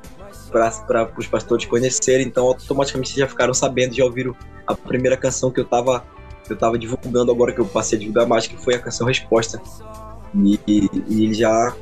para 0.50 1.10
os 1.18 1.26
pastores 1.26 1.64
conhecerem. 1.66 2.26
Então, 2.26 2.46
automaticamente 2.46 3.18
já 3.18 3.28
ficaram 3.28 3.52
sabendo, 3.52 3.94
já 3.94 4.04
ouviram 4.04 4.34
a 4.66 4.74
primeira 4.74 5.16
canção 5.16 5.50
que 5.50 5.60
eu 5.60 5.64
estava 5.64 6.02
eu 6.48 6.56
tava 6.56 6.78
divulgando 6.78 7.32
agora 7.32 7.52
que 7.52 7.60
eu 7.60 7.64
passei 7.64 7.96
a 7.96 8.00
divulgar 8.00 8.26
mais, 8.26 8.46
que 8.46 8.56
foi 8.56 8.74
a 8.74 8.78
canção 8.78 9.06
Resposta. 9.06 9.60
E, 10.34 10.60
e, 10.66 10.90
e 11.08 11.24
eles 11.24 11.36
já, 11.36 11.74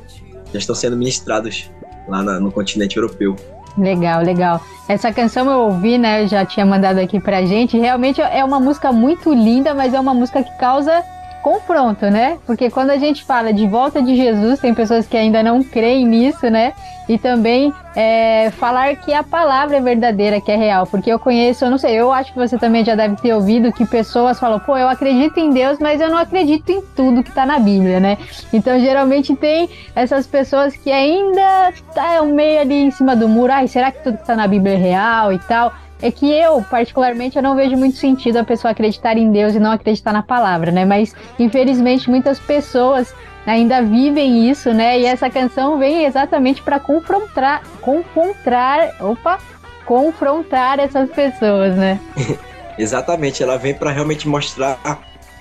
já 0.51 0.59
estão 0.59 0.75
sendo 0.75 0.97
ministrados 0.97 1.69
lá 2.07 2.23
na, 2.23 2.39
no 2.39 2.51
continente 2.51 2.97
europeu. 2.97 3.35
Legal, 3.77 4.23
legal. 4.23 4.61
Essa 4.87 5.11
canção 5.11 5.51
eu 5.51 5.59
ouvi, 5.61 5.97
né? 5.97 6.23
Eu 6.23 6.27
já 6.27 6.45
tinha 6.45 6.65
mandado 6.65 6.99
aqui 6.99 7.19
pra 7.19 7.45
gente. 7.45 7.77
Realmente 7.77 8.21
é 8.21 8.43
uma 8.43 8.59
música 8.59 8.91
muito 8.91 9.33
linda, 9.33 9.73
mas 9.73 9.93
é 9.93 9.99
uma 9.99 10.13
música 10.13 10.41
que 10.41 10.57
causa 10.57 11.03
confronto, 11.45 12.09
né? 12.09 12.39
Porque 12.47 12.71
quando 12.71 12.89
a 12.89 12.97
gente 12.97 13.23
fala 13.23 13.53
de 13.53 13.67
volta 13.67 14.01
de 14.01 14.15
Jesus, 14.15 14.59
tem 14.59 14.73
pessoas 14.73 15.05
que 15.05 15.15
ainda 15.15 15.43
não 15.43 15.63
creem 15.63 16.03
nisso, 16.03 16.49
né? 16.49 16.73
E 17.07 17.19
também 17.19 17.71
é, 17.95 18.49
falar 18.57 18.95
que 18.95 19.13
a 19.13 19.21
palavra 19.21 19.77
é 19.77 19.79
verdadeira, 19.79 20.41
que 20.41 20.51
é 20.51 20.55
real. 20.55 20.87
Porque 20.87 21.07
eu 21.07 21.19
conheço, 21.19 21.63
eu 21.63 21.69
não 21.69 21.77
sei, 21.77 21.93
eu 21.93 22.11
acho 22.11 22.33
que 22.33 22.39
você 22.39 22.57
também 22.57 22.83
já 22.83 22.95
deve 22.95 23.15
ter 23.17 23.31
ouvido 23.31 23.71
que 23.71 23.85
pessoas 23.85 24.39
falam, 24.39 24.59
pô, 24.59 24.75
eu 24.75 24.89
acredito 24.89 25.39
em 25.39 25.51
Deus, 25.51 25.77
mas 25.77 26.01
eu 26.01 26.09
não 26.09 26.17
acredito 26.17 26.67
em 26.71 26.81
tudo 26.95 27.21
que 27.21 27.31
tá 27.31 27.45
na 27.45 27.59
Bíblia, 27.59 27.99
né? 27.99 28.17
Então 28.51 28.79
geralmente 28.79 29.35
tem 29.35 29.69
essas 29.95 30.25
pessoas 30.25 30.75
que 30.75 30.91
ainda 30.91 31.71
tá 31.93 32.23
meio 32.23 32.61
ali 32.61 32.85
em 32.85 32.89
cima 32.89 33.15
do 33.15 33.29
muro, 33.29 33.53
ai, 33.53 33.67
será 33.67 33.91
que 33.91 34.03
tudo 34.03 34.17
que 34.17 34.25
tá 34.25 34.35
na 34.35 34.47
Bíblia 34.47 34.73
é 34.73 34.77
real 34.77 35.31
e 35.31 35.37
tal? 35.37 35.71
É 36.05 36.11
que 36.11 36.31
eu, 36.31 36.61
particularmente, 36.61 37.35
eu 37.35 37.41
não 37.41 37.55
vejo 37.55 37.75
muito 37.75 37.97
sentido 37.97 38.37
a 38.37 38.43
pessoa 38.43 38.71
acreditar 38.71 39.17
em 39.17 39.31
Deus 39.31 39.55
e 39.55 39.59
não 39.59 39.71
acreditar 39.71 40.13
na 40.13 40.21
palavra, 40.21 40.71
né? 40.71 40.85
Mas, 40.85 41.15
infelizmente, 41.39 42.07
muitas 42.07 42.39
pessoas 42.39 43.11
ainda 43.43 43.81
vivem 43.81 44.47
isso, 44.47 44.71
né? 44.71 44.99
E 44.99 45.05
essa 45.05 45.31
canção 45.31 45.79
vem 45.79 46.05
exatamente 46.05 46.61
para 46.61 46.79
confrontar, 46.79 47.63
confrontar, 47.81 48.95
opa, 48.99 49.39
confrontar 49.83 50.77
essas 50.79 51.09
pessoas, 51.09 51.75
né? 51.75 51.99
exatamente, 52.77 53.41
ela 53.41 53.57
vem 53.57 53.73
para 53.73 53.89
realmente 53.89 54.27
mostrar 54.27 54.79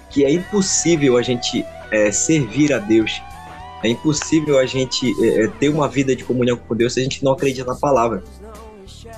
que 0.09 0.25
é 0.25 0.31
impossível 0.31 1.19
a 1.19 1.23
gente 1.23 1.63
é, 1.91 2.11
servir 2.11 2.73
a 2.73 2.79
Deus. 2.79 3.23
É 3.83 3.89
impossível 3.89 4.59
a 4.59 4.65
gente 4.65 5.13
é, 5.23 5.47
ter 5.61 5.69
uma 5.69 5.89
vida 5.89 6.17
de 6.17 6.25
comunhão 6.25 6.57
com 6.57 6.75
Deus 6.75 6.95
se 6.95 7.01
a 7.01 7.03
gente 7.03 7.23
não 7.23 7.33
acredita 7.33 7.67
na 7.71 7.77
palavra. 7.77 8.25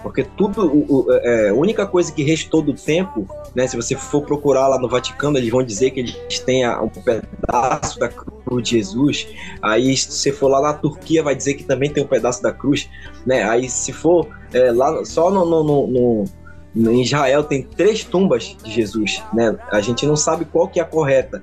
Porque 0.06 0.22
tudo, 0.22 0.64
o, 0.64 1.06
o, 1.08 1.12
é, 1.14 1.48
a 1.48 1.52
única 1.52 1.84
coisa 1.84 2.12
que 2.12 2.22
restou 2.22 2.62
do 2.62 2.72
tempo, 2.72 3.26
né? 3.56 3.66
Se 3.66 3.74
você 3.74 3.96
for 3.96 4.22
procurar 4.22 4.68
lá 4.68 4.78
no 4.78 4.88
Vaticano, 4.88 5.36
eles 5.36 5.50
vão 5.50 5.64
dizer 5.64 5.90
que 5.90 5.98
eles 5.98 6.38
têm 6.38 6.64
um 6.78 6.88
pedaço 6.88 7.98
da 7.98 8.08
cruz 8.08 8.62
de 8.62 8.70
Jesus. 8.70 9.26
Aí, 9.60 9.96
se 9.96 10.12
você 10.12 10.30
for 10.30 10.46
lá 10.46 10.62
na 10.62 10.72
Turquia, 10.74 11.24
vai 11.24 11.34
dizer 11.34 11.54
que 11.54 11.64
também 11.64 11.90
tem 11.90 12.04
um 12.04 12.06
pedaço 12.06 12.40
da 12.40 12.52
cruz, 12.52 12.88
né? 13.26 13.42
Aí, 13.42 13.68
se 13.68 13.92
for 13.92 14.28
é, 14.52 14.70
lá 14.70 15.04
só 15.04 15.28
no, 15.28 15.44
no, 15.44 15.64
no, 15.64 16.24
no 16.72 16.92
em 16.92 17.02
Israel 17.02 17.42
tem 17.42 17.64
três 17.64 18.04
tumbas 18.04 18.56
de 18.62 18.70
Jesus, 18.70 19.20
né? 19.34 19.58
A 19.72 19.80
gente 19.80 20.06
não 20.06 20.14
sabe 20.14 20.44
qual 20.44 20.68
que 20.68 20.78
é 20.78 20.84
a 20.84 20.86
correta, 20.86 21.42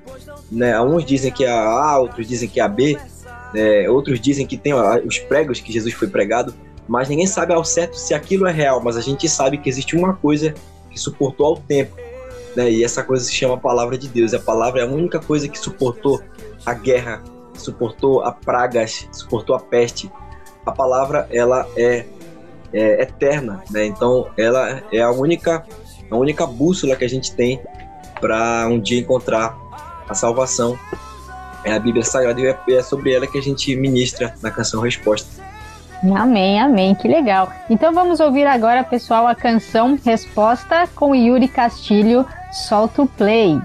né? 0.50 0.80
Uns 0.80 1.04
dizem 1.04 1.34
que 1.34 1.44
é 1.44 1.52
a 1.52 1.68
A, 1.68 2.00
outros 2.00 2.26
dizem 2.26 2.48
que 2.48 2.62
é 2.62 2.64
a 2.64 2.70
B, 2.70 2.98
é, 3.54 3.90
outros 3.90 4.22
dizem 4.22 4.48
que 4.48 4.56
tem 4.56 4.74
os 4.74 5.20
pregos 5.20 5.60
que 5.60 5.74
Jesus 5.74 5.94
foi 5.94 6.08
pregado 6.08 6.54
mas 6.88 7.10
ninguém 7.10 7.28
sabe 7.28 7.54
ao 7.54 7.64
certo 7.64 7.98
se 7.98 8.14
aquilo 8.14 8.48
é 8.48 8.52
real, 8.52 8.82
mas 8.82 8.98
a 8.98 9.02
gente 9.02 9.28
sabe 9.30 9.58
que 9.58 9.70
existe 9.70 9.96
uma 9.96 10.14
coisa 10.14 10.54
que 10.90 11.00
suportou 11.00 11.48
ao 11.48 11.58
tempo, 11.58 11.96
né? 12.56 12.72
E 12.72 12.84
essa 12.84 13.04
coisa 13.04 13.24
se 13.24 13.34
chama 13.34 13.58
palavra 13.58 13.98
de 13.98 14.08
Deus. 14.08 14.34
E 14.34 14.36
a 14.36 14.40
palavra 14.40 14.82
é 14.82 14.84
a 14.84 14.88
única 14.88 15.20
coisa 15.20 15.48
que 15.48 15.58
suportou 15.58 16.22
a 16.66 16.74
guerra, 16.74 17.24
suportou 17.56 18.24
a 18.24 18.32
pragas, 18.32 19.08
suportou 19.12 19.56
a 19.56 19.60
peste. 19.60 20.12
A 20.66 20.72
palavra 20.72 21.28
ela 21.32 21.68
é, 21.76 22.06
é 22.72 23.02
eterna, 23.02 23.64
né? 23.70 23.86
Então 23.86 24.30
ela 24.38 24.84
é 24.92 25.02
a 25.02 25.12
única 25.12 25.66
a 26.12 26.16
única 26.16 26.46
bússola 26.46 26.96
que 26.96 27.04
a 27.04 27.10
gente 27.10 27.34
tem 27.36 27.60
para 28.22 28.68
um 28.68 28.80
dia 28.80 29.00
encontrar 29.00 29.58
a 30.08 30.14
salvação. 30.14 30.78
É 31.64 31.74
a 31.74 31.80
Bíblia 31.80 32.04
Sagrada 32.04 32.40
e 32.68 32.74
é 32.74 32.84
sobre 32.84 33.14
ela 33.14 33.26
que 33.26 33.38
a 33.38 33.42
gente 33.42 33.76
ministra 33.76 34.36
na 34.42 34.52
canção 34.52 34.82
Resposta. 34.82 35.43
Amém, 36.12 36.60
amém, 36.60 36.94
que 36.94 37.08
legal. 37.08 37.50
Então 37.70 37.94
vamos 37.94 38.20
ouvir 38.20 38.46
agora, 38.46 38.84
pessoal, 38.84 39.26
a 39.26 39.34
canção 39.34 39.98
Resposta 40.04 40.88
com 40.94 41.16
Yuri 41.16 41.48
Castilho, 41.48 42.26
Solta 42.52 43.04
o 43.04 43.08
Play. 43.08 43.62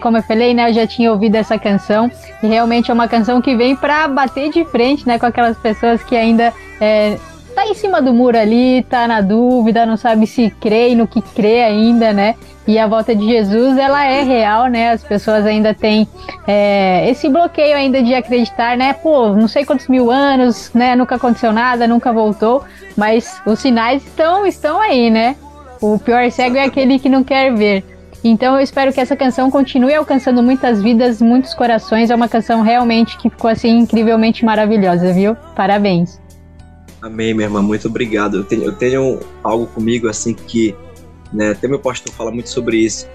Como 0.00 0.16
eu 0.16 0.22
falei, 0.22 0.54
né, 0.54 0.70
eu 0.70 0.74
já 0.74 0.86
tinha 0.86 1.12
ouvido 1.12 1.36
essa 1.36 1.58
canção 1.58 2.10
e 2.42 2.46
realmente 2.46 2.90
é 2.90 2.94
uma 2.94 3.06
canção 3.06 3.40
que 3.40 3.54
vem 3.54 3.76
pra 3.76 4.08
bater 4.08 4.50
de 4.50 4.64
frente, 4.64 5.06
né, 5.06 5.18
com 5.18 5.26
aquelas 5.26 5.56
pessoas 5.58 6.02
que 6.02 6.16
ainda 6.16 6.52
é, 6.80 7.16
tá 7.54 7.66
em 7.66 7.74
cima 7.74 8.00
do 8.00 8.12
muro 8.12 8.38
ali, 8.38 8.82
tá 8.88 9.06
na 9.06 9.20
dúvida, 9.20 9.84
não 9.84 9.96
sabe 9.96 10.26
se 10.26 10.50
crê 10.60 10.90
e 10.90 10.94
no 10.94 11.06
que 11.06 11.20
crê 11.20 11.62
ainda, 11.62 12.12
né? 12.12 12.34
E 12.66 12.78
a 12.78 12.86
volta 12.86 13.14
de 13.14 13.26
Jesus, 13.26 13.76
ela 13.76 14.04
é 14.04 14.22
real, 14.22 14.66
né? 14.66 14.92
As 14.92 15.02
pessoas 15.02 15.44
ainda 15.44 15.74
têm 15.74 16.06
é, 16.46 17.10
esse 17.10 17.28
bloqueio 17.28 17.76
ainda 17.76 18.02
de 18.02 18.14
acreditar, 18.14 18.76
né? 18.76 18.92
Pô, 18.92 19.30
não 19.30 19.48
sei 19.48 19.64
quantos 19.64 19.88
mil 19.88 20.10
anos, 20.10 20.70
né? 20.72 20.94
Nunca 20.94 21.16
aconteceu 21.16 21.52
nada, 21.52 21.86
nunca 21.86 22.12
voltou, 22.12 22.62
mas 22.96 23.40
os 23.44 23.58
sinais 23.58 24.04
estão, 24.04 24.46
estão 24.46 24.80
aí, 24.80 25.10
né? 25.10 25.36
O 25.80 25.98
pior 25.98 26.30
cego 26.30 26.56
é 26.56 26.64
aquele 26.64 26.98
que 26.98 27.08
não 27.08 27.24
quer 27.24 27.52
ver. 27.54 27.84
Então 28.22 28.56
eu 28.56 28.60
espero 28.60 28.92
que 28.92 29.00
essa 29.00 29.16
canção 29.16 29.50
continue 29.50 29.94
alcançando 29.94 30.42
muitas 30.42 30.82
vidas, 30.82 31.22
muitos 31.22 31.54
corações. 31.54 32.10
É 32.10 32.14
uma 32.14 32.28
canção 32.28 32.62
realmente 32.62 33.16
que 33.16 33.30
ficou 33.30 33.50
assim 33.50 33.78
incrivelmente 33.78 34.44
maravilhosa, 34.44 35.12
viu? 35.12 35.34
Parabéns. 35.56 36.20
Amém, 37.00 37.32
minha 37.32 37.46
irmã, 37.46 37.62
muito 37.62 37.88
obrigado. 37.88 38.36
Eu 38.36 38.44
tenho, 38.44 38.64
eu 38.64 38.72
tenho 38.72 39.20
algo 39.42 39.66
comigo 39.66 40.06
assim 40.06 40.34
que, 40.34 40.74
né, 41.32 41.52
até 41.52 41.66
meu 41.66 41.78
pastor 41.78 42.12
fala 42.12 42.30
muito 42.30 42.50
sobre 42.50 42.76
isso. 42.76 43.08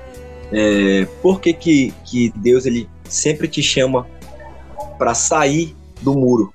É, 0.51 1.07
por 1.21 1.39
que, 1.39 1.53
que, 1.53 1.93
que 2.03 2.33
Deus 2.35 2.65
ele 2.65 2.89
sempre 3.03 3.47
te 3.47 3.61
chama 3.61 4.07
para 4.97 5.13
sair 5.13 5.75
do 6.01 6.13
muro? 6.13 6.51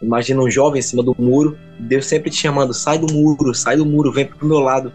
Imagina 0.00 0.40
um 0.40 0.50
jovem 0.50 0.78
em 0.78 0.82
cima 0.82 1.02
do 1.02 1.14
muro, 1.18 1.58
Deus 1.78 2.06
sempre 2.06 2.30
te 2.30 2.36
chamando, 2.36 2.72
sai 2.72 2.98
do 2.98 3.12
muro, 3.12 3.54
sai 3.54 3.76
do 3.76 3.84
muro, 3.84 4.12
vem 4.12 4.24
pro 4.24 4.46
meu 4.46 4.60
lado. 4.60 4.92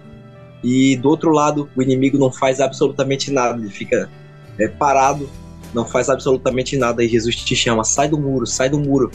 E 0.64 0.96
do 0.96 1.10
outro 1.10 1.32
lado, 1.32 1.70
o 1.76 1.82
inimigo 1.82 2.18
não 2.18 2.32
faz 2.32 2.62
absolutamente 2.62 3.32
nada, 3.32 3.60
ele 3.60 3.70
fica 3.70 4.10
é, 4.58 4.68
parado, 4.68 5.30
não 5.74 5.86
faz 5.86 6.10
absolutamente 6.10 6.78
nada. 6.78 7.04
E 7.04 7.08
Jesus 7.08 7.36
te 7.36 7.56
chama, 7.56 7.84
sai 7.84 8.08
do 8.08 8.18
muro, 8.18 8.48
sai 8.48 8.70
do 8.70 8.80
muro. 8.80 9.12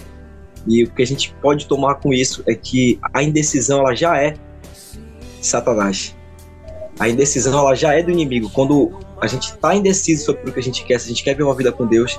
E 0.67 0.85
o 0.85 0.91
que 0.91 1.03
a 1.03 1.07
gente 1.07 1.35
pode 1.41 1.67
tomar 1.67 1.97
com 1.97 2.13
isso 2.13 2.43
é 2.47 2.55
que 2.55 2.99
a 3.15 3.23
indecisão 3.23 3.81
ela 3.81 3.95
já 3.95 4.21
é 4.21 4.35
Satanás. 5.41 6.15
A 6.99 7.09
indecisão 7.09 7.59
ela 7.59 7.75
já 7.75 7.95
é 7.95 8.03
do 8.03 8.11
inimigo. 8.11 8.51
Quando 8.51 8.99
a 9.21 9.27
gente 9.27 9.51
está 9.51 9.75
indeciso 9.75 10.27
sobre 10.27 10.51
o 10.51 10.53
que 10.53 10.61
a 10.61 10.63
gente 10.63 10.85
quer, 10.85 10.99
se 10.99 11.07
a 11.07 11.09
gente 11.09 11.25
quer 11.25 11.35
ver 11.35 11.45
uma 11.45 11.55
vida 11.55 11.73
com 11.73 11.87
Deus, 11.87 12.19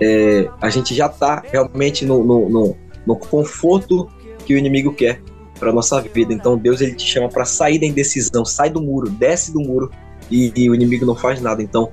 é, 0.00 0.48
a 0.60 0.68
gente 0.68 0.94
já 0.94 1.06
está 1.06 1.42
realmente 1.46 2.04
no, 2.04 2.24
no, 2.24 2.48
no, 2.48 2.76
no 3.06 3.16
conforto 3.16 4.08
que 4.44 4.54
o 4.54 4.58
inimigo 4.58 4.92
quer 4.92 5.20
para 5.62 5.72
nossa 5.72 6.00
vida. 6.00 6.34
Então 6.34 6.58
Deus 6.58 6.80
ele 6.80 6.94
te 6.94 7.06
chama 7.06 7.28
para 7.28 7.44
sair 7.44 7.78
da 7.78 7.86
indecisão, 7.86 8.44
sai 8.44 8.68
do 8.68 8.82
muro, 8.82 9.08
desce 9.08 9.52
do 9.52 9.60
muro 9.60 9.92
e, 10.28 10.52
e, 10.56 10.68
o 10.68 10.74
inimigo 10.74 11.06
não 11.06 11.14
faz 11.14 11.40
nada. 11.40 11.62
Então, 11.62 11.92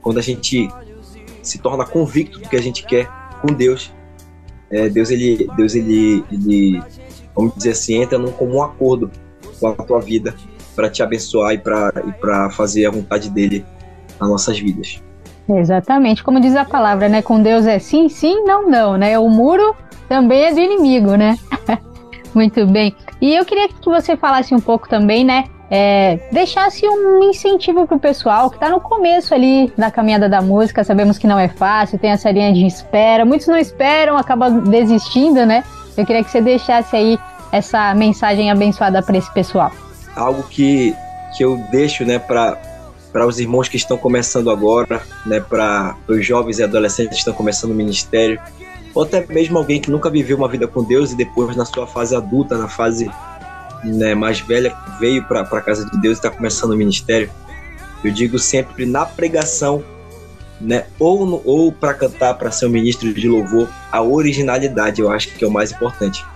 quando 0.00 0.18
a 0.18 0.22
gente 0.22 0.68
se 1.42 1.58
torna 1.58 1.84
convicto 1.84 2.38
do 2.38 2.48
que 2.48 2.56
a 2.56 2.62
gente 2.62 2.86
quer 2.86 3.08
com 3.42 3.52
Deus, 3.52 3.92
é, 4.70 4.88
Deus 4.88 5.10
ele, 5.10 5.48
Deus 5.56 5.74
ele, 5.74 6.24
ele, 6.30 6.80
vamos 7.34 7.56
dizer 7.56 7.70
assim, 7.70 8.02
entra 8.02 8.18
num 8.18 8.30
comum 8.30 8.62
acordo 8.62 9.10
com 9.58 9.66
a 9.66 9.72
tua 9.72 10.00
vida 10.00 10.34
para 10.76 10.88
te 10.88 11.02
abençoar 11.02 11.54
e 11.54 11.58
para 11.58 11.92
e 12.06 12.12
para 12.12 12.50
fazer 12.50 12.86
a 12.86 12.90
vontade 12.90 13.30
dele 13.30 13.64
nas 14.20 14.28
nossas 14.28 14.60
vidas. 14.60 15.02
Exatamente, 15.48 16.22
como 16.22 16.40
diz 16.40 16.54
a 16.54 16.64
palavra, 16.64 17.08
né? 17.08 17.20
Com 17.20 17.42
Deus 17.42 17.66
é 17.66 17.80
sim, 17.80 18.08
sim, 18.08 18.44
não, 18.44 18.68
não, 18.68 18.96
né? 18.96 19.18
O 19.18 19.28
muro 19.28 19.74
também 20.08 20.44
é 20.44 20.52
do 20.52 20.60
inimigo, 20.60 21.16
né? 21.16 21.36
Muito 22.34 22.66
bem. 22.66 22.94
E 23.20 23.34
eu 23.34 23.44
queria 23.44 23.68
que 23.68 23.74
você 23.84 24.16
falasse 24.16 24.54
um 24.54 24.60
pouco 24.60 24.88
também, 24.88 25.24
né? 25.24 25.44
É, 25.70 26.18
deixasse 26.32 26.88
um 26.88 27.22
incentivo 27.24 27.86
pro 27.86 27.98
pessoal 27.98 28.48
que 28.48 28.56
está 28.56 28.70
no 28.70 28.80
começo 28.80 29.34
ali 29.34 29.70
da 29.76 29.90
caminhada 29.90 30.28
da 30.28 30.40
música. 30.40 30.82
Sabemos 30.82 31.18
que 31.18 31.26
não 31.26 31.38
é 31.38 31.48
fácil, 31.48 31.98
tem 31.98 32.10
essa 32.10 32.30
linha 32.30 32.52
de 32.52 32.64
espera. 32.64 33.24
Muitos 33.24 33.46
não 33.46 33.56
esperam, 33.56 34.16
acabam 34.16 34.60
desistindo, 34.60 35.44
né? 35.44 35.62
Eu 35.96 36.06
queria 36.06 36.24
que 36.24 36.30
você 36.30 36.40
deixasse 36.40 36.96
aí 36.96 37.18
essa 37.52 37.94
mensagem 37.94 38.50
abençoada 38.50 39.02
para 39.02 39.18
esse 39.18 39.32
pessoal. 39.32 39.70
Algo 40.16 40.42
que, 40.44 40.94
que 41.36 41.44
eu 41.44 41.56
deixo, 41.70 42.04
né, 42.04 42.18
para 42.18 42.56
para 43.12 43.26
os 43.26 43.40
irmãos 43.40 43.68
que 43.68 43.76
estão 43.78 43.96
começando 43.96 44.50
agora, 44.50 45.02
né, 45.24 45.40
para 45.40 45.96
os 46.06 46.24
jovens 46.24 46.58
e 46.58 46.62
adolescentes 46.62 47.14
que 47.14 47.18
estão 47.18 47.32
começando 47.32 47.70
o 47.70 47.74
ministério, 47.74 48.38
ou 48.98 49.04
até 49.04 49.24
mesmo 49.28 49.56
alguém 49.56 49.80
que 49.80 49.92
nunca 49.92 50.10
viveu 50.10 50.36
uma 50.36 50.48
vida 50.48 50.66
com 50.66 50.82
Deus 50.82 51.12
e 51.12 51.16
depois 51.16 51.54
na 51.54 51.64
sua 51.64 51.86
fase 51.86 52.16
adulta, 52.16 52.58
na 52.58 52.66
fase 52.66 53.08
né, 53.84 54.12
mais 54.12 54.40
velha, 54.40 54.76
veio 54.98 55.22
para 55.22 55.42
a 55.42 55.60
casa 55.60 55.88
de 55.88 56.00
Deus 56.00 56.16
e 56.16 56.18
está 56.18 56.28
começando 56.28 56.72
o 56.72 56.76
ministério. 56.76 57.30
Eu 58.02 58.10
digo 58.10 58.40
sempre 58.40 58.84
na 58.84 59.06
pregação, 59.06 59.84
né, 60.60 60.86
ou, 60.98 61.24
no, 61.24 61.40
ou 61.44 61.70
para 61.70 61.94
cantar, 61.94 62.34
para 62.34 62.50
ser 62.50 62.66
um 62.66 62.70
ministro 62.70 63.14
de 63.14 63.28
louvor, 63.28 63.68
a 63.92 64.02
originalidade 64.02 65.00
eu 65.00 65.08
acho 65.12 65.28
que 65.28 65.44
é 65.44 65.46
o 65.46 65.50
mais 65.50 65.70
importante. 65.70 66.26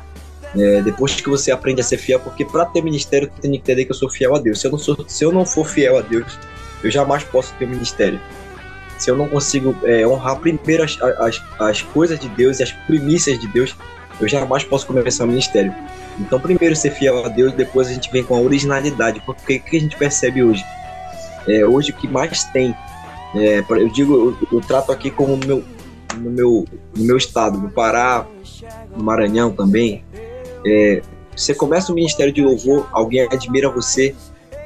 É, 0.57 0.83
depois 0.83 1.21
que 1.21 1.29
você 1.29 1.51
aprende 1.51 1.81
a 1.81 1.85
ser 1.85 1.99
fiel, 1.99 2.21
porque 2.21 2.45
para 2.45 2.65
ter 2.65 2.81
ministério 2.81 3.29
tem 3.41 3.51
que 3.51 3.57
entender 3.57 3.87
que 3.87 3.91
eu 3.91 3.97
sou 3.97 4.09
fiel 4.09 4.37
a 4.37 4.39
Deus. 4.39 4.61
Se 4.61 4.69
eu 4.69 4.71
não, 4.71 4.79
sou, 4.79 5.05
se 5.09 5.25
eu 5.25 5.33
não 5.33 5.45
for 5.45 5.67
fiel 5.67 5.99
a 5.99 6.01
Deus, 6.01 6.39
eu 6.85 6.93
jamais 6.93 7.25
posso 7.25 7.53
ter 7.55 7.67
ministério. 7.67 8.21
Se 9.03 9.11
eu 9.11 9.17
não 9.17 9.29
consigo 9.29 9.75
é, 9.83 10.07
honrar 10.07 10.39
primeiro 10.39 10.85
as, 10.85 10.97
as, 11.03 11.43
as 11.59 11.83
coisas 11.83 12.21
de 12.21 12.29
Deus 12.29 12.61
e 12.61 12.63
as 12.63 12.71
primícias 12.71 13.37
de 13.37 13.49
Deus, 13.49 13.75
eu 14.21 14.29
jamais 14.29 14.63
posso 14.63 14.87
começar 14.87 15.25
o 15.25 15.27
ministério. 15.27 15.75
Então, 16.21 16.39
primeiro 16.39 16.77
ser 16.77 16.93
fiel 16.93 17.27
a 17.27 17.29
Deus, 17.29 17.53
depois 17.53 17.89
a 17.89 17.93
gente 17.93 18.09
vem 18.13 18.23
com 18.23 18.37
a 18.37 18.41
originalidade, 18.41 19.21
porque 19.27 19.57
o 19.57 19.61
que 19.61 19.77
a 19.77 19.81
gente 19.81 19.97
percebe 19.97 20.45
hoje? 20.45 20.65
É, 21.49 21.67
hoje 21.67 21.91
o 21.91 21.95
que 21.95 22.07
mais 22.07 22.45
tem, 22.45 22.73
é, 23.35 23.65
eu 23.71 23.89
digo, 23.89 24.15
eu, 24.15 24.49
eu, 24.53 24.61
trato 24.61 24.93
aqui 24.93 25.11
como 25.11 25.37
meu, 25.37 25.65
no 26.15 26.31
meu, 26.31 26.65
no 26.97 27.05
meu 27.05 27.17
estado, 27.17 27.59
no 27.59 27.73
Pará, 27.73 28.25
no 28.97 29.03
Maranhão 29.03 29.51
também, 29.51 30.05
é, 30.65 31.03
você 31.35 31.53
começa 31.53 31.91
o 31.91 31.95
ministério 31.97 32.33
de 32.33 32.41
louvor, 32.41 32.87
alguém 32.93 33.23
admira 33.23 33.69
você 33.69 34.15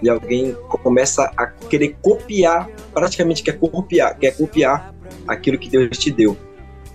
e 0.02 0.08
alguém 0.08 0.54
começa 0.82 1.32
a 1.36 1.46
querer 1.46 1.96
copiar, 2.02 2.68
praticamente 2.92 3.42
quer 3.42 3.58
copiar, 3.58 4.16
quer 4.18 4.36
copiar 4.36 4.94
aquilo 5.26 5.58
que 5.58 5.68
Deus 5.68 5.96
te 5.98 6.10
deu. 6.10 6.36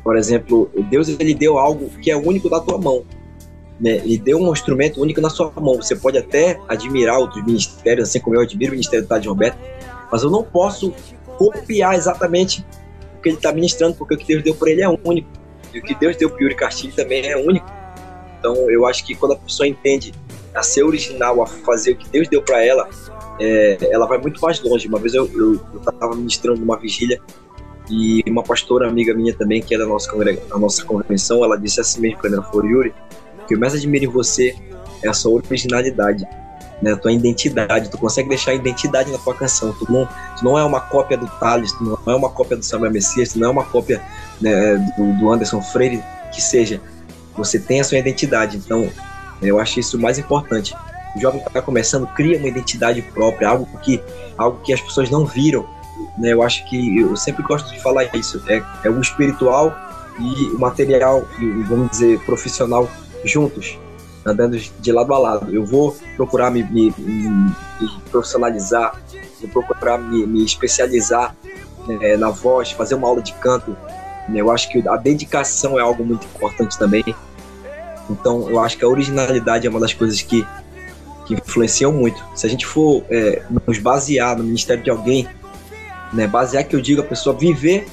Por 0.04 0.18
exemplo, 0.18 0.70
Deus 0.90 1.10
ele 1.10 1.34
deu 1.34 1.58
algo 1.58 1.90
que 2.02 2.10
é 2.12 2.16
único 2.16 2.50
da 2.50 2.60
tua 2.60 2.78
mão. 2.78 3.04
Né? 3.80 3.98
Ele 3.98 4.18
deu 4.18 4.40
um 4.40 4.52
instrumento 4.52 5.02
único 5.02 5.22
na 5.22 5.30
sua 5.30 5.52
mão. 5.60 5.76
Você 5.76 5.96
pode 5.96 6.18
até 6.18 6.60
admirar 6.68 7.18
outros 7.18 7.44
ministérios, 7.44 8.10
assim 8.10 8.20
como 8.20 8.36
eu 8.36 8.42
admiro 8.42 8.72
o 8.72 8.76
ministério 8.76 9.06
do 9.06 9.10
Tade 9.10 9.28
Roberto, 9.28 9.58
mas 10.12 10.24
eu 10.24 10.30
não 10.30 10.44
posso 10.44 10.94
copiar 11.38 11.96
exatamente 11.96 12.66
o 13.18 13.22
que 13.22 13.30
ele 13.30 13.38
está 13.38 13.52
ministrando, 13.52 13.96
porque 13.96 14.16
o 14.16 14.18
que 14.18 14.26
Deus 14.26 14.44
deu 14.44 14.56
para 14.56 14.70
ele 14.70 14.82
é 14.82 14.90
único. 14.90 15.30
E 15.74 15.80
o 15.80 15.82
que 15.82 15.96
Deus 15.96 16.16
deu 16.18 16.30
para 16.30 16.42
Yuri 16.42 16.56
Castilho 16.56 16.94
também 16.94 17.26
é 17.26 17.38
único. 17.38 17.66
Então, 18.40 18.56
eu 18.70 18.86
acho 18.86 19.06
que 19.06 19.16
quando 19.16 19.34
a 19.34 19.38
pessoa 19.38 19.68
entende 19.68 20.12
a 20.54 20.64
ser 20.64 20.84
original, 20.84 21.42
a 21.42 21.48
fazer 21.48 21.92
o 21.92 21.96
que 21.96 22.10
Deus 22.10 22.28
deu 22.28 22.42
para 22.42 22.64
ela, 22.64 22.90
é, 23.40 23.78
ela 23.92 24.06
vai 24.06 24.18
muito 24.18 24.42
mais 24.42 24.62
longe. 24.62 24.88
Uma 24.88 25.00
vez 25.00 25.14
eu 25.14 25.26
estava 25.78 26.16
ministrando 26.16 26.60
numa 26.60 26.78
vigília 26.78 27.22
e 27.90 28.24
uma 28.28 28.44
pastora 28.44 28.88
amiga 28.88 29.14
minha 29.14 29.34
também, 29.34 29.62
que 29.62 29.76
é 29.76 29.78
da 29.78 29.86
nossa, 29.86 30.12
da 30.16 30.58
nossa 30.58 30.86
convenção, 30.86 31.44
ela 31.44 31.58
disse 31.58 31.82
assim 31.82 32.02
mesmo 32.02 32.20
quando 32.20 32.36
ela 32.36 32.44
falou, 32.44 32.66
Yuri, 32.66 32.94
o 33.44 33.48
que 33.48 33.56
eu 33.56 33.60
mais 33.60 33.74
admiro 33.74 34.06
em 34.06 34.08
você 34.08 34.56
é 35.04 35.10
a 35.10 35.14
sua 35.14 35.32
originalidade, 35.34 36.26
né, 36.82 36.94
a 36.94 36.98
tua 36.98 37.12
identidade. 37.12 37.90
Tu 37.90 37.98
consegue 37.98 38.30
deixar 38.30 38.52
a 38.52 38.54
identidade 38.54 39.12
na 39.12 39.18
tua 39.18 39.34
canção. 39.34 39.74
Tu 39.74 39.92
não, 39.92 40.08
tu 40.38 40.46
não 40.46 40.58
é 40.58 40.64
uma 40.64 40.80
cópia 40.80 41.18
do 41.18 41.28
Thales, 41.40 41.72
tu 41.74 41.84
não 41.84 42.14
é 42.14 42.16
uma 42.16 42.30
cópia 42.30 42.56
do 42.56 42.64
Samuel 42.64 42.92
Messias, 42.92 43.34
tu 43.34 43.40
não 43.40 43.48
é 43.48 43.52
uma 43.52 43.66
cópia 43.66 44.02
né, 44.40 44.78
do, 44.98 45.20
do 45.20 45.32
Anderson 45.32 45.62
Freire, 45.62 46.02
que 46.34 46.42
seja 46.42 46.80
você 47.36 47.60
tem 47.60 47.82
a 47.82 47.84
sua 47.84 47.98
identidade. 47.98 48.58
Então, 48.58 48.90
eu 49.42 49.60
acho 49.60 49.80
isso 49.80 50.00
mais 50.00 50.18
importante. 50.20 50.76
O 51.16 51.20
jovem 51.20 51.42
que 51.42 51.48
está 51.48 51.62
começando 51.62 52.08
cria 52.08 52.38
uma 52.38 52.48
identidade 52.48 53.02
própria, 53.02 53.50
algo 53.50 53.68
que, 53.80 54.02
algo 54.38 54.60
que 54.64 54.74
as 54.74 54.80
pessoas 54.80 55.10
não 55.10 55.26
viram. 55.26 55.66
Né? 56.18 56.34
Eu 56.34 56.42
acho 56.42 56.68
que 56.70 57.00
eu 57.00 57.16
sempre 57.16 57.44
gosto 57.44 57.72
de 57.72 57.82
falar 57.82 58.06
isso. 58.16 58.42
É, 58.48 58.64
é 58.84 58.90
o 58.90 59.00
espiritual 59.02 59.76
e 60.20 60.46
o 60.56 60.60
material, 60.60 61.28
e, 61.40 61.64
vamos 61.64 61.92
dizer, 61.92 62.20
profissional 62.22 62.90
juntos, 63.26 63.78
andando 64.26 64.58
de 64.58 64.92
lado 64.92 65.14
a 65.14 65.18
lado. 65.18 65.54
Eu 65.54 65.66
vou 65.66 65.96
procurar 66.16 66.52
me, 66.52 66.64
me, 66.64 66.94
me, 66.98 67.54
profissionalizar, 68.10 69.00
vou 69.54 69.64
procurar 69.64 69.98
me, 69.98 70.26
me 70.26 70.46
especializar 70.46 71.36
né, 71.88 72.16
na 72.18 72.30
voz, 72.30 72.72
fazer 72.72 72.96
uma 72.96 73.08
aula 73.08 73.22
de 73.22 73.34
canto 73.34 73.76
Eu 74.34 74.52
acho 74.52 74.70
que 74.70 74.88
a 74.88 74.96
dedicação 74.96 75.80
é 75.80 75.82
algo 75.82 76.06
muito 76.06 76.26
importante 76.28 76.78
também. 76.78 77.04
Então, 78.10 78.50
eu 78.50 78.60
acho 78.60 78.78
que 78.78 78.84
a 78.84 78.88
originalidade 78.88 79.66
é 79.66 79.70
uma 79.70 79.80
das 79.80 79.94
coisas 79.94 80.22
que, 80.22 80.46
que 81.26 81.34
influenciam 81.34 81.92
muito. 81.92 82.24
Se 82.36 82.46
a 82.46 82.50
gente 82.50 82.66
for 82.66 83.04
é, 83.10 83.42
nos 83.68 83.80
basear 83.80 84.38
no 84.38 84.44
ministério 84.44 84.84
de 84.84 84.90
alguém, 84.90 85.28
né, 86.12 86.28
basear 86.28 86.64
que 86.66 86.76
eu 86.76 86.82
digo 86.82 87.02
a 87.02 87.06
pessoa 87.06 87.36
viver 87.36 87.88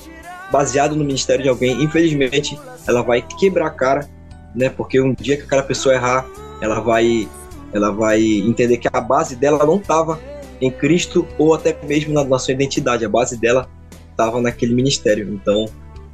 baseado 0.51 0.97
no 0.97 1.05
ministério 1.05 1.43
de 1.43 1.49
alguém, 1.49 1.83
infelizmente, 1.83 2.59
ela 2.87 3.03
vai 3.03 3.23
quebrar 3.23 3.67
a 3.67 3.71
cara, 3.71 4.09
né? 4.55 4.69
Porque 4.69 5.01
um 5.01 5.15
dia 5.15 5.37
que 5.37 5.43
aquela 5.43 5.63
pessoa 5.63 5.95
errar, 5.95 6.27
ela 6.61 6.81
vai, 6.81 7.29
ela 7.73 7.91
vai 7.91 8.23
entender 8.23 8.79
que 8.79 8.89
a 8.91 9.01
base 9.01 9.37
dela 9.37 9.65
não 9.65 9.77
estava 9.77 10.19
em 10.61 10.71
Cristo 10.71 11.27
ou 11.39 11.55
até 11.55 11.77
mesmo 11.87 12.13
na, 12.15 12.25
na 12.25 12.39
sua 12.39 12.55
identidade. 12.55 13.05
A 13.05 13.09
base 13.09 13.37
dela 13.37 13.69
estava 14.11 14.41
naquele 14.41 14.75
ministério. 14.75 15.33
Então, 15.33 15.67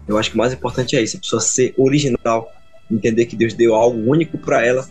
eu 0.07 0.19
acho 0.19 0.31
que 0.31 0.37
o 0.37 0.39
mais 0.39 0.53
importante 0.53 0.97
é 0.97 1.03
isso: 1.03 1.17
a 1.17 1.21
pessoa 1.21 1.41
ser 1.41 1.75
original, 1.79 2.51
entender 2.91 3.27
que 3.27 3.37
Deus 3.37 3.55
deu 3.55 3.75
algo 3.75 3.99
único 4.11 4.39
para 4.39 4.65
ela 4.65 4.87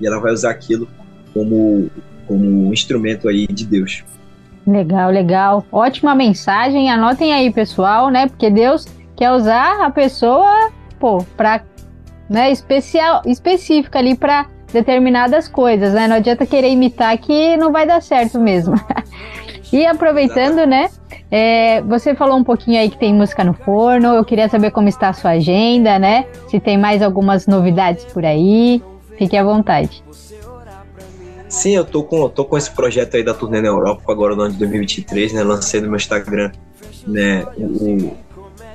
e 0.00 0.06
ela 0.06 0.20
vai 0.20 0.32
usar 0.32 0.50
aquilo 0.50 0.88
como 1.32 1.90
como 2.26 2.72
instrumento 2.72 3.28
aí 3.28 3.46
de 3.46 3.64
Deus. 3.64 4.04
Legal, 4.66 5.10
legal. 5.10 5.64
Ótima 5.70 6.14
mensagem. 6.14 6.90
Anotem 6.90 7.32
aí, 7.32 7.52
pessoal, 7.52 8.10
né? 8.10 8.26
Porque 8.26 8.50
Deus 8.50 8.84
quer 9.14 9.30
usar 9.30 9.80
a 9.84 9.90
pessoa, 9.90 10.72
pô, 10.98 11.18
para 11.36 11.62
né, 12.28 12.50
especial, 12.50 13.22
específica 13.24 14.00
ali 14.00 14.16
para 14.16 14.46
determinadas 14.72 15.46
coisas, 15.46 15.94
né? 15.94 16.08
Não 16.08 16.16
adianta 16.16 16.44
querer 16.44 16.70
imitar 16.70 17.16
que 17.18 17.56
não 17.56 17.70
vai 17.70 17.86
dar 17.86 18.02
certo 18.02 18.40
mesmo. 18.40 18.74
e 19.72 19.84
aproveitando, 19.84 20.66
né? 20.66 20.90
É, 21.30 21.80
você 21.82 22.14
falou 22.14 22.36
um 22.36 22.44
pouquinho 22.44 22.80
aí 22.80 22.88
que 22.88 22.98
tem 22.98 23.12
música 23.12 23.42
no 23.42 23.52
forno. 23.52 24.14
Eu 24.14 24.24
queria 24.24 24.48
saber 24.48 24.70
como 24.70 24.88
está 24.88 25.08
a 25.08 25.12
sua 25.12 25.32
agenda, 25.32 25.98
né? 25.98 26.26
Se 26.48 26.60
tem 26.60 26.78
mais 26.78 27.02
algumas 27.02 27.46
novidades 27.46 28.04
por 28.04 28.24
aí. 28.24 28.82
Fique 29.18 29.36
à 29.36 29.42
vontade. 29.42 30.04
Sim, 31.48 31.76
eu 31.76 31.84
tô 31.84 32.02
com, 32.02 32.28
tô 32.28 32.44
com 32.44 32.58
esse 32.58 32.70
projeto 32.70 33.16
aí 33.16 33.22
da 33.22 33.32
turnê 33.32 33.60
na 33.60 33.68
Europa 33.68 34.12
agora 34.12 34.34
no 34.34 34.42
ano 34.42 34.52
de 34.52 34.58
2023, 34.58 35.32
né? 35.32 35.42
Lancei 35.42 35.80
no 35.80 35.88
meu 35.88 35.96
Instagram, 35.96 36.50
né? 37.06 37.44
O, 37.56 38.16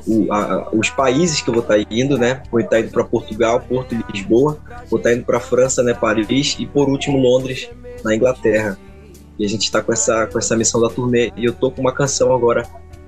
o, 0.08 0.34
a, 0.34 0.70
os 0.74 0.90
países 0.90 1.42
que 1.42 1.50
eu 1.50 1.54
vou 1.54 1.64
estar 1.64 1.76
tá 1.76 1.86
indo, 1.92 2.18
né? 2.18 2.42
Vou 2.50 2.60
estar 2.60 2.78
tá 2.78 2.80
indo 2.80 2.90
para 2.90 3.04
Portugal, 3.04 3.60
Porto 3.60 3.94
e 3.94 4.12
Lisboa, 4.12 4.58
vou 4.90 4.98
estar 4.98 5.10
tá 5.10 5.16
indo 5.16 5.26
para 5.26 5.40
França, 5.40 5.84
né? 5.84 5.94
Paris 5.94 6.56
e 6.58 6.66
por 6.66 6.90
último 6.90 7.18
Londres, 7.18 7.70
na 8.04 8.16
Inglaterra. 8.16 8.78
E 9.42 9.46
a 9.46 9.50
gente 9.50 9.64
está 9.64 9.82
com 9.82 9.92
essa, 9.92 10.28
com 10.28 10.38
essa 10.38 10.56
missão 10.56 10.80
da 10.80 10.88
turnê 10.88 11.34
e 11.36 11.46
eu 11.46 11.54
tô 11.54 11.72
com 11.72 11.82
uma 11.82 11.92
canção 11.92 12.32
agora 12.32 12.64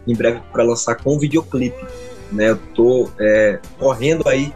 em 0.08 0.16
breve 0.16 0.42
para 0.52 0.64
lançar 0.64 0.96
com 0.96 1.20
videoclipe, 1.20 1.86
né? 2.32 2.50
Eu 2.50 2.58
tô 2.74 3.08
é, 3.20 3.60
correndo 3.78 4.28
aí 4.28 4.52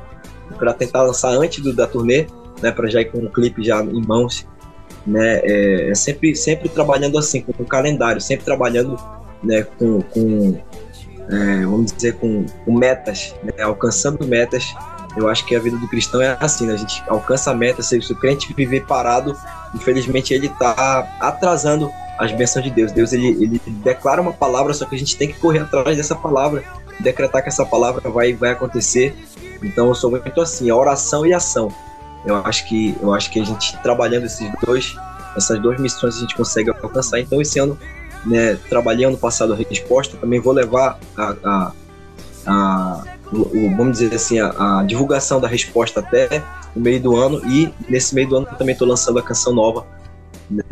para 0.58 0.74
tentar 0.74 1.04
lançar 1.04 1.30
antes 1.30 1.64
do, 1.64 1.72
da 1.72 1.86
turnê, 1.86 2.26
né? 2.64 2.72
Para 2.72 2.90
já 2.90 3.00
ir 3.00 3.12
com 3.12 3.20
um 3.20 3.30
clipe 3.30 3.64
já 3.64 3.84
em 3.84 4.02
mãos 4.02 4.48
né? 5.06 5.40
É, 5.44 5.90
é, 5.92 5.96
sempre, 5.96 6.36
sempre 6.36 6.68
trabalhando 6.68 7.18
assim, 7.18 7.42
com, 7.42 7.52
o 7.62 7.66
calendário, 7.66 8.20
sempre 8.20 8.44
trabalhando 8.44 8.98
né, 9.42 9.64
com, 9.78 10.02
com 10.02 10.60
é, 11.30 11.66
vamos 11.66 11.94
dizer, 11.94 12.16
com, 12.16 12.46
com 12.66 12.74
metas, 12.74 13.36
né, 13.44 13.64
alcançando 13.64 14.28
metas. 14.28 14.76
Eu 15.18 15.28
acho 15.28 15.46
que 15.46 15.56
a 15.56 15.60
vida 15.60 15.78
do 15.78 15.88
cristão 15.88 16.22
é 16.22 16.38
assim, 16.40 16.68
né? 16.68 16.74
a 16.74 16.78
gente 16.78 17.04
alcança 17.08 17.52
metas, 17.54 17.88
se 17.88 17.98
o 17.98 18.16
crente 18.16 18.54
viver 18.54 18.86
parado, 18.86 19.36
infelizmente 19.74 20.32
ele 20.32 20.46
está 20.46 21.08
atrasando 21.20 21.92
as 22.20 22.32
bênçãos 22.32 22.64
de 22.64 22.70
Deus. 22.70 22.92
Deus 22.92 23.14
ele, 23.14 23.30
ele 23.30 23.62
declara 23.84 24.22
uma 24.22 24.32
palavra, 24.32 24.74
só 24.74 24.86
que 24.86 24.96
a 24.96 24.98
gente 24.98 25.18
tem 25.18 25.28
que 25.28 25.40
correr 25.40 25.60
atrás 25.60 25.98
dessa 25.98 26.16
palavra, 26.16 26.64
decretar 27.00 27.42
que 27.42 27.50
essa 27.50 27.66
palavra 27.66 28.08
vai, 28.12 28.34
vai 28.34 28.52
acontecer. 28.52 29.16
Então 29.64 29.88
eu 29.88 29.96
sou 29.96 30.12
muito 30.12 30.40
assim, 30.40 30.70
oração 30.72 31.26
e 31.26 31.34
ação. 31.34 31.72
Eu 32.24 32.36
acho 32.46 32.68
que 32.68 32.96
eu 33.02 33.12
acho 33.12 33.32
que 33.32 33.40
a 33.40 33.44
gente 33.44 33.76
trabalhando 33.82 34.26
esses 34.26 34.52
dois, 34.64 34.96
essas 35.36 35.60
duas 35.60 35.80
missões 35.80 36.18
a 36.18 36.20
gente 36.20 36.36
consegue 36.36 36.70
alcançar. 36.70 37.20
Então 37.20 37.42
esse 37.42 37.58
ano, 37.58 37.78
né, 38.24 38.58
passado 39.20 39.54
a 39.54 39.56
resposta, 39.56 40.16
também 40.18 40.40
vou 40.40 40.54
levar 40.54 41.00
a, 41.16 41.36
a, 41.44 41.72
a 42.46 43.04
o, 43.32 43.76
vamos 43.76 44.00
dizer 44.00 44.16
assim, 44.16 44.40
a, 44.40 44.80
a, 44.80 44.84
divulgação 44.84 45.40
da 45.40 45.48
resposta 45.48 46.00
até 46.00 46.44
o 46.76 46.80
meio 46.80 47.00
do 47.00 47.16
ano. 47.16 47.42
E 47.46 47.74
nesse 47.90 48.16
meio 48.16 48.30
do 48.30 48.38
ano 48.38 48.48
também 48.58 48.74
estou 48.74 48.88
lançando 48.88 49.20
a 49.20 49.24
canção 49.24 49.54
nova. 49.54 49.86
Né, 50.50 50.64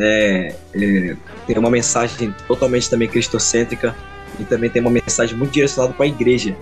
é, 0.74 1.16
tem 1.46 1.58
uma 1.58 1.70
mensagem 1.70 2.34
totalmente 2.48 2.90
também 2.90 3.10
cristocêntrica 3.10 3.94
e 4.40 4.46
também 4.46 4.70
tem 4.70 4.82
uma 4.82 4.92
mensagem 4.92 5.38
muito 5.38 5.52
direcionada 5.52 5.94
para 5.94 6.06
a 6.06 6.08
igreja, 6.08 6.56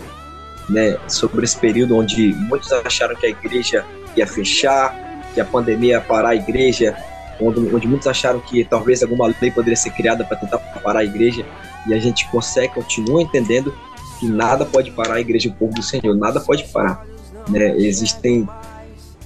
né, 0.68 0.98
sobre 1.08 1.46
esse 1.46 1.58
período 1.58 1.96
onde 1.96 2.34
muitos 2.34 2.72
acharam 2.72 3.16
que 3.16 3.26
a 3.28 3.30
igreja 3.30 3.86
ia 4.16 4.26
fechar, 4.26 4.96
que 5.34 5.40
a 5.40 5.46
pandemia 5.46 5.94
ia 5.94 6.02
parar 6.02 6.30
a 6.30 6.36
igreja, 6.36 6.96
onde, 7.40 7.60
onde 7.74 7.88
muitos 7.88 8.08
acharam 8.08 8.40
que 8.40 8.64
talvez 8.64 9.04
alguma 9.04 9.28
lei 9.42 9.52
poderia 9.52 9.76
ser 9.76 9.92
criada 9.92 10.24
para 10.24 10.38
tentar 10.38 10.58
parar 10.58 11.00
a 11.00 11.04
igreja, 11.04 11.46
e 11.88 11.94
a 11.94 12.00
gente 12.00 12.28
consegue, 12.30 12.74
continua 12.74 13.22
entendendo 13.22 13.74
que 14.20 14.28
nada 14.28 14.66
pode 14.66 14.92
parar 14.92 15.16
a 15.16 15.20
igreja, 15.20 15.50
o 15.50 15.54
povo 15.54 15.74
do 15.74 15.84
Senhor, 15.84 16.16
nada 16.16 16.40
pode 16.40 16.66
parar. 16.66 17.06
Né? 17.50 17.78
Existem 17.78 18.48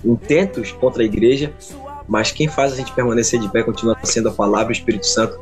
intentos 0.04 0.72
contra 0.72 1.04
a 1.04 1.06
igreja, 1.06 1.54
mas 2.08 2.32
quem 2.32 2.48
faz 2.48 2.74
a 2.74 2.76
gente 2.76 2.92
permanecer 2.94 3.40
de 3.40 3.50
pé 3.50 3.64
continua 3.64 3.98
sendo 4.04 4.30
a 4.30 4.32
palavra, 4.32 4.70
o 4.70 4.72
Espírito 4.72 5.06
Santo. 5.06 5.40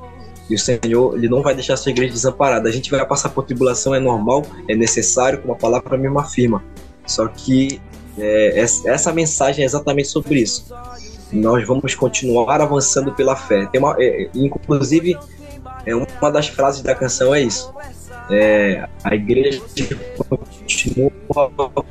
E 0.50 0.56
o 0.56 0.60
Senhor, 0.60 1.16
ele 1.16 1.28
não 1.28 1.42
vai 1.42 1.56
deixar 1.56 1.74
a 1.74 1.78
sua 1.78 1.92
igreja 1.92 2.14
desamparada. 2.14 2.70
A 2.70 2.72
gente 2.72 2.92
vai 2.92 3.04
passar 3.06 3.30
por 3.30 3.44
tribulação, 3.44 3.96
é 3.96 4.00
normal, 4.00 4.46
é 4.68 4.76
necessário, 4.76 5.42
como 5.42 5.54
a 5.54 5.56
palavra 5.56 5.98
mesmo 5.98 6.20
afirma. 6.20 6.64
Só 7.06 7.28
que 7.28 7.82
é, 8.18 8.60
essa 8.60 9.12
mensagem 9.12 9.64
é 9.64 9.66
exatamente 9.66 10.08
sobre 10.08 10.42
isso. 10.42 10.66
Nós 11.32 11.66
vamos 11.68 11.96
continuar 11.96 12.62
avançando 12.62 13.12
pela 13.14 13.36
fé. 13.36 13.68
Uma, 13.76 13.96
é, 14.00 14.30
inclusive, 14.36 15.18
é 15.86 15.96
uma 15.96 16.32
das 16.32 16.48
frases 16.48 16.82
da 16.82 16.94
canção 16.94 17.34
é 17.34 17.42
isso. 17.42 17.74
É, 18.30 18.88
a 19.04 19.16
igreja 19.16 19.62
continua 20.18 21.12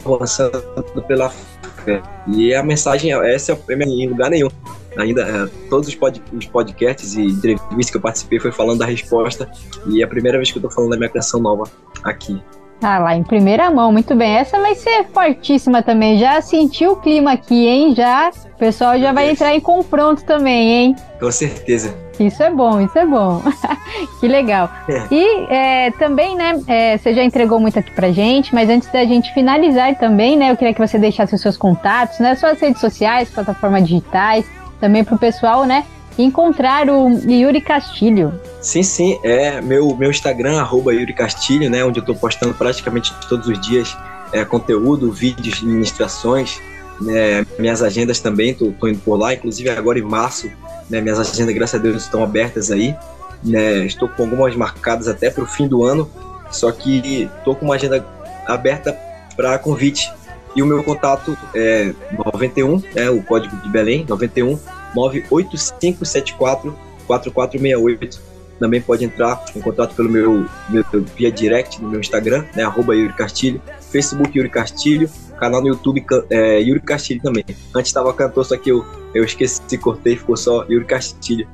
avançando 0.04 0.62
pela 1.06 1.30
fé. 1.30 2.02
E 2.26 2.54
a 2.54 2.62
mensagem, 2.62 3.12
essa 3.12 3.52
é 3.52 3.74
em 3.74 4.08
lugar 4.08 4.30
nenhum. 4.30 4.48
Ainda, 4.96 5.22
é, 5.22 5.68
todos 5.68 5.88
os, 5.88 5.94
pod, 5.94 6.22
os 6.32 6.46
podcasts 6.46 7.14
e 7.14 7.22
entrevistas 7.22 7.90
que 7.90 7.96
eu 7.96 8.00
participei 8.00 8.38
foi 8.38 8.52
falando 8.52 8.78
da 8.78 8.86
resposta. 8.86 9.50
E 9.88 10.00
é 10.00 10.04
a 10.04 10.08
primeira 10.08 10.38
vez 10.38 10.50
que 10.50 10.58
eu 10.58 10.62
tô 10.62 10.70
falando 10.70 10.90
da 10.90 10.96
minha 10.96 11.10
canção 11.10 11.40
nova 11.40 11.64
aqui. 12.02 12.40
Ah 12.82 12.98
lá, 12.98 13.16
em 13.16 13.22
primeira 13.22 13.70
mão, 13.70 13.90
muito 13.90 14.14
bem. 14.14 14.36
Essa 14.36 14.60
vai 14.60 14.74
ser 14.74 15.06
fortíssima 15.12 15.82
também. 15.82 16.18
Já 16.18 16.40
sentiu 16.42 16.92
o 16.92 16.96
clima 16.96 17.32
aqui, 17.32 17.66
hein? 17.66 17.94
Já, 17.94 18.30
o 18.30 18.58
pessoal 18.58 18.98
já 18.98 19.12
vai 19.12 19.30
entrar 19.30 19.54
em 19.54 19.60
confronto 19.60 20.24
também, 20.24 20.70
hein? 20.70 20.96
Com 21.18 21.30
certeza. 21.30 22.03
Isso 22.18 22.42
é 22.42 22.50
bom, 22.50 22.80
isso 22.80 22.98
é 22.98 23.06
bom. 23.06 23.42
que 24.20 24.28
legal. 24.28 24.70
É. 24.88 25.06
E 25.10 25.46
é, 25.48 25.90
também, 25.92 26.36
né, 26.36 26.60
é, 26.66 26.98
você 26.98 27.14
já 27.14 27.24
entregou 27.24 27.58
muito 27.58 27.78
aqui 27.78 27.90
pra 27.90 28.10
gente, 28.10 28.54
mas 28.54 28.68
antes 28.68 28.90
da 28.90 29.04
gente 29.04 29.32
finalizar 29.32 29.94
também, 29.96 30.36
né, 30.36 30.50
eu 30.50 30.56
queria 30.56 30.74
que 30.74 30.80
você 30.80 30.98
deixasse 30.98 31.34
os 31.34 31.40
seus 31.40 31.56
contatos, 31.56 32.18
né, 32.18 32.34
suas 32.34 32.60
redes 32.60 32.80
sociais, 32.80 33.28
plataformas 33.30 33.86
digitais, 33.86 34.46
também 34.80 35.02
pro 35.02 35.18
pessoal, 35.18 35.64
né, 35.64 35.84
encontrar 36.18 36.88
o 36.88 37.08
Yuri 37.28 37.60
Castilho. 37.60 38.32
Sim, 38.60 38.82
sim, 38.82 39.18
é 39.22 39.60
meu, 39.60 39.94
meu 39.96 40.10
Instagram, 40.10 40.60
arroba 40.60 40.94
Yuri 40.94 41.12
Castilho, 41.12 41.68
né, 41.68 41.84
onde 41.84 41.98
eu 41.98 42.02
estou 42.02 42.14
postando 42.14 42.54
praticamente 42.54 43.12
todos 43.28 43.48
os 43.48 43.60
dias 43.60 43.96
é, 44.32 44.44
conteúdo, 44.44 45.10
vídeos, 45.12 45.62
ministrações, 45.62 46.60
né, 47.00 47.44
minhas 47.58 47.82
agendas 47.82 48.20
também, 48.20 48.50
estou 48.50 48.88
indo 48.88 48.98
por 49.00 49.16
lá, 49.16 49.34
inclusive 49.34 49.68
agora 49.70 49.98
em 49.98 50.02
março, 50.02 50.50
né, 50.88 51.00
minhas 51.00 51.18
agendas, 51.18 51.54
graças 51.54 51.78
a 51.78 51.82
Deus, 51.82 52.02
estão 52.02 52.22
abertas 52.22 52.70
aí, 52.70 52.96
né, 53.42 53.84
estou 53.84 54.08
com 54.08 54.22
algumas 54.24 54.54
marcadas 54.56 55.08
até 55.08 55.30
para 55.30 55.44
o 55.44 55.46
fim 55.46 55.66
do 55.66 55.84
ano, 55.84 56.10
só 56.50 56.70
que 56.70 57.28
estou 57.38 57.54
com 57.54 57.66
uma 57.66 57.74
agenda 57.74 58.04
aberta 58.46 58.96
para 59.36 59.58
convite, 59.58 60.12
e 60.56 60.62
o 60.62 60.66
meu 60.66 60.84
contato 60.84 61.36
é 61.54 61.92
91, 62.24 62.82
é 62.94 63.10
o 63.10 63.22
código 63.22 63.56
de 63.56 63.68
Belém, 63.68 64.06
91 64.08 64.58
98574 64.94 66.76
4468. 67.06 68.34
Também 68.60 68.80
pode 68.80 69.04
entrar 69.04 69.44
em 69.54 69.60
contato 69.60 69.96
pelo 69.96 70.08
meu, 70.08 70.46
meu 70.70 70.84
via 71.16 71.30
direct 71.30 71.82
no 71.82 71.90
meu 71.90 71.98
Instagram, 71.98 72.44
né, 72.54 72.62
arroba 72.62 72.94
Yuri 72.94 73.12
Castilho, 73.14 73.60
Facebook 73.90 74.38
Yuri 74.38 74.48
Castilho, 74.48 75.10
canal 75.44 75.60
no 75.60 75.68
YouTube 75.68 76.04
é, 76.30 76.60
Yuri 76.60 76.80
Castilho 76.80 77.20
também. 77.20 77.44
Antes 77.74 77.90
estava 77.90 78.12
cantor, 78.14 78.44
só 78.44 78.56
que 78.56 78.70
eu, 78.70 78.84
eu 79.14 79.24
esqueci, 79.24 79.76
cortei, 79.76 80.16
ficou 80.16 80.36
só 80.36 80.64
Yuri 80.64 80.86
Castilho. 80.86 81.46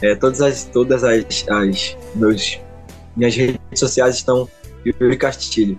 É, 0.00 0.14
todas 0.14 0.40
as, 0.40 0.64
todas 0.64 1.04
as, 1.04 1.44
as 1.48 1.96
meus, 2.14 2.58
minhas 3.16 3.34
redes 3.34 3.58
sociais 3.76 4.16
estão 4.16 4.48
Yuri 4.84 5.16
Castilho. 5.16 5.76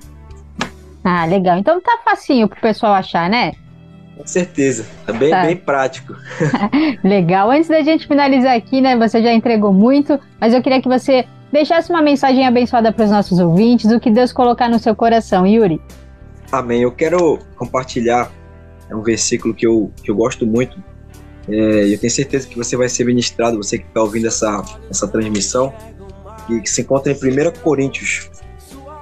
Ah, 1.04 1.26
legal. 1.26 1.58
Então 1.58 1.82
tá 1.82 1.98
facinho 2.06 2.48
pro 2.48 2.60
pessoal 2.60 2.94
achar, 2.94 3.30
né? 3.30 3.54
Com 4.16 4.28
certeza, 4.28 4.86
é 5.08 5.14
bem, 5.14 5.30
tá. 5.30 5.46
bem 5.46 5.56
prático. 5.56 6.14
Legal. 7.02 7.50
Antes 7.50 7.70
da 7.70 7.82
gente 7.82 8.06
finalizar 8.06 8.54
aqui, 8.54 8.82
né? 8.82 8.98
Você 8.98 9.24
já 9.24 9.32
entregou 9.34 9.72
muito, 9.72 10.20
mas 10.42 10.54
eu 10.54 10.62
queria 10.62 10.82
que 10.82 10.90
você 10.90 11.26
deixasse 11.54 11.90
uma 11.90 12.02
mensagem 12.02 12.46
abençoada 12.46 12.92
para 12.92 13.06
os 13.06 13.12
nossos 13.12 13.40
ouvintes, 13.40 13.90
o 13.90 13.98
que 13.98 14.12
Deus 14.12 14.34
colocar 14.34 14.68
no 14.68 14.78
seu 14.78 14.94
coração, 14.94 15.48
Yuri. 15.48 15.82
Amém. 16.52 16.82
Eu 16.82 16.92
quero 16.92 17.40
compartilhar 17.56 18.32
um 18.92 19.02
versículo 19.02 19.54
que 19.54 19.68
eu, 19.68 19.92
que 20.04 20.10
eu 20.10 20.16
gosto 20.16 20.46
muito. 20.46 20.82
É, 21.48 21.94
eu 21.94 21.98
tenho 21.98 22.12
certeza 22.12 22.48
que 22.48 22.56
você 22.56 22.76
vai 22.76 22.90
ser 22.90 23.06
ministrado, 23.06 23.58
você 23.58 23.78
que 23.78 23.86
está 23.86 24.02
ouvindo 24.02 24.28
essa, 24.28 24.64
essa 24.90 25.08
transmissão, 25.08 25.74
que, 26.48 26.62
que 26.62 26.70
se 26.70 26.82
encontra 26.82 27.12
em 27.12 27.16
1 27.16 27.62
Coríntios, 27.62 28.30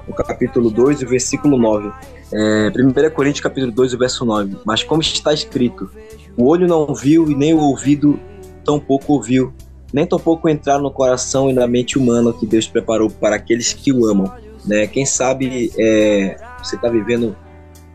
no 0.08 0.14
capítulo 0.14 0.70
2, 0.70 1.04
o 1.04 1.08
versículo 1.08 1.58
9. 1.58 1.92
É, 2.34 2.70
1 2.70 3.10
Coríntios, 3.14 3.42
capítulo 3.42 3.72
2, 3.72 3.94
o 3.94 3.98
verso 3.98 4.26
9. 4.26 4.58
Mas 4.66 4.84
como 4.84 5.02
está 5.02 5.34
escrito, 5.34 5.90
o 6.38 6.46
olho 6.48 6.68
não 6.68 6.94
viu 6.94 7.30
e 7.30 7.36
nem 7.36 7.54
o 7.54 7.60
ouvido 7.60 8.20
tampouco 8.64 9.14
ouviu, 9.14 9.54
nem 9.94 10.06
tampouco 10.06 10.50
entrar 10.50 10.80
no 10.80 10.92
coração 10.92 11.50
e 11.50 11.54
na 11.54 11.66
mente 11.66 11.98
humana 11.98 12.34
que 12.34 12.46
Deus 12.46 12.68
preparou 12.68 13.10
para 13.10 13.38
aqueles 13.38 13.74
que 13.74 13.92
o 13.94 14.06
amam. 14.06 14.32
Né? 14.68 14.86
Quem 14.88 15.06
sabe 15.06 15.72
é, 15.78 16.38
você 16.62 16.76
está 16.76 16.90
vivendo 16.90 17.36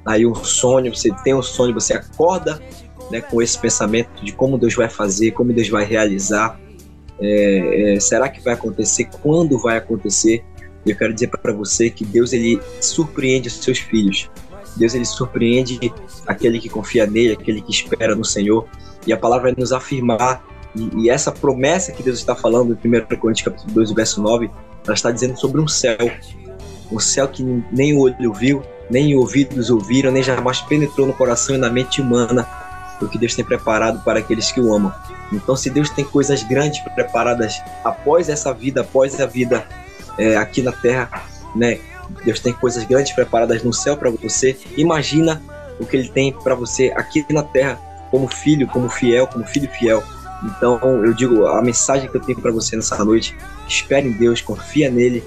aí 0.05 0.27
um 0.27 0.35
sonho, 0.35 0.95
você 0.95 1.11
tem 1.23 1.35
um 1.35 1.43
sonho, 1.43 1.75
você 1.75 1.93
acorda 1.93 2.61
né, 3.11 3.21
com 3.21 3.43
esse 3.43 3.59
pensamento 3.59 4.25
de 4.25 4.33
como 4.33 4.59
Deus 4.59 4.75
vai 4.75 4.89
fazer, 4.89 5.33
como 5.33 5.53
Deus 5.53 5.69
vai 5.69 5.85
realizar, 5.85 6.59
é, 7.21 7.95
é, 7.95 8.01
será 8.01 8.29
que 8.29 8.41
vai 8.41 8.55
acontecer, 8.55 9.09
quando 9.23 9.59
vai 9.59 9.77
acontecer? 9.77 10.45
Eu 10.85 10.97
quero 10.97 11.15
dizer 11.15 11.29
para 11.29 11.53
você 11.53 11.91
que 11.91 12.05
Deus 12.05 12.33
ele 12.33 12.61
surpreende 12.81 13.47
os 13.47 13.55
seus 13.55 13.79
filhos. 13.79 14.29
Deus 14.77 14.95
ele 14.95 15.05
surpreende 15.05 15.79
aquele 16.27 16.59
que 16.59 16.69
confia 16.69 17.07
nele, 17.07 17.35
aquele 17.35 17.61
que 17.61 17.71
espera 17.71 18.17
no 18.17 18.25
Senhor. 18.25 18.67
E 19.07 19.13
a 19.13 19.17
palavra 19.17 19.53
vai 19.53 19.55
nos 19.57 19.73
afirmar 19.73 20.45
e, 20.75 21.03
e 21.03 21.11
essa 21.11 21.31
promessa 21.31 21.93
que 21.93 22.03
Deus 22.03 22.19
está 22.19 22.35
falando 22.35 22.77
em 22.83 22.89
1 22.89 23.19
Coríntios 23.19 23.45
capítulo 23.45 23.73
2, 23.75 23.93
verso 23.93 24.23
9, 24.23 24.51
ela 24.85 24.95
está 24.95 25.11
dizendo 25.11 25.39
sobre 25.39 25.61
um 25.61 25.69
céu. 25.69 25.99
Um 26.93 26.99
céu 26.99 27.27
que 27.27 27.43
nem 27.73 27.97
o 27.97 28.01
olho 28.01 28.33
viu, 28.33 28.63
nem 28.91 29.17
ouvidos 29.17 29.71
ouviram, 29.71 30.13
nem 30.13 30.23
jamais 30.23 30.61
penetrou 30.61 31.07
no 31.07 31.15
coração 31.15 31.55
e 31.55 31.59
na 31.59 31.71
mente 31.71 32.01
humana 32.01 32.47
o 33.01 33.09
que 33.09 33.19
Deus 33.19 33.35
tem 33.35 33.45
preparado 33.45 34.03
para 34.05 34.21
aqueles 34.21 34.53
que 34.53 34.61
o 34.61 34.75
amam. 34.75 34.93
Então, 35.33 35.57
se 35.57 35.71
Deus 35.71 35.91
tem 35.91 36.05
coisas 36.05 36.43
grandes 36.43 36.81
preparadas 36.95 37.61
após 37.83 38.29
essa 38.29 38.53
vida, 38.53 38.83
após 38.83 39.21
a 39.21 39.27
vida 39.27 39.67
é, 40.19 40.37
aqui 40.37 40.63
na 40.63 40.73
Terra, 40.73 41.25
né? 41.57 41.81
Deus 42.25 42.41
tem 42.41 42.53
coisas 42.53 42.85
grandes 42.85 43.13
preparadas 43.13 43.63
no 43.63 43.73
céu 43.73 43.97
para 43.97 44.11
você. 44.11 44.57
Imagina 44.77 45.43
o 45.81 45.87
que 45.87 45.97
Ele 45.97 46.09
tem 46.09 46.33
para 46.33 46.55
você 46.55 46.93
aqui 46.95 47.25
na 47.31 47.43
Terra, 47.43 47.81
como 48.11 48.29
filho, 48.29 48.69
como 48.69 48.89
fiel, 48.89 49.27
como 49.27 49.45
filho 49.47 49.71
fiel. 49.71 50.03
Então, 50.45 50.79
eu 51.05 51.15
digo, 51.15 51.47
a 51.47 51.63
mensagem 51.63 52.09
que 52.09 52.17
eu 52.17 52.21
tenho 52.21 52.41
para 52.41 52.53
você 52.53 52.77
nessa 52.77 53.03
noite: 53.05 53.35
espere 53.67 54.09
em 54.09 54.13
Deus, 54.13 54.41
confia 54.41 54.91
nele, 54.91 55.25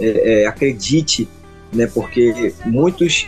é, 0.00 0.42
é, 0.42 0.46
acredite, 0.46 1.28
né? 1.72 1.86
Porque 1.86 2.54
muitos 2.64 3.26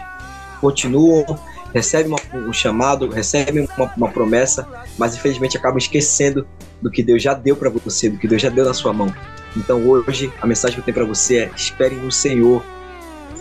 continuam 0.61 1.25
recebem 1.73 2.15
um 2.35 2.53
chamado, 2.53 3.09
recebem 3.09 3.69
uma, 3.77 3.93
uma, 3.97 4.09
promessa, 4.09 4.67
mas 4.99 5.15
infelizmente 5.15 5.57
acabam 5.57 5.79
esquecendo 5.79 6.47
do 6.83 6.91
que 6.91 7.03
Deus 7.03 7.23
já 7.23 7.35
deu 7.35 7.57
para 7.57 7.71
você, 7.71 8.09
do 8.09 8.19
que 8.19 8.27
Deus 8.27 8.43
já 8.43 8.49
deu 8.49 8.65
na 8.65 8.75
sua 8.75 8.93
mão. 8.93 9.13
Então 9.57 9.85
hoje 9.87 10.33
a 10.41 10.47
mensagem 10.47 10.75
que 10.75 10.81
eu 10.81 10.85
tenho 10.85 10.95
para 10.95 11.05
você 11.05 11.39
é: 11.39 11.51
espere 11.57 11.95
no 11.95 12.11
Senhor, 12.11 12.65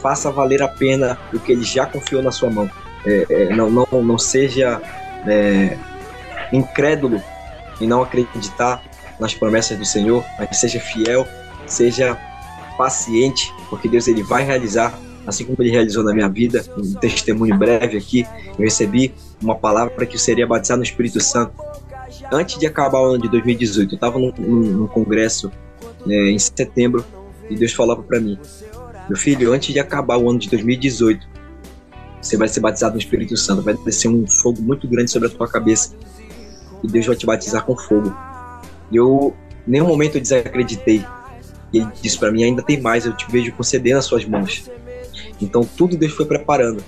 faça 0.02 0.32
valer 0.32 0.62
a 0.62 0.68
pena 0.68 1.18
o 1.34 1.40
que 1.40 1.52
Ele 1.52 1.64
já 1.64 1.86
confiou 1.86 2.22
na 2.22 2.32
sua 2.32 2.50
mão. 2.50 2.70
É, 3.06 3.26
é, 3.30 3.56
não, 3.56 3.70
não, 3.70 3.88
não 4.04 4.18
seja 4.18 4.82
é, 5.28 5.78
incrédulo 6.52 7.22
e 7.80 7.88
não 7.88 8.04
acreditar 8.04 8.84
nas 9.20 9.34
promessas 9.34 9.78
do 9.78 9.86
Senhor, 9.86 10.24
mas 10.38 10.58
seja 10.58 10.80
fiel, 10.80 11.28
seja 11.66 12.18
paciente, 12.80 13.54
porque 13.70 13.90
Deus 13.90 14.08
ele 14.08 14.24
vai 14.24 14.46
realizar, 14.46 14.98
assim 15.28 15.44
como 15.44 15.58
ele 15.60 15.70
realizou 15.70 16.02
na 16.02 16.14
minha 16.14 16.30
vida, 16.30 16.64
um 16.78 16.94
testemunho 16.94 17.58
breve 17.58 17.98
aqui, 17.98 18.26
eu 18.58 18.64
recebi 18.64 19.14
uma 19.42 19.54
palavra 19.54 19.94
para 19.94 20.06
que 20.06 20.16
eu 20.16 20.20
seria 20.20 20.48
batizado 20.48 20.78
no 20.78 20.86
Espírito 20.86 21.20
Santo. 21.20 21.52
Antes 22.32 22.58
de 22.58 22.66
acabar 22.66 23.02
o 23.02 23.06
ano 23.06 23.22
de 23.22 23.28
2018, 23.28 23.92
eu 23.92 23.96
estava 23.96 24.18
num, 24.18 24.32
num, 24.32 24.88
congresso 24.88 25.52
né, 26.06 26.32
em 26.32 26.40
setembro 26.40 27.04
e 27.50 27.56
Deus 27.56 27.74
falava 27.74 28.02
para 28.02 28.18
mim: 28.18 28.40
Meu 29.10 29.18
filho, 29.18 29.52
antes 29.52 29.74
de 29.74 29.80
acabar 29.80 30.18
o 30.18 30.30
ano 30.30 30.40
de 30.40 30.50
2018, 30.50 31.28
você 32.22 32.38
vai 32.38 32.48
ser 32.48 32.62
batizado 32.62 32.94
no 32.94 33.00
Espírito 33.00 33.36
Santo, 33.36 33.62
vai 33.62 33.74
descer 33.74 34.08
um 34.08 34.26
fogo 34.26 34.62
muito 34.62 34.88
grande 34.88 35.12
sobre 35.12 35.28
a 35.28 35.32
tua 35.32 35.50
cabeça 35.50 35.96
e 36.82 36.88
Deus 36.88 37.06
vai 37.06 37.16
te 37.18 37.26
batizar 37.26 37.66
com 37.66 37.76
fogo. 37.76 38.16
E 38.90 38.96
eu, 38.96 39.36
em 39.68 39.72
nenhum 39.72 39.88
momento 39.88 40.16
eu 40.16 40.22
desacreditei. 40.22 41.06
E 41.72 41.80
ele 41.80 41.88
disse 42.02 42.18
para 42.18 42.32
mim: 42.32 42.44
ainda 42.44 42.62
tem 42.62 42.80
mais, 42.80 43.06
eu 43.06 43.14
te 43.14 43.30
vejo 43.30 43.52
com 43.54 43.64
CD 43.64 43.94
nas 43.94 44.06
suas 44.06 44.26
mãos. 44.26 44.70
Então 45.42 45.68
tudo 45.78 45.98
Deus 45.98 46.14
foi 46.14 46.26
preparando. 46.26 46.84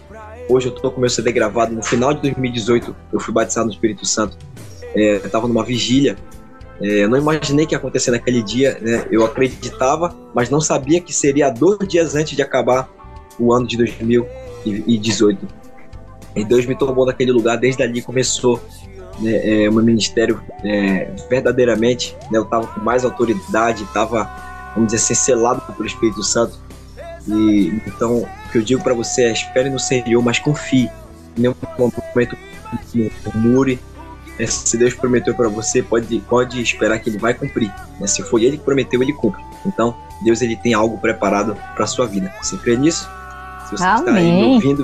Hoje 0.49 0.67
eu 0.67 0.71
tô 0.71 0.91
com 0.91 0.99
meu 0.99 1.09
CD 1.09 1.31
gravado. 1.31 1.73
No 1.73 1.83
final 1.83 2.13
de 2.13 2.21
2018 2.21 2.95
eu 3.13 3.19
fui 3.19 3.33
batizado 3.33 3.67
no 3.67 3.73
Espírito 3.73 4.05
Santo. 4.05 4.37
É, 4.95 5.15
eu 5.17 5.29
tava 5.29 5.47
numa 5.47 5.63
vigília. 5.63 6.17
É, 6.81 7.03
eu 7.03 7.09
não 7.09 7.17
imaginei 7.17 7.65
que 7.65 7.73
ia 7.73 7.77
acontecer 7.77 8.11
naquele 8.11 8.41
dia. 8.41 8.77
Né? 8.81 9.07
Eu 9.11 9.23
acreditava, 9.23 10.15
mas 10.33 10.49
não 10.49 10.59
sabia 10.59 10.99
que 10.99 11.13
seria 11.13 11.49
dois 11.49 11.87
dias 11.87 12.15
antes 12.15 12.35
de 12.35 12.41
acabar 12.41 12.89
o 13.39 13.53
ano 13.53 13.67
de 13.67 13.77
2018. 13.77 15.47
E 16.35 16.43
Deus 16.43 16.65
me 16.65 16.75
tomou 16.75 17.05
daquele 17.05 17.31
lugar. 17.31 17.57
Desde 17.57 17.83
ali 17.83 18.01
começou 18.01 18.59
né, 19.19 19.63
é, 19.63 19.69
o 19.69 19.73
meu 19.73 19.83
ministério 19.83 20.41
é, 20.63 21.11
verdadeiramente. 21.29 22.15
Né, 22.31 22.37
eu 22.37 22.43
estava 22.43 22.67
com 22.67 22.81
mais 22.81 23.05
autoridade, 23.05 23.83
estava, 23.83 24.29
vamos 24.73 24.91
dizer 24.91 25.03
assim, 25.03 25.13
selado 25.13 25.61
pelo 25.73 25.85
Espírito 25.85 26.23
Santo. 26.23 26.57
E 27.27 27.81
então, 27.85 28.17
o 28.17 28.51
que 28.51 28.57
eu 28.57 28.61
digo 28.61 28.83
para 28.83 28.93
você 28.93 29.23
é: 29.23 29.31
espere 29.31 29.69
no 29.69 29.79
Senhor, 29.79 30.21
mas 30.23 30.39
confie. 30.39 30.89
Em 31.37 31.41
nenhum 31.41 31.55
momento 31.77 32.37
mure. 33.35 33.79
É, 34.39 34.45
se 34.47 34.77
Deus 34.77 34.93
prometeu 34.93 35.35
para 35.35 35.49
você, 35.49 35.83
pode, 35.83 36.19
pode 36.21 36.61
esperar 36.61 36.97
que 36.99 37.09
Ele 37.09 37.17
vai 37.17 37.33
cumprir. 37.33 37.71
Né? 37.99 38.07
Se 38.07 38.23
foi 38.23 38.43
Ele 38.43 38.57
que 38.57 38.63
prometeu, 38.63 39.01
Ele 39.03 39.13
cumpre. 39.13 39.41
Então, 39.65 39.95
Deus 40.23 40.41
ele 40.41 40.55
tem 40.55 40.73
algo 40.73 40.97
preparado 40.97 41.55
para 41.75 41.85
sua 41.87 42.05
vida. 42.05 42.33
Você 42.41 42.57
crê 42.57 42.77
nisso? 42.77 43.09
Se 43.65 43.77
você 43.77 43.83
Amém. 43.83 43.99
está 43.99 44.13
aí 44.13 44.31
me 44.31 44.43
ouvindo, 44.43 44.83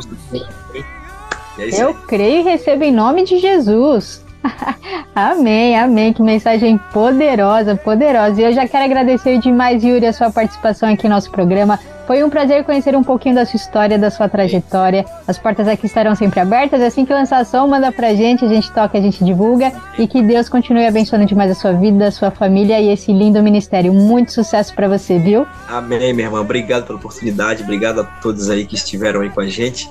é 1.59 1.84
eu 1.84 1.93
creio 1.93 2.41
e 2.41 2.43
recebo 2.43 2.84
em 2.84 2.91
nome 2.91 3.23
de 3.23 3.39
Jesus. 3.39 4.23
amém, 5.15 5.77
amém. 5.77 6.13
Que 6.13 6.21
mensagem 6.21 6.77
poderosa, 6.91 7.75
poderosa. 7.75 8.41
E 8.41 8.43
eu 8.45 8.53
já 8.53 8.67
quero 8.67 8.85
agradecer 8.85 9.37
demais, 9.39 9.83
Yuri, 9.83 10.05
a 10.05 10.13
sua 10.13 10.31
participação 10.31 10.89
aqui 10.89 11.07
no 11.07 11.15
nosso 11.15 11.31
programa. 11.31 11.79
Foi 12.07 12.23
um 12.23 12.29
prazer 12.29 12.63
conhecer 12.63 12.95
um 12.95 13.03
pouquinho 13.03 13.35
da 13.35 13.45
sua 13.45 13.57
história, 13.57 13.99
da 13.99 14.09
sua 14.09 14.29
trajetória. 14.29 15.03
As 15.27 15.37
portas 15.37 15.67
aqui 15.67 15.87
estarão 15.87 16.15
sempre 16.15 16.39
abertas. 16.39 16.81
Assim 16.81 17.05
que 17.05 17.11
lançar 17.11 17.45
som, 17.45 17.67
manda 17.67 17.91
pra 17.91 18.13
gente, 18.13 18.45
a 18.45 18.47
gente 18.47 18.71
toca, 18.71 18.97
a 18.97 19.01
gente 19.01 19.25
divulga. 19.25 19.73
E 19.99 20.07
que 20.07 20.21
Deus 20.21 20.47
continue 20.47 20.85
abençoando 20.85 21.25
demais 21.25 21.51
a 21.51 21.55
sua 21.55 21.73
vida, 21.73 22.07
a 22.07 22.11
sua 22.11 22.31
família 22.31 22.79
e 22.79 22.87
esse 22.89 23.11
lindo 23.11 23.43
ministério. 23.43 23.93
Muito 23.93 24.31
sucesso 24.31 24.73
para 24.73 24.87
você, 24.87 25.19
viu? 25.19 25.45
Amém, 25.67 26.13
minha 26.13 26.27
irmã. 26.27 26.39
Obrigado 26.39 26.85
pela 26.85 26.97
oportunidade. 26.97 27.63
Obrigado 27.63 27.99
a 27.99 28.03
todos 28.05 28.49
aí 28.49 28.65
que 28.65 28.75
estiveram 28.75 29.19
aí 29.19 29.29
com 29.29 29.41
a 29.41 29.47
gente. 29.47 29.89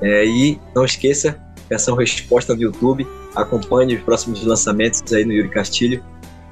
É, 0.00 0.24
e 0.24 0.58
não 0.74 0.86
esqueça, 0.86 1.36
versão 1.68 1.94
resposta 1.94 2.54
do 2.54 2.62
YouTube. 2.62 3.06
Acompanhe 3.40 3.96
os 3.96 4.02
próximos 4.02 4.44
lançamentos 4.44 5.12
aí 5.12 5.24
no 5.24 5.32
Yuri 5.32 5.48
Castilho. 5.48 6.02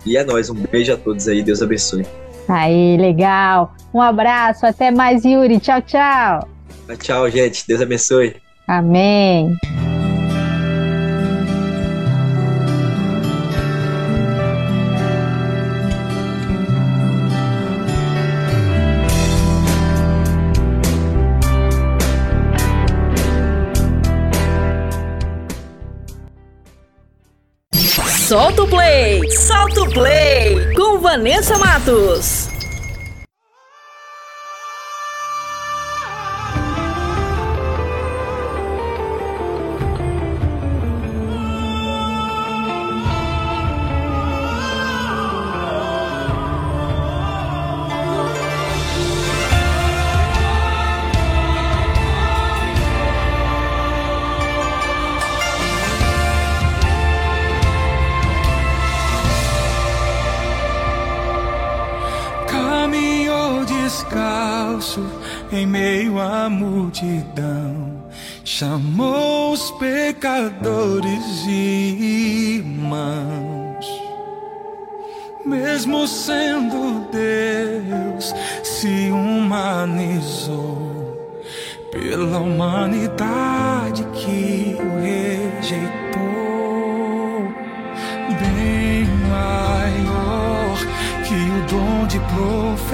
E 0.04 0.16
é 0.16 0.24
nóis, 0.24 0.48
um 0.48 0.54
beijo 0.54 0.92
a 0.92 0.96
todos 0.96 1.26
aí, 1.26 1.42
Deus 1.42 1.60
abençoe. 1.60 2.06
Aí, 2.48 2.96
legal. 2.96 3.74
Um 3.92 4.00
abraço, 4.00 4.64
até 4.64 4.90
mais, 4.90 5.24
Yuri. 5.24 5.58
Tchau, 5.58 5.82
tchau. 5.82 6.48
Tchau, 7.00 7.28
gente. 7.30 7.66
Deus 7.66 7.82
abençoe. 7.82 8.36
Amém. 8.68 9.56
Solta 28.26 28.64
o 28.64 28.66
play! 28.66 29.30
Solta 29.30 29.82
o 29.82 29.88
play! 29.88 30.74
Com 30.74 30.98
Vanessa 30.98 31.56
Matos. 31.58 32.45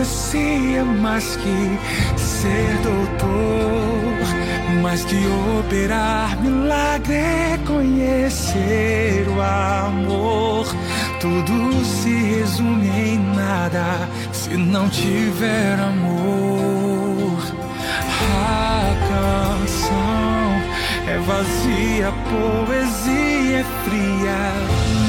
Profecia, 0.03 0.85
mais 0.85 1.37
que 1.37 1.79
ser 2.19 2.77
doutor, 2.83 4.27
mais 4.83 5.05
que 5.05 5.17
operar 5.61 6.37
milagre 6.43 7.57
conhecer 7.65 9.25
o 9.29 9.41
amor. 9.41 10.67
Tudo 11.21 11.85
se 11.85 12.11
resume 12.11 12.89
em 12.89 13.19
nada 13.37 14.09
se 14.33 14.57
não 14.57 14.89
tiver 14.89 15.79
amor. 15.79 17.39
A 18.35 18.97
canção 19.09 20.61
é 21.07 21.17
vazia, 21.19 22.13
poesia 22.29 23.59
é 23.59 23.65
fria, 23.85 24.53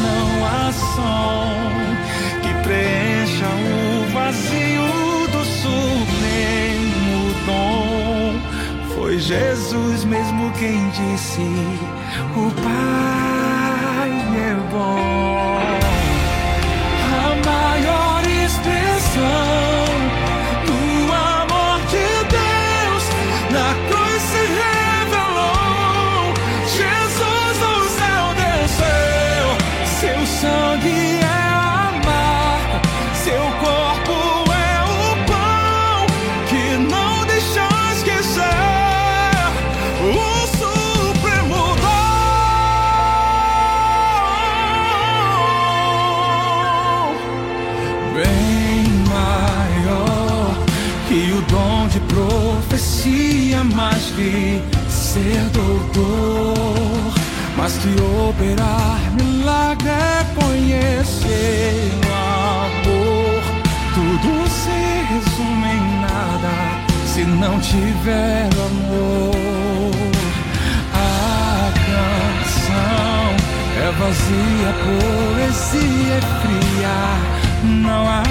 não 0.04 0.46
há 0.46 0.72
som 0.72 1.93
preencha 2.64 3.46
o 3.46 4.12
vazio 4.12 5.28
do 5.32 5.44
supremo 5.46 7.34
dom. 7.46 8.40
Foi 8.96 9.20
Jesus 9.20 10.06
mesmo 10.06 10.52
quem 10.54 10.90
disse: 10.90 11.42
O 12.36 12.52
Pai 12.62 14.12
é 14.40 14.56
bom. 14.72 14.98
A 17.12 17.36
maior 17.46 18.22
expressão 18.46 19.63
profecia, 53.54 53.64
mais 53.64 54.04
que 54.16 54.62
ser 54.90 55.50
doutor, 55.54 57.14
mais 57.56 57.74
que 57.74 57.96
operar 58.30 59.00
milagre 59.14 59.90
é 59.90 60.26
conhecer 60.36 61.92
o 62.00 62.14
amor. 62.66 63.44
Tudo 63.94 64.50
se 64.50 64.80
resume 65.14 65.72
em 65.72 66.02
nada 66.02 66.56
se 67.06 67.24
não 67.24 67.60
tiver 67.60 68.50
amor. 68.66 69.34
A 70.94 71.72
canção 71.86 73.26
é 73.78 73.92
vazia, 74.00 74.72
poesia 74.84 76.14
é 76.14 76.22
fria, 76.42 77.00
não 77.64 78.08
há 78.08 78.24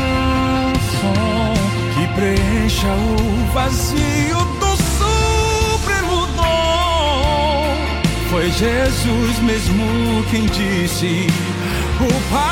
som 1.01 1.55
que 1.95 2.07
preencha 2.15 2.89
o 2.89 3.53
vazio 3.53 4.62
Foi 8.33 8.51
Jesus 8.51 9.39
mesmo 9.41 10.25
quem 10.31 10.47
disse: 10.47 11.27
O 12.01 12.31
Pai 12.31 12.52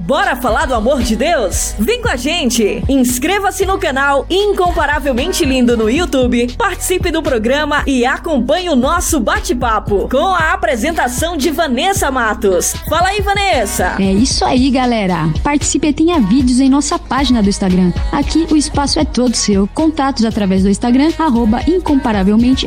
Bora 0.00 0.34
falar 0.34 0.66
do 0.66 0.74
amor 0.74 1.02
de 1.02 1.14
Deus? 1.14 1.74
Vem 1.78 2.02
com 2.02 2.08
a 2.08 2.16
gente! 2.16 2.82
Inscreva-se 2.88 3.64
no 3.64 3.78
canal 3.78 4.26
Incomparavelmente 4.28 5.44
Lindo 5.44 5.76
no 5.76 5.88
YouTube, 5.88 6.52
participe 6.58 7.12
do 7.12 7.22
programa 7.22 7.84
e 7.86 8.04
acompanhe 8.04 8.68
o 8.68 8.74
nosso 8.74 9.20
bate-papo 9.20 10.08
com 10.08 10.26
a 10.26 10.52
apresentação 10.52 11.36
de 11.36 11.50
Vanessa 11.50 12.10
Matos. 12.10 12.74
Fala 12.88 13.08
aí, 13.08 13.20
Vanessa! 13.20 13.96
É 14.00 14.12
isso 14.12 14.44
aí, 14.44 14.68
galera! 14.68 15.32
Participe 15.44 15.86
e 15.88 15.92
tenha 15.92 16.18
vídeos 16.18 16.58
em 16.58 16.68
nossa 16.68 16.98
página 16.98 17.40
do 17.40 17.48
Instagram. 17.48 17.92
Aqui 18.12 18.46
o 18.50 18.56
espaço 18.56 19.00
é 19.00 19.04
todo 19.04 19.34
seu. 19.34 19.66
Contatos 19.68 20.24
através 20.24 20.62
do 20.62 20.68
Instagram, 20.68 21.10
arroba 21.18 21.62
incomparavelmente 21.66 22.66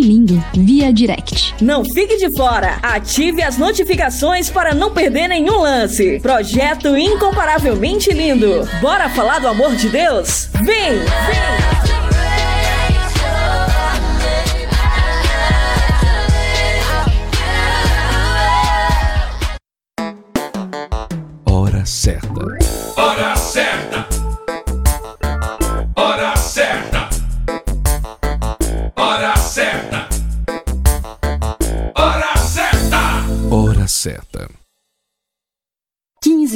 lindo, 0.00 0.42
via 0.54 0.90
direct. 0.90 1.54
Não 1.60 1.84
fique 1.84 2.16
de 2.16 2.34
fora! 2.34 2.78
Ative 2.82 3.42
as 3.42 3.58
notificações 3.58 4.48
para 4.48 4.74
não 4.74 4.90
perder 4.90 5.28
nenhum 5.28 5.60
lance. 5.60 6.18
Projeto 6.20 6.96
Incomparavelmente 6.96 8.10
Lindo. 8.10 8.66
Bora 8.80 9.10
falar 9.10 9.38
do 9.38 9.48
amor 9.48 9.76
de 9.76 9.90
Deus? 9.90 10.48
Vem! 10.54 10.92
Vem! 10.94 11.55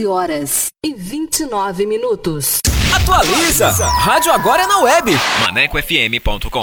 15 0.00 0.06
horas 0.06 0.66
e 0.84 0.94
29 0.94 1.86
minutos. 1.86 2.58
Atualiza! 2.94 3.70
Rádio 3.70 4.32
agora 4.32 4.62
é 4.62 4.66
na 4.66 4.78
web. 4.80 5.12
ManecoFM.com. 5.42 6.62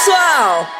Pessoal! 0.00 0.79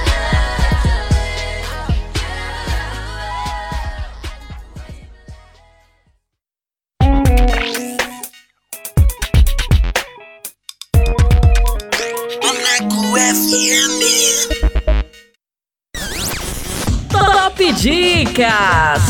Top 17.61 17.73
Dicas! 17.73 19.03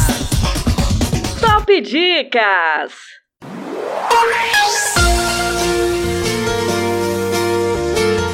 Top 1.39 1.81
Dicas! 1.81 2.91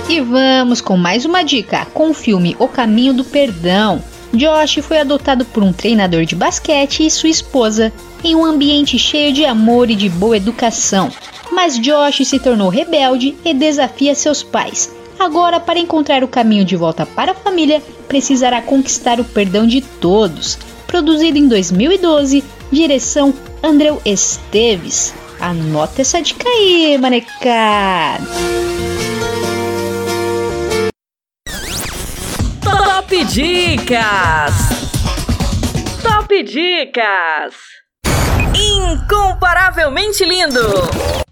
E 0.09 0.19
vamos 0.19 0.81
com 0.81 0.97
mais 0.97 1.23
uma 1.23 1.43
dica 1.43 1.85
com 1.93 2.09
o 2.09 2.13
filme 2.15 2.55
O 2.57 2.67
Caminho 2.67 3.13
do 3.13 3.23
Perdão. 3.23 4.03
Josh 4.33 4.79
foi 4.81 4.97
adotado 4.97 5.45
por 5.45 5.61
um 5.61 5.71
treinador 5.71 6.25
de 6.25 6.35
basquete 6.35 7.05
e 7.05 7.11
sua 7.11 7.29
esposa 7.29 7.93
em 8.23 8.33
um 8.33 8.43
ambiente 8.43 8.97
cheio 8.97 9.31
de 9.31 9.45
amor 9.45 9.91
e 9.91 9.95
de 9.95 10.09
boa 10.09 10.35
educação. 10.35 11.11
Mas 11.51 11.77
Josh 11.77 12.27
se 12.27 12.39
tornou 12.39 12.69
rebelde 12.69 13.37
e 13.45 13.53
desafia 13.53 14.15
seus 14.15 14.41
pais. 14.41 14.91
Agora, 15.19 15.59
para 15.59 15.77
encontrar 15.77 16.23
o 16.23 16.27
caminho 16.27 16.65
de 16.65 16.75
volta 16.75 17.05
para 17.05 17.33
a 17.33 17.35
família, 17.35 17.83
precisará 18.07 18.61
conquistar 18.61 19.19
o 19.19 19.23
perdão 19.23 19.67
de 19.67 19.81
todos. 19.81 20.57
Produzido 20.87 21.37
em 21.37 21.47
2012, 21.47 22.43
direção 22.71 23.33
Andreu 23.63 24.01
Esteves. 24.05 25.13
Anota 25.39 26.01
essa 26.01 26.21
dica 26.21 26.47
aí, 26.47 26.97
manecada! 26.97 28.23
Top 32.61 33.25
Dicas! 33.25 34.53
Top 36.01 36.43
Dicas! 36.43 37.55
Incomparavelmente 38.55 40.25
lindo! 40.25 41.26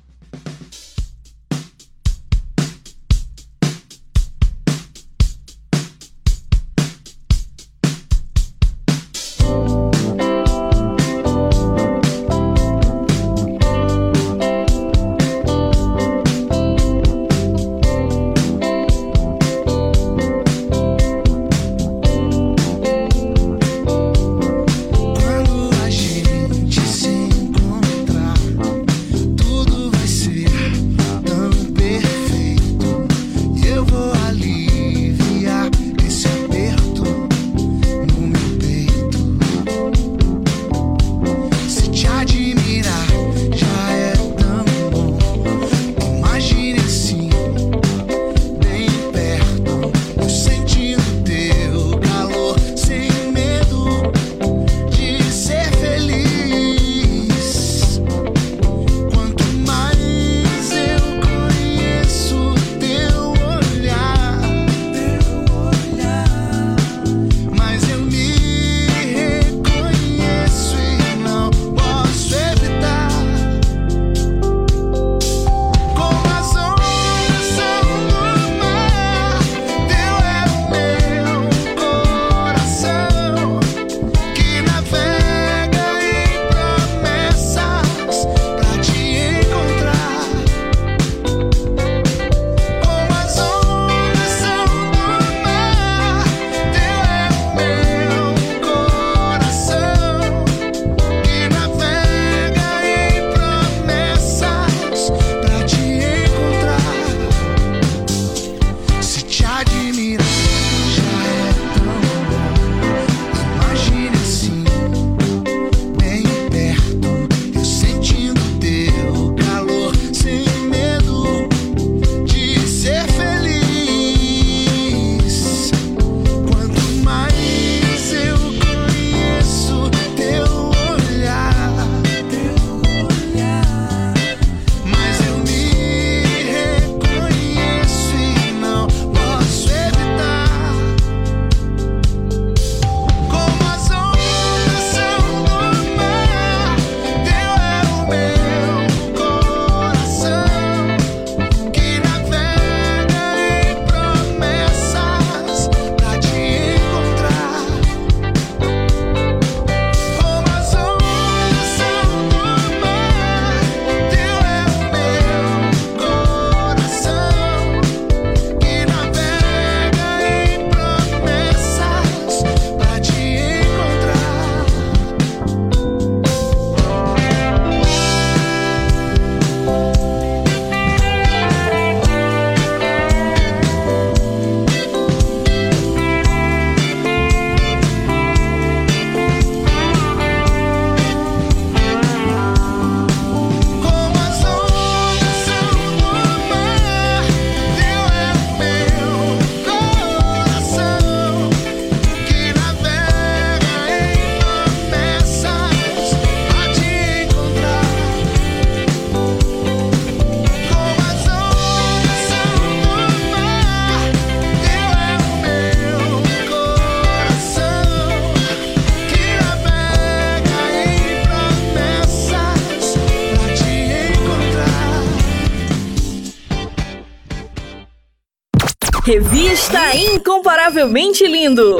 Revista 229.05 229.95
Incomparavelmente 229.95 231.27
Lindo. 231.27 231.77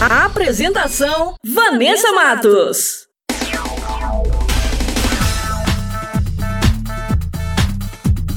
A 0.00 0.26
apresentação: 0.26 1.34
Vanessa 1.44 2.12
Matos. 2.12 3.08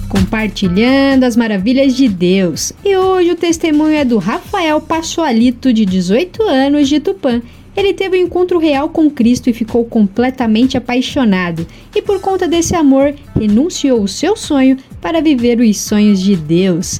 Compartilhando 0.09 1.25
as 1.25 1.35
maravilhas 1.35 1.95
de 1.95 2.07
Deus. 2.07 2.73
E 2.83 2.97
hoje 2.97 3.29
o 3.29 3.35
testemunho 3.35 3.93
é 3.93 4.03
do 4.03 4.17
Rafael 4.17 4.81
Pachoalito, 4.81 5.71
de 5.71 5.85
18 5.85 6.41
anos, 6.41 6.89
de 6.89 6.99
Tupã. 6.99 7.43
Ele 7.77 7.93
teve 7.93 8.17
um 8.17 8.25
encontro 8.25 8.57
real 8.57 8.89
com 8.89 9.07
Cristo 9.11 9.51
e 9.51 9.53
ficou 9.53 9.85
completamente 9.85 10.75
apaixonado. 10.75 11.67
E 11.95 12.01
por 12.01 12.19
conta 12.19 12.47
desse 12.47 12.75
amor, 12.75 13.13
renunciou 13.39 14.01
o 14.01 14.07
seu 14.07 14.35
sonho 14.35 14.77
para 14.99 15.21
viver 15.21 15.59
os 15.59 15.79
sonhos 15.79 16.19
de 16.19 16.35
Deus. 16.35 16.99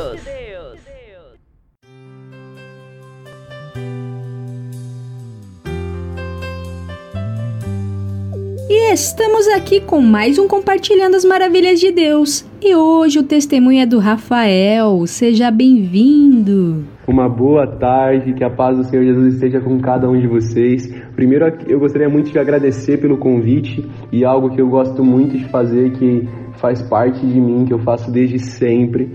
Estamos 8.91 9.47
aqui 9.47 9.79
com 9.79 10.01
mais 10.01 10.37
um 10.37 10.49
Compartilhando 10.49 11.15
as 11.15 11.23
Maravilhas 11.23 11.79
de 11.79 11.91
Deus. 11.93 12.45
E 12.61 12.75
hoje 12.75 13.19
o 13.19 13.23
testemunho 13.23 13.79
é 13.79 13.85
do 13.85 13.99
Rafael. 13.99 15.07
Seja 15.07 15.49
bem-vindo. 15.49 16.83
Uma 17.07 17.29
boa 17.29 17.65
tarde, 17.65 18.33
que 18.33 18.43
a 18.43 18.49
paz 18.49 18.77
do 18.77 18.83
Senhor 18.83 19.05
Jesus 19.05 19.35
esteja 19.35 19.61
com 19.61 19.79
cada 19.79 20.09
um 20.09 20.19
de 20.19 20.27
vocês. 20.27 20.93
Primeiro, 21.15 21.45
eu 21.69 21.79
gostaria 21.79 22.09
muito 22.09 22.31
de 22.31 22.37
agradecer 22.37 22.97
pelo 22.97 23.17
convite 23.17 23.89
e 24.11 24.25
algo 24.25 24.49
que 24.49 24.59
eu 24.59 24.67
gosto 24.67 25.05
muito 25.05 25.37
de 25.37 25.45
fazer, 25.45 25.93
que 25.93 26.27
faz 26.57 26.81
parte 26.81 27.25
de 27.25 27.39
mim, 27.39 27.63
que 27.63 27.73
eu 27.73 27.79
faço 27.79 28.11
desde 28.11 28.39
sempre. 28.39 29.09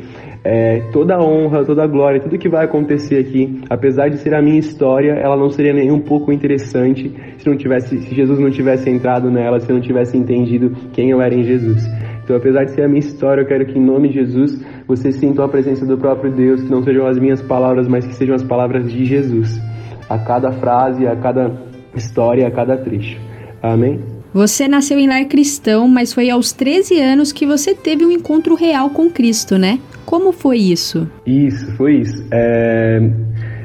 É, 0.48 0.80
toda 0.92 1.16
a 1.16 1.20
honra, 1.20 1.64
toda 1.64 1.82
a 1.82 1.88
glória, 1.88 2.20
tudo 2.20 2.38
que 2.38 2.48
vai 2.48 2.64
acontecer 2.64 3.18
aqui, 3.18 3.62
apesar 3.68 4.08
de 4.08 4.18
ser 4.18 4.32
a 4.32 4.40
minha 4.40 4.60
história, 4.60 5.14
ela 5.14 5.36
não 5.36 5.50
seria 5.50 5.72
nem 5.72 5.90
um 5.90 5.98
pouco 5.98 6.30
interessante 6.30 7.12
se 7.36 7.48
não 7.48 7.56
tivesse, 7.56 7.98
se 7.98 8.14
Jesus 8.14 8.38
não 8.38 8.48
tivesse 8.48 8.88
entrado 8.88 9.28
nela, 9.28 9.58
se 9.58 9.72
não 9.72 9.80
tivesse 9.80 10.16
entendido 10.16 10.70
quem 10.92 11.10
eu 11.10 11.20
era 11.20 11.34
em 11.34 11.42
Jesus. 11.42 11.84
Então, 12.22 12.36
apesar 12.36 12.62
de 12.62 12.70
ser 12.70 12.82
a 12.82 12.88
minha 12.88 13.00
história, 13.00 13.42
eu 13.42 13.46
quero 13.46 13.66
que 13.66 13.76
em 13.76 13.84
nome 13.84 14.06
de 14.06 14.14
Jesus 14.14 14.64
vocês 14.86 15.16
sintam 15.16 15.44
a 15.44 15.48
presença 15.48 15.84
do 15.84 15.98
próprio 15.98 16.30
Deus, 16.30 16.62
que 16.62 16.70
não 16.70 16.84
sejam 16.84 17.08
as 17.08 17.18
minhas 17.18 17.42
palavras, 17.42 17.88
mas 17.88 18.06
que 18.06 18.14
sejam 18.14 18.36
as 18.36 18.44
palavras 18.44 18.88
de 18.88 19.04
Jesus. 19.04 19.60
A 20.08 20.16
cada 20.16 20.52
frase, 20.52 21.08
a 21.08 21.16
cada 21.16 21.60
história, 21.92 22.46
a 22.46 22.52
cada 22.52 22.76
trecho. 22.76 23.18
Amém? 23.60 23.98
Você 24.32 24.68
nasceu 24.68 24.96
em 24.96 25.08
lar 25.08 25.24
cristão, 25.24 25.88
mas 25.88 26.12
foi 26.12 26.30
aos 26.30 26.52
13 26.52 27.00
anos 27.00 27.32
que 27.32 27.44
você 27.44 27.74
teve 27.74 28.06
um 28.06 28.12
encontro 28.12 28.54
real 28.54 28.90
com 28.90 29.10
Cristo, 29.10 29.58
né? 29.58 29.80
Como 30.06 30.32
foi 30.32 30.58
isso? 30.58 31.10
Isso, 31.26 31.70
foi 31.76 31.96
isso. 31.96 32.24
É... 32.30 33.00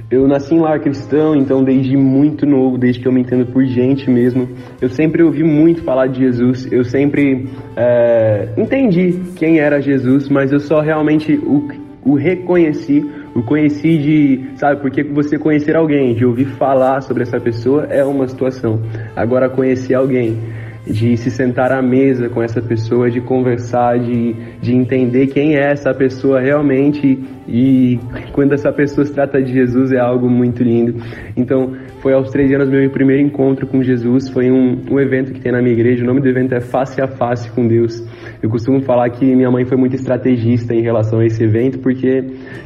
Eu 0.09 0.27
nasci 0.27 0.53
em 0.53 0.59
lar 0.59 0.81
cristão, 0.81 1.33
então 1.35 1.63
desde 1.63 1.95
muito 1.95 2.45
novo, 2.45 2.77
desde 2.77 2.99
que 2.99 3.07
eu 3.07 3.13
me 3.13 3.21
entendo 3.21 3.45
por 3.45 3.63
gente 3.63 4.09
mesmo, 4.09 4.49
eu 4.81 4.89
sempre 4.89 5.23
ouvi 5.23 5.41
muito 5.41 5.83
falar 5.83 6.07
de 6.07 6.19
Jesus. 6.19 6.69
Eu 6.69 6.83
sempre 6.83 7.47
é... 7.77 8.49
entendi 8.57 9.21
quem 9.37 9.59
era 9.59 9.79
Jesus, 9.79 10.27
mas 10.27 10.51
eu 10.51 10.59
só 10.59 10.81
realmente 10.81 11.35
o, 11.35 11.69
o 12.03 12.15
reconheci 12.15 13.05
o 13.33 13.41
conheci 13.41 13.97
de, 13.97 14.57
sabe, 14.57 14.81
porque 14.81 15.03
você 15.03 15.37
conhecer 15.37 15.75
alguém, 15.75 16.13
de 16.13 16.25
ouvir 16.25 16.45
falar 16.57 17.01
sobre 17.01 17.23
essa 17.23 17.39
pessoa 17.39 17.85
é 17.89 18.03
uma 18.03 18.27
situação. 18.27 18.81
Agora 19.15 19.49
conhecer 19.49 19.93
alguém 19.93 20.37
de 20.85 21.15
se 21.17 21.29
sentar 21.29 21.71
à 21.71 21.81
mesa 21.81 22.29
com 22.29 22.41
essa 22.41 22.61
pessoa, 22.61 23.09
de 23.09 23.21
conversar, 23.21 23.99
de, 23.99 24.35
de 24.61 24.73
entender 24.73 25.27
quem 25.27 25.55
é 25.55 25.71
essa 25.71 25.93
pessoa 25.93 26.39
realmente 26.39 27.19
e 27.47 27.99
quando 28.33 28.53
essa 28.53 28.71
pessoa 28.71 29.05
se 29.05 29.13
trata 29.13 29.41
de 29.41 29.53
Jesus 29.53 29.91
é 29.91 29.99
algo 29.99 30.29
muito 30.29 30.63
lindo. 30.63 31.01
Então, 31.35 31.73
foi 32.01 32.13
aos 32.13 32.31
13 32.31 32.55
anos 32.55 32.69
meu 32.69 32.89
primeiro 32.89 33.21
encontro 33.21 33.67
com 33.67 33.83
Jesus, 33.83 34.27
foi 34.29 34.51
um, 34.51 34.83
um 34.89 34.99
evento 34.99 35.31
que 35.31 35.39
tem 35.39 35.51
na 35.51 35.61
minha 35.61 35.73
igreja, 35.73 36.03
o 36.03 36.07
nome 36.07 36.19
do 36.19 36.27
evento 36.27 36.53
é 36.55 36.59
Face 36.59 36.99
a 36.99 37.07
Face 37.07 37.49
com 37.51 37.67
Deus. 37.67 38.03
Eu 38.41 38.49
costumo 38.49 38.81
falar 38.81 39.07
que 39.11 39.23
minha 39.35 39.51
mãe 39.51 39.65
foi 39.65 39.77
muito 39.77 39.95
estrategista 39.95 40.73
em 40.73 40.81
relação 40.81 41.19
a 41.19 41.25
esse 41.25 41.43
evento, 41.43 41.77
porque 41.77 42.23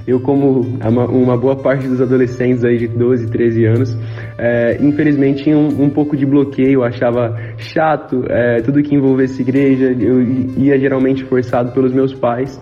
eu, 0.07 0.21
como 0.21 0.61
uma, 0.61 1.37
boa 1.37 1.57
parte 1.57 1.85
dos 1.85 2.01
adolescentes 2.01 2.63
aí 2.63 2.77
de 2.77 2.87
12, 2.87 3.29
13 3.29 3.65
anos, 3.65 3.97
é, 4.37 4.77
infelizmente 4.81 5.43
tinha 5.43 5.57
um, 5.57 5.83
um, 5.83 5.89
pouco 5.89 6.15
de 6.15 6.25
bloqueio, 6.25 6.81
achava 6.81 7.35
chato 7.57 8.23
é, 8.29 8.61
tudo 8.61 8.81
que 8.81 8.95
envolvesse 8.95 9.41
igreja, 9.41 9.93
eu 9.99 10.21
ia 10.57 10.79
geralmente 10.79 11.25
forçado 11.25 11.73
pelos 11.73 11.91
meus 11.91 12.13
pais. 12.13 12.57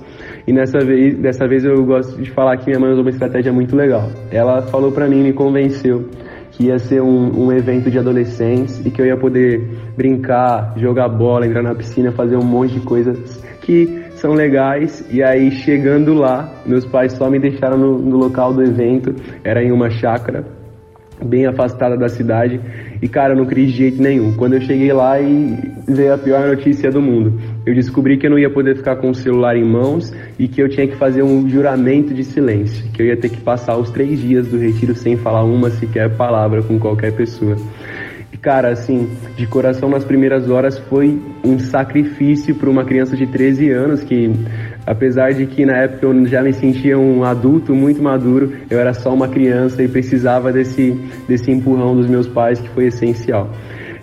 E 0.48 0.52
nessa 0.52 0.80
vez, 0.80 1.18
dessa 1.20 1.48
vez 1.48 1.64
eu 1.64 1.86
gosto 1.86 2.20
de 2.20 2.32
falar 2.32 2.58
que 2.58 2.66
minha 2.66 2.80
mãe 2.80 2.90
usou 2.90 3.04
uma 3.04 3.12
estratégia 3.12 3.54
muito 3.54 3.76
legal. 3.76 4.10
Ela 4.32 4.64
falou 4.64 4.92
para 4.92 5.08
mim, 5.08 5.22
me 5.22 5.34
convenceu 5.34 6.10
que 6.54 6.66
ia 6.66 6.78
ser 6.80 7.02
um, 7.02 7.46
um, 7.46 7.52
evento 7.52 7.90
de 7.90 7.98
adolescentes 7.98 8.84
e 8.86 8.92
que 8.92 9.02
eu 9.02 9.06
ia 9.06 9.18
poder 9.18 9.68
brincar, 9.98 10.74
jogar 10.78 11.10
bola, 11.10 11.48
entrar 11.48 11.64
na 11.64 11.74
piscina, 11.74 12.12
fazer 12.12 12.38
um 12.38 12.44
monte 12.44 12.74
de 12.74 12.80
coisas 12.82 13.42
que 13.62 14.04
são 14.16 14.34
legais. 14.34 15.04
E 15.12 15.24
aí, 15.24 15.52
chegando 15.52 16.14
lá, 16.14 16.62
meus 16.66 16.86
pais 16.86 17.14
só 17.14 17.30
me 17.30 17.40
deixaram 17.40 17.78
no, 17.78 17.98
no 17.98 18.18
local 18.18 18.54
do 18.54 18.64
evento, 18.64 19.16
era 19.44 19.64
em 19.64 19.72
uma 19.72 19.90
chácara 19.90 20.46
bem 21.24 21.46
afastada 21.46 21.98
da 21.98 22.10
cidade. 22.10 22.60
E 23.02 23.08
cara, 23.08 23.34
eu 23.34 23.38
não 23.38 23.46
criei 23.46 23.68
de 23.68 23.74
jeito 23.74 24.02
nenhum. 24.02 24.34
Quando 24.34 24.54
eu 24.54 24.62
cheguei 24.62 24.92
lá 24.94 25.20
e 25.20 25.58
veio 25.88 26.14
a 26.14 26.18
pior 26.18 26.48
notícia 26.48 26.92
do 26.92 27.02
mundo. 27.02 27.40
Eu 27.66 27.74
descobri 27.74 28.18
que 28.18 28.26
eu 28.26 28.30
não 28.30 28.38
ia 28.38 28.50
poder 28.50 28.76
ficar 28.76 28.98
com 28.98 29.10
o 29.10 29.16
celular 29.16 29.56
em 29.56 29.64
mãos 29.64 30.14
e 30.38 30.50
que 30.50 30.62
eu 30.62 30.68
tinha 30.68 30.86
que 30.86 30.98
fazer 30.98 31.24
um 31.24 31.48
juramento 31.48 32.14
de 32.14 32.24
silêncio, 32.24 32.84
que 32.92 33.02
eu 33.02 33.06
ia 33.06 33.16
ter 33.16 33.30
que 33.30 33.40
passar 33.40 33.78
os 33.78 33.90
três 33.90 34.20
dias 34.20 34.48
do 34.48 34.58
retiro 34.58 34.94
sem 34.94 35.16
falar 35.16 35.44
uma 35.44 35.70
sequer 35.70 36.10
palavra 36.18 36.62
com 36.62 36.78
qualquer 36.78 37.14
pessoa. 37.14 37.56
E 38.34 38.38
cara, 38.38 38.70
assim, 38.70 39.10
de 39.38 39.48
coração 39.48 39.90
nas 39.90 40.04
primeiras 40.04 40.50
horas 40.50 40.78
foi 40.78 41.22
um 41.42 41.58
sacrifício 41.58 42.54
para 42.56 42.70
uma 42.70 42.84
criança 42.84 43.16
de 43.16 43.28
13 43.28 43.70
anos 43.70 44.04
que 44.04 44.30
apesar 44.86 45.34
de 45.34 45.46
que 45.46 45.66
na 45.66 45.78
época 45.78 46.06
eu 46.06 46.26
já 46.26 46.42
me 46.42 46.52
sentia 46.52 46.98
um 46.98 47.24
adulto 47.24 47.74
muito 47.74 48.04
maduro, 48.04 48.52
eu 48.70 48.78
era 48.78 48.94
só 48.94 49.14
uma 49.14 49.30
criança 49.30 49.82
e 49.82 49.88
precisava 49.88 50.52
desse 50.52 50.92
desse 51.30 51.50
empurrão 51.50 51.96
dos 51.96 52.08
meus 52.08 52.28
pais 52.28 52.60
que 52.60 52.68
foi 52.70 52.88
essencial. 52.88 53.50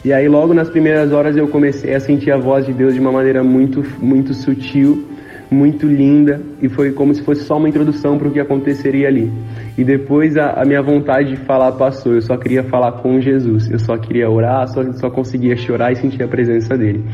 E 0.03 0.13
aí 0.15 0.27
logo 0.29 0.55
nas 0.55 0.71
primeiras 0.71 1.13
horas 1.13 1.37
eu 1.37 1.47
comecei 1.49 1.95
a 1.95 2.01
sentir 2.01 2.31
a 2.31 2.39
voz 2.39 2.65
de 2.65 2.73
Deus 2.73 2.95
de 2.95 3.01
uma 3.01 3.13
maneira 3.13 3.45
muito 3.45 3.85
muito 4.01 4.33
sutil, 4.33 5.07
muito 5.51 5.87
linda 5.87 6.41
e 6.63 6.69
foi 6.69 6.93
como 6.93 7.13
se 7.13 7.23
fosse 7.23 7.43
só 7.43 7.59
uma 7.59 7.69
introdução 7.69 8.17
para 8.17 8.29
o 8.29 8.31
que 8.31 8.41
aconteceria 8.41 9.09
ali. 9.09 9.31
E 9.77 9.85
depois 9.85 10.37
a, 10.37 10.61
a, 10.61 10.65
minha 10.65 10.83
vontade 10.83 11.31
de 11.31 11.37
falar 11.37 11.73
passou, 11.73 12.15
eu 12.15 12.23
só 12.23 12.37
queria 12.37 12.63
falar 12.63 12.93
com 13.01 13.21
Jesus, 13.21 13.71
eu 13.71 13.79
só 13.79 13.97
queria 13.97 14.31
orar, 14.31 14.69
só, 14.69 14.83
só 14.93 15.11
conseguia 15.11 15.57
chorar 15.57 15.93
e 15.93 15.97
sentir 15.97 16.23
a 16.23 16.29
presença 16.29 16.77
dele. 16.77 17.05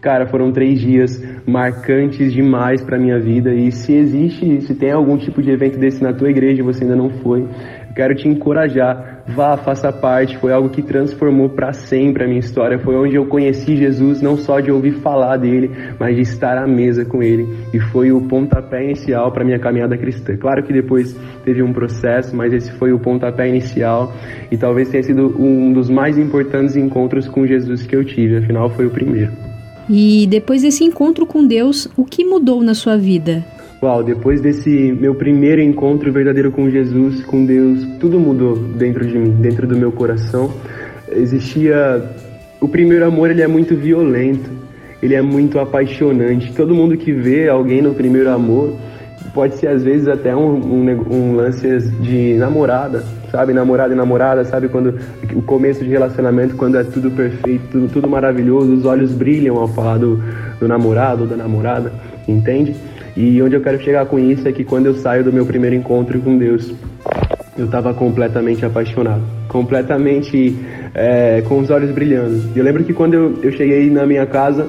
Cara, 0.00 0.26
foram 0.26 0.52
três 0.52 0.80
dias 0.80 1.22
marcantes 1.46 2.32
demais 2.32 2.82
para 2.82 2.98
minha 2.98 3.18
vida 3.18 3.52
e 3.52 3.70
se 3.70 3.92
existe, 3.92 4.62
se 4.62 4.74
tem 4.74 4.90
algum 4.90 5.16
tipo 5.16 5.42
de 5.42 5.50
evento 5.50 5.78
desse 5.78 6.02
na 6.02 6.12
tua 6.12 6.30
igreja 6.30 6.60
e 6.60 6.64
você 6.64 6.84
ainda 6.84 6.96
não 6.96 7.10
foi, 7.10 7.46
quero 7.94 8.14
te 8.14 8.28
encorajar, 8.28 9.22
vá, 9.26 9.56
faça 9.56 9.92
parte. 9.92 10.38
Foi 10.38 10.52
algo 10.52 10.68
que 10.68 10.82
transformou 10.82 11.48
para 11.48 11.72
sempre 11.72 12.24
a 12.24 12.26
minha 12.26 12.40
história. 12.40 12.78
Foi 12.78 12.94
onde 12.94 13.16
eu 13.16 13.26
conheci 13.26 13.76
Jesus, 13.76 14.20
não 14.20 14.36
só 14.36 14.60
de 14.60 14.70
ouvir 14.70 14.92
falar 15.00 15.36
dele, 15.36 15.70
mas 15.98 16.16
de 16.16 16.22
estar 16.22 16.56
à 16.58 16.66
mesa 16.66 17.04
com 17.04 17.22
ele. 17.22 17.46
E 17.72 17.78
foi 17.78 18.12
o 18.12 18.20
pontapé 18.22 18.84
inicial 18.84 19.30
para 19.32 19.44
minha 19.44 19.58
caminhada 19.58 19.96
cristã. 19.96 20.36
Claro 20.36 20.62
que 20.62 20.72
depois 20.72 21.16
teve 21.44 21.62
um 21.62 21.72
processo, 21.72 22.34
mas 22.34 22.52
esse 22.52 22.72
foi 22.72 22.92
o 22.92 22.98
pontapé 22.98 23.48
inicial 23.48 24.12
e 24.50 24.56
talvez 24.56 24.88
tenha 24.88 25.02
sido 25.02 25.34
um 25.40 25.72
dos 25.72 25.88
mais 25.88 26.18
importantes 26.18 26.76
encontros 26.76 27.28
com 27.28 27.46
Jesus 27.46 27.86
que 27.86 27.96
eu 27.96 28.04
tive. 28.04 28.36
Afinal, 28.38 28.70
foi 28.70 28.86
o 28.86 28.90
primeiro. 28.90 29.32
E 29.88 30.26
depois 30.28 30.62
desse 30.62 30.84
encontro 30.84 31.26
com 31.26 31.46
Deus, 31.46 31.88
o 31.96 32.04
que 32.04 32.24
mudou 32.24 32.62
na 32.62 32.74
sua 32.74 32.96
vida? 32.96 33.44
Uau, 33.82 34.00
depois 34.00 34.40
desse 34.40 34.92
meu 34.92 35.12
primeiro 35.12 35.60
encontro 35.60 36.12
verdadeiro 36.12 36.52
com 36.52 36.70
Jesus, 36.70 37.24
com 37.24 37.44
Deus, 37.44 37.84
tudo 37.98 38.20
mudou 38.20 38.56
dentro 38.56 39.04
de 39.04 39.18
mim, 39.18 39.30
dentro 39.32 39.66
do 39.66 39.76
meu 39.76 39.90
coração. 39.90 40.52
Existia 41.10 42.00
o 42.60 42.68
primeiro 42.68 43.04
amor, 43.04 43.32
ele 43.32 43.42
é 43.42 43.48
muito 43.48 43.74
violento, 43.74 44.48
ele 45.02 45.16
é 45.16 45.20
muito 45.20 45.58
apaixonante. 45.58 46.52
Todo 46.52 46.76
mundo 46.76 46.96
que 46.96 47.12
vê 47.12 47.48
alguém 47.48 47.82
no 47.82 47.92
primeiro 47.92 48.30
amor 48.30 48.76
pode 49.34 49.56
ser 49.56 49.66
às 49.66 49.82
vezes 49.82 50.06
até 50.06 50.32
um, 50.36 50.54
um, 50.54 51.12
um 51.12 51.34
lance 51.34 51.66
de 52.00 52.34
namorada, 52.34 53.02
sabe? 53.32 53.52
Namorada 53.52 53.92
e 53.92 53.96
namorada, 53.96 54.44
sabe? 54.44 54.68
Quando 54.68 54.96
o 55.34 55.42
começo 55.42 55.82
de 55.82 55.90
relacionamento, 55.90 56.54
quando 56.54 56.78
é 56.78 56.84
tudo 56.84 57.10
perfeito, 57.10 57.64
tudo, 57.72 57.88
tudo 57.88 58.08
maravilhoso, 58.08 58.74
os 58.74 58.84
olhos 58.84 59.10
brilham 59.10 59.56
ao 59.56 59.66
falar 59.66 59.98
do, 59.98 60.22
do 60.60 60.68
namorado 60.68 61.22
ou 61.22 61.28
da 61.28 61.36
namorada, 61.36 61.92
entende? 62.28 62.76
E 63.16 63.42
onde 63.42 63.54
eu 63.54 63.60
quero 63.60 63.78
chegar 63.82 64.06
com 64.06 64.18
isso 64.18 64.46
é 64.48 64.52
que 64.52 64.64
quando 64.64 64.86
eu 64.86 64.94
saio 64.94 65.22
do 65.22 65.32
meu 65.32 65.44
primeiro 65.44 65.76
encontro 65.76 66.18
com 66.20 66.36
Deus, 66.38 66.72
eu 67.58 67.66
estava 67.66 67.92
completamente 67.92 68.64
apaixonado, 68.64 69.20
completamente 69.48 70.56
é, 70.94 71.42
com 71.46 71.58
os 71.58 71.68
olhos 71.70 71.90
brilhando. 71.90 72.42
Eu 72.56 72.64
lembro 72.64 72.82
que 72.84 72.94
quando 72.94 73.14
eu, 73.14 73.38
eu 73.42 73.52
cheguei 73.52 73.90
na 73.90 74.06
minha 74.06 74.24
casa, 74.24 74.66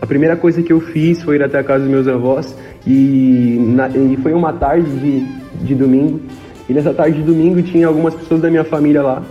a 0.00 0.06
primeira 0.06 0.34
coisa 0.36 0.62
que 0.62 0.72
eu 0.72 0.80
fiz 0.80 1.22
foi 1.22 1.36
ir 1.36 1.42
até 1.42 1.58
a 1.58 1.64
casa 1.64 1.84
dos 1.84 1.90
meus 1.92 2.08
avós 2.08 2.56
e, 2.86 3.58
na- 3.74 3.88
e 3.88 4.16
foi 4.22 4.32
uma 4.32 4.52
tarde 4.52 4.88
de, 4.98 5.20
de 5.66 5.74
domingo. 5.74 6.20
E 6.68 6.72
nessa 6.72 6.94
tarde 6.94 7.18
de 7.18 7.22
domingo 7.22 7.60
tinha 7.62 7.86
algumas 7.86 8.14
pessoas 8.14 8.40
da 8.40 8.50
minha 8.50 8.64
família 8.64 9.02
lá. 9.02 9.22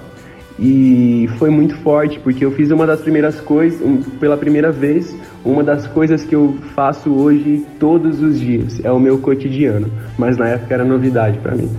E 0.60 1.28
foi 1.40 1.50
muito 1.50 1.76
forte, 1.78 2.20
porque 2.20 2.46
eu 2.46 2.52
fiz 2.52 2.70
uma 2.70 2.86
das 2.86 3.02
primeiras 3.02 3.40
coisas, 3.42 3.82
pela 4.20 4.38
primeira 4.38 4.72
vez, 4.72 5.16
uma 5.44 5.64
das 5.64 5.88
coisas 5.88 6.24
que 6.24 6.36
eu 6.36 6.56
faço 6.76 7.12
hoje 7.12 7.66
todos 7.80 8.22
os 8.22 8.40
dias. 8.40 8.80
É 8.84 8.92
o 8.92 9.00
meu 9.00 9.18
cotidiano, 9.18 9.88
mas 10.18 10.38
na 10.38 10.50
época 10.50 10.74
era 10.74 10.86
novidade 10.86 11.40
para 11.40 11.56
mim, 11.56 11.70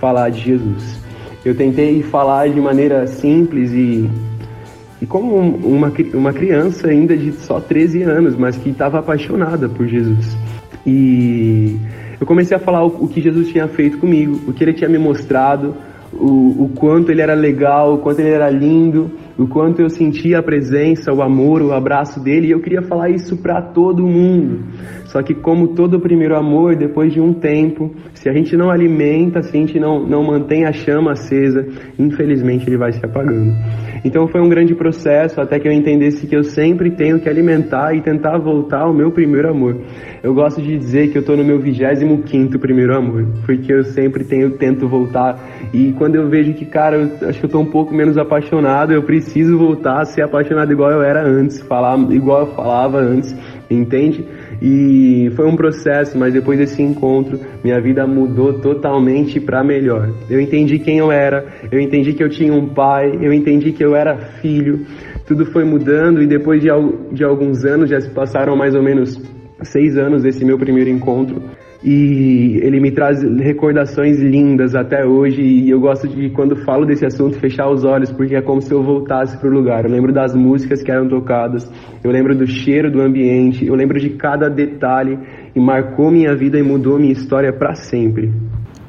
falar 0.00 0.30
de 0.30 0.40
Jesus. 0.40 0.98
Eu 1.44 1.54
tentei 1.54 2.02
falar 2.02 2.48
de 2.48 2.60
maneira 2.60 3.06
simples 3.06 3.70
e, 3.72 4.10
e 5.00 5.06
como 5.06 5.38
um- 5.38 5.76
uma, 5.76 5.92
uma 6.14 6.32
criança 6.32 6.88
ainda 6.88 7.16
de 7.16 7.32
só 7.32 7.60
13 7.60 8.02
anos, 8.02 8.34
mas 8.34 8.56
que 8.56 8.70
estava 8.70 8.98
apaixonada 8.98 9.68
por 9.68 9.86
Jesus. 9.86 10.36
E 10.86 11.76
eu 12.20 12.26
comecei 12.26 12.56
a 12.56 12.60
falar 12.60 12.84
o, 12.84 13.04
o 13.04 13.08
que 13.08 13.20
Jesus 13.20 13.48
tinha 13.48 13.68
feito 13.68 13.98
comigo, 13.98 14.40
o 14.48 14.52
que 14.52 14.64
ele 14.64 14.72
tinha 14.72 14.88
me 14.88 14.98
mostrado, 14.98 15.74
o, 16.20 16.64
o 16.64 16.68
quanto 16.74 17.10
ele 17.10 17.20
era 17.20 17.34
legal, 17.34 17.94
o 17.94 17.98
quanto 17.98 18.20
ele 18.20 18.30
era 18.30 18.50
lindo, 18.50 19.10
o 19.38 19.46
quanto 19.46 19.82
eu 19.82 19.90
sentia 19.90 20.38
a 20.38 20.42
presença, 20.42 21.12
o 21.12 21.22
amor, 21.22 21.60
o 21.60 21.72
abraço 21.72 22.22
dele, 22.22 22.48
e 22.48 22.50
eu 22.50 22.60
queria 22.60 22.82
falar 22.82 23.10
isso 23.10 23.36
para 23.36 23.60
todo 23.60 24.06
mundo. 24.06 24.64
Só 25.06 25.22
que 25.22 25.34
como 25.34 25.68
todo 25.74 26.00
primeiro 26.00 26.36
amor, 26.36 26.76
depois 26.76 27.12
de 27.12 27.20
um 27.20 27.32
tempo, 27.32 27.94
se 28.14 28.28
a 28.28 28.32
gente 28.32 28.56
não 28.56 28.70
alimenta, 28.70 29.42
se 29.42 29.56
a 29.56 29.60
gente 29.60 29.78
não, 29.78 30.04
não 30.04 30.24
mantém 30.24 30.64
a 30.64 30.72
chama 30.72 31.12
acesa, 31.12 31.66
infelizmente 31.98 32.68
ele 32.68 32.76
vai 32.76 32.92
se 32.92 33.04
apagando. 33.04 33.52
Então 34.04 34.26
foi 34.26 34.40
um 34.40 34.48
grande 34.48 34.74
processo 34.74 35.40
até 35.40 35.58
que 35.58 35.68
eu 35.68 35.72
entendesse 35.72 36.26
que 36.26 36.36
eu 36.36 36.42
sempre 36.42 36.90
tenho 36.90 37.20
que 37.20 37.28
alimentar 37.28 37.94
e 37.94 38.02
tentar 38.02 38.38
voltar 38.38 38.82
ao 38.82 38.92
meu 38.92 39.10
primeiro 39.12 39.48
amor. 39.48 39.80
Eu 40.24 40.32
gosto 40.32 40.62
de 40.62 40.78
dizer 40.78 41.10
que 41.10 41.18
eu 41.18 41.20
estou 41.20 41.36
no 41.36 41.44
meu 41.44 41.60
25 41.60 42.58
primeiro 42.58 42.96
amor, 42.96 43.26
porque 43.44 43.70
eu 43.70 43.84
sempre 43.84 44.24
tenho, 44.24 44.52
tento 44.52 44.88
voltar. 44.88 45.38
E 45.70 45.92
quando 45.98 46.14
eu 46.14 46.30
vejo 46.30 46.54
que, 46.54 46.64
cara, 46.64 46.96
eu 46.96 47.28
acho 47.28 47.38
que 47.40 47.44
eu 47.44 47.48
estou 47.48 47.60
um 47.60 47.70
pouco 47.70 47.94
menos 47.94 48.16
apaixonado, 48.16 48.90
eu 48.94 49.02
preciso 49.02 49.58
voltar 49.58 50.00
a 50.00 50.04
ser 50.06 50.22
apaixonado 50.22 50.72
igual 50.72 50.90
eu 50.90 51.02
era 51.02 51.22
antes, 51.22 51.60
falar 51.60 51.98
igual 52.10 52.46
eu 52.46 52.54
falava 52.54 53.00
antes, 53.00 53.36
entende? 53.70 54.26
E 54.62 55.30
foi 55.36 55.46
um 55.46 55.56
processo, 55.56 56.16
mas 56.16 56.32
depois 56.32 56.58
desse 56.58 56.80
encontro, 56.80 57.38
minha 57.62 57.78
vida 57.78 58.06
mudou 58.06 58.54
totalmente 58.60 59.38
para 59.38 59.62
melhor. 59.62 60.08
Eu 60.30 60.40
entendi 60.40 60.78
quem 60.78 61.00
eu 61.00 61.12
era, 61.12 61.44
eu 61.70 61.78
entendi 61.78 62.14
que 62.14 62.24
eu 62.24 62.30
tinha 62.30 62.54
um 62.54 62.72
pai, 62.72 63.12
eu 63.20 63.30
entendi 63.30 63.72
que 63.72 63.84
eu 63.84 63.94
era 63.94 64.16
filho. 64.40 64.86
Tudo 65.26 65.44
foi 65.44 65.64
mudando 65.64 66.22
e 66.22 66.26
depois 66.26 66.62
de, 66.62 66.68
de 67.12 67.22
alguns 67.22 67.62
anos, 67.66 67.90
já 67.90 68.00
se 68.00 68.08
passaram 68.08 68.56
mais 68.56 68.74
ou 68.74 68.82
menos 68.82 69.22
seis 69.64 69.96
anos 69.96 70.22
desse 70.22 70.44
meu 70.44 70.58
primeiro 70.58 70.90
encontro. 70.90 71.42
E 71.82 72.58
ele 72.62 72.80
me 72.80 72.90
traz 72.90 73.22
recordações 73.22 74.18
lindas 74.18 74.74
até 74.74 75.04
hoje. 75.04 75.42
E 75.42 75.68
eu 75.68 75.78
gosto 75.78 76.08
de, 76.08 76.30
quando 76.30 76.56
falo 76.64 76.86
desse 76.86 77.04
assunto, 77.04 77.38
fechar 77.38 77.68
os 77.68 77.84
olhos, 77.84 78.10
porque 78.10 78.34
é 78.34 78.40
como 78.40 78.62
se 78.62 78.72
eu 78.72 78.82
voltasse 78.82 79.36
para 79.36 79.48
o 79.50 79.52
lugar. 79.52 79.84
Eu 79.84 79.90
lembro 79.90 80.10
das 80.10 80.34
músicas 80.34 80.82
que 80.82 80.90
eram 80.90 81.06
tocadas, 81.08 81.70
eu 82.02 82.10
lembro 82.10 82.34
do 82.34 82.46
cheiro 82.46 82.90
do 82.90 83.02
ambiente, 83.02 83.66
eu 83.66 83.74
lembro 83.74 84.00
de 84.00 84.10
cada 84.10 84.48
detalhe. 84.48 85.18
E 85.54 85.60
marcou 85.60 86.10
minha 86.10 86.34
vida 86.34 86.58
e 86.58 86.62
mudou 86.62 86.98
minha 86.98 87.12
história 87.12 87.52
para 87.52 87.74
sempre. 87.74 88.32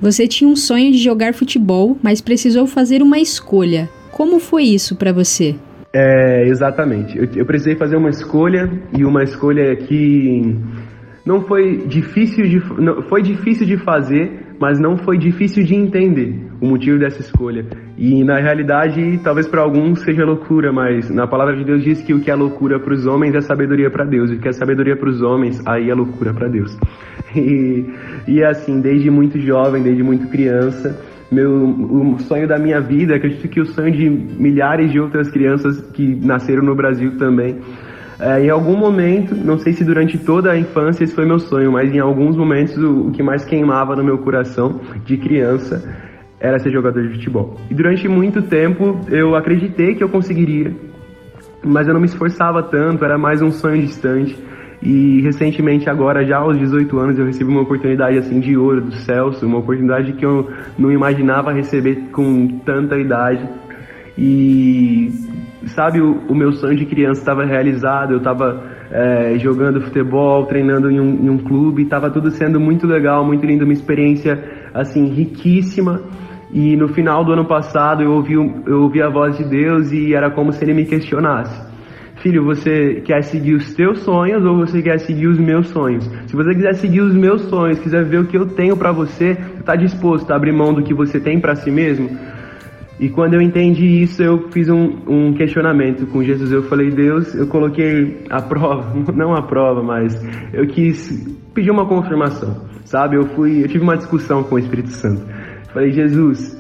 Você 0.02 0.28
tinha 0.28 0.50
um 0.50 0.56
sonho 0.56 0.92
de 0.92 0.98
jogar 0.98 1.34
futebol, 1.34 1.98
mas 2.02 2.22
precisou 2.22 2.66
fazer 2.66 3.02
uma 3.02 3.20
escolha. 3.20 3.90
Como 4.12 4.40
foi 4.40 4.64
isso 4.64 4.96
para 4.96 5.12
você? 5.12 5.56
É, 5.98 6.46
exatamente. 6.50 7.18
Eu, 7.18 7.26
eu 7.38 7.46
precisei 7.46 7.78
fazer 7.78 7.96
uma 7.96 8.10
escolha 8.10 8.70
e 8.98 9.06
uma 9.06 9.24
escolha 9.24 9.74
que 9.78 10.54
não 11.26 11.40
foi 11.44 11.88
difícil 11.88 12.44
de 12.44 12.62
não, 12.78 13.02
foi 13.04 13.22
difícil 13.22 13.66
de 13.66 13.78
fazer, 13.78 14.58
mas 14.60 14.78
não 14.78 14.98
foi 14.98 15.18
difícil 15.18 15.64
de 15.64 15.74
entender 15.74 16.50
o 16.60 16.68
motivo 16.68 17.00
dessa 17.00 17.22
escolha. 17.22 17.66
E 17.98 18.26
na 18.26 18.42
realidade, 18.42 19.22
talvez 19.24 19.48
para 19.48 19.62
alguns 19.62 20.02
seja 20.02 20.26
loucura, 20.26 20.70
mas 20.74 21.10
na 21.10 21.26
palavra 21.28 21.56
de 21.56 21.64
Deus 21.64 21.82
diz 21.82 22.02
que 22.02 22.14
o 22.14 22.20
que 22.20 22.30
é 22.30 22.36
loucura 22.36 22.78
para 22.78 22.94
os 22.94 23.06
homens 23.06 23.34
é 23.34 23.40
sabedoria 23.40 23.90
para 23.90 24.04
Deus, 24.04 24.30
e 24.32 24.36
o 24.36 24.40
que 24.40 24.50
é 24.50 24.52
sabedoria 24.52 24.98
para 24.98 25.08
os 25.08 25.22
homens, 25.22 25.66
aí 25.66 25.90
é 25.90 25.96
loucura 25.96 26.34
para 26.34 26.50
Deus. 26.50 26.78
E, 27.36 27.86
e 28.30 28.42
assim, 28.42 28.80
desde 28.80 29.10
muito 29.10 29.38
jovem, 29.42 29.84
desde 29.84 30.02
muito 30.02 30.30
criança, 30.30 30.98
meu 31.36 31.52
o 31.52 32.18
sonho 32.20 32.48
da 32.48 32.58
minha 32.58 32.80
vida, 32.80 33.16
acredito 33.16 33.48
que 33.50 33.60
o 33.60 33.66
sonho 33.66 33.92
de 33.92 34.10
milhares 34.10 34.92
de 34.92 35.00
outras 35.00 35.30
crianças 35.30 35.82
que 35.92 36.16
nasceram 36.16 36.64
no 36.64 36.74
Brasil 36.74 37.18
também. 37.18 37.58
É, 38.18 38.46
em 38.46 38.50
algum 38.50 38.78
momento, 38.78 39.36
não 39.36 39.60
sei 39.60 39.74
se 39.74 39.84
durante 39.84 40.18
toda 40.18 40.52
a 40.52 40.58
infância 40.58 41.04
esse 41.04 41.14
foi 41.14 41.26
meu 41.26 41.38
sonho, 41.38 41.74
mas 41.74 41.94
em 41.94 42.00
alguns 42.00 42.38
momentos 42.38 42.78
o, 42.78 43.08
o 43.08 43.12
que 43.12 43.22
mais 43.22 43.44
queimava 43.44 43.94
no 43.96 44.04
meu 44.04 44.18
coração 44.20 44.80
de 45.06 45.18
criança 45.18 45.84
era 46.40 46.58
ser 46.58 46.72
jogador 46.72 47.02
de 47.04 47.16
futebol. 47.16 47.58
E 47.70 47.74
durante 47.74 48.08
muito 48.08 48.42
tempo 48.42 49.02
eu 49.10 49.36
acreditei 49.36 49.96
que 49.96 50.04
eu 50.04 50.08
conseguiria, 50.08 50.74
mas 51.62 51.88
eu 51.88 51.94
não 51.94 52.00
me 52.00 52.08
esforçava 52.08 52.64
tanto, 52.64 53.04
era 53.04 53.18
mais 53.18 53.42
um 53.42 53.52
sonho 53.52 53.82
distante. 53.82 54.38
E 54.82 55.22
recentemente, 55.22 55.90
agora, 55.90 56.26
já 56.26 56.38
aos 56.38 56.58
18 56.58 57.00
anos, 57.00 57.20
eu 57.20 57.26
recebi 57.26 57.50
uma 57.50 57.62
oportunidade 57.62 58.18
assim 58.18 58.40
de 58.40 58.58
ouro 58.58 58.82
do 58.82 58.92
Celso, 58.92 59.46
uma 59.46 59.60
oportunidade 59.60 60.14
que 60.14 60.26
eu 60.26 60.50
não 60.78 60.92
imaginava 60.92 61.52
receber 61.52 62.10
com 62.12 62.60
tanta 62.60 62.98
idade. 62.98 63.48
E 64.18 65.10
sabe, 65.68 66.02
o, 66.02 66.22
o 66.30 66.36
meu 66.36 66.52
sonho 66.54 66.76
de 66.76 66.86
criança 66.86 67.22
estava 67.22 67.46
realizado, 67.46 68.14
eu 68.14 68.18
estava 68.18 68.64
é, 68.92 69.38
jogando 69.40 69.82
futebol, 69.82 70.46
treinando 70.46 70.92
em 70.92 71.00
um, 71.00 71.26
em 71.26 71.30
um 71.30 71.38
clube, 71.38 71.84
estava 71.84 72.10
tudo 72.10 72.30
sendo 72.32 72.60
muito 72.60 72.86
legal, 72.86 73.26
muito 73.26 73.46
lindo, 73.46 73.64
uma 73.64 73.74
experiência 73.74 74.42
assim 74.74 75.08
riquíssima. 75.08 76.02
E 76.54 76.76
no 76.76 76.88
final 76.90 77.26
do 77.26 77.34
ano 77.34 77.46
passado 77.46 78.04
eu 78.04 78.12
ouvi, 78.12 78.34
eu 78.34 78.84
ouvi 78.84 79.02
a 79.02 79.10
voz 79.10 79.38
de 79.38 79.44
Deus 79.44 79.92
e 79.92 80.14
era 80.14 80.30
como 80.32 80.52
se 80.52 80.64
ele 80.64 80.74
me 80.74 80.86
questionasse. 80.86 81.75
Filho, 82.26 82.44
você 82.44 83.02
quer 83.02 83.22
seguir 83.22 83.54
os 83.54 83.76
teus 83.76 84.00
sonhos 84.00 84.44
ou 84.44 84.58
você 84.58 84.82
quer 84.82 84.98
seguir 84.98 85.28
os 85.28 85.38
meus 85.38 85.68
sonhos? 85.68 86.10
Se 86.26 86.36
você 86.36 86.56
quiser 86.56 86.74
seguir 86.74 87.02
os 87.02 87.14
meus 87.14 87.44
sonhos, 87.44 87.78
quiser 87.78 88.04
ver 88.04 88.22
o 88.22 88.26
que 88.26 88.36
eu 88.36 88.48
tenho 88.48 88.76
para 88.76 88.92
você, 88.92 89.38
está 89.60 89.76
disposto 89.76 90.32
a 90.32 90.36
abrir 90.36 90.52
mão 90.52 90.74
do 90.74 90.82
que 90.82 90.92
você 90.92 91.20
tem 91.20 91.40
para 91.40 91.54
si 91.54 91.70
mesmo? 91.70 92.10
E 93.00 93.10
quando 93.10 93.36
eu 93.36 93.42
entendi 93.44 94.02
isso, 94.02 94.24
eu 94.24 94.50
fiz 94.50 94.68
um, 94.70 95.04
um 95.08 95.34
questionamento 95.36 96.08
com 96.08 96.24
Jesus. 96.24 96.52
Eu 96.52 96.64
falei, 96.64 96.90
Deus, 96.90 97.36
eu 97.36 97.46
coloquei 97.46 98.24
a 98.28 98.42
prova, 98.42 98.92
não 99.14 99.36
a 99.36 99.44
prova, 99.44 99.84
mas 99.84 100.20
eu 100.52 100.66
quis 100.66 101.08
pedir 101.54 101.70
uma 101.70 101.88
confirmação, 101.88 102.66
sabe? 102.86 103.18
Eu 103.18 103.28
fui, 103.36 103.64
eu 103.64 103.68
tive 103.68 103.84
uma 103.84 103.98
discussão 103.98 104.42
com 104.42 104.56
o 104.56 104.58
Espírito 104.58 104.90
Santo. 104.90 105.22
Falei, 105.72 105.92
Jesus, 105.92 106.60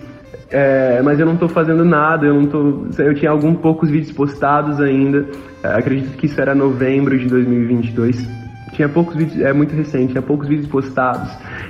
é, 0.49 1.01
mas 1.01 1.19
eu 1.19 1.25
não 1.25 1.33
estou 1.33 1.49
fazendo 1.49 1.83
nada, 1.83 2.25
eu 2.25 2.33
não 2.35 2.45
tô, 2.45 2.87
eu 2.99 3.13
tinha 3.15 3.31
alguns 3.31 3.57
poucos 3.57 3.89
vídeos 3.89 4.11
postados 4.11 4.79
ainda. 4.79 5.25
É, 5.63 5.67
acredito 5.67 6.15
que 6.17 6.27
isso 6.27 6.39
era 6.39 6.53
novembro 6.53 7.17
de 7.17 7.27
2022. 7.27 8.29
Tinha 8.73 8.89
poucos 8.89 9.15
vídeos, 9.15 9.41
é 9.41 9.53
muito 9.53 9.75
recente, 9.75 10.11
tinha 10.11 10.21
poucos 10.21 10.47
vídeos 10.47 10.67
postados. 10.67 11.29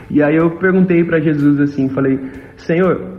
E 0.10 0.22
aí 0.22 0.36
eu 0.36 0.52
perguntei 0.58 1.04
para 1.04 1.20
Jesus 1.20 1.60
assim, 1.60 1.88
falei, 1.90 2.20
Senhor, 2.58 3.16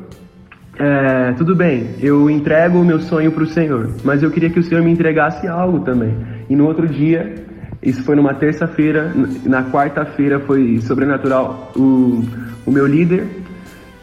é, 0.78 1.32
tudo 1.32 1.54
bem, 1.54 1.94
eu 2.00 2.28
entrego 2.28 2.78
o 2.78 2.84
meu 2.84 3.00
sonho 3.00 3.32
para 3.32 3.44
o 3.44 3.46
Senhor, 3.46 3.90
mas 4.04 4.22
eu 4.22 4.30
queria 4.30 4.50
que 4.50 4.58
o 4.58 4.62
Senhor 4.62 4.82
me 4.82 4.90
entregasse 4.90 5.46
algo 5.46 5.80
também. 5.80 6.14
E 6.50 6.56
no 6.56 6.66
outro 6.66 6.86
dia, 6.86 7.34
isso 7.82 8.02
foi 8.02 8.14
numa 8.16 8.34
terça-feira, 8.34 9.12
na 9.44 9.70
quarta-feira 9.70 10.40
foi 10.40 10.80
sobrenatural. 10.80 11.72
O, 11.76 12.22
o 12.66 12.70
meu 12.70 12.86
líder, 12.86 13.26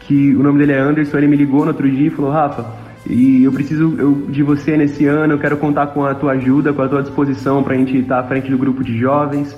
que 0.06 0.34
o 0.34 0.42
nome 0.42 0.58
dele 0.58 0.72
é 0.72 0.78
Anderson, 0.78 1.18
ele 1.18 1.26
me 1.26 1.36
ligou 1.36 1.60
no 1.62 1.68
outro 1.68 1.90
dia 1.90 2.08
e 2.08 2.10
falou: 2.10 2.30
Rafa, 2.30 2.64
e 3.06 3.44
eu 3.44 3.52
preciso 3.52 3.94
eu- 3.98 4.26
de 4.28 4.42
você 4.42 4.76
nesse 4.76 5.06
ano, 5.06 5.34
eu 5.34 5.38
quero 5.38 5.56
contar 5.56 5.88
com 5.88 6.04
a 6.04 6.14
tua 6.14 6.32
ajuda, 6.32 6.72
com 6.72 6.82
a 6.82 6.88
tua 6.88 7.02
disposição 7.02 7.62
para 7.62 7.74
a 7.74 7.76
gente 7.76 7.96
estar 7.98 8.20
à 8.20 8.24
frente 8.24 8.50
do 8.50 8.58
grupo 8.58 8.82
de 8.84 8.96
jovens. 8.98 9.56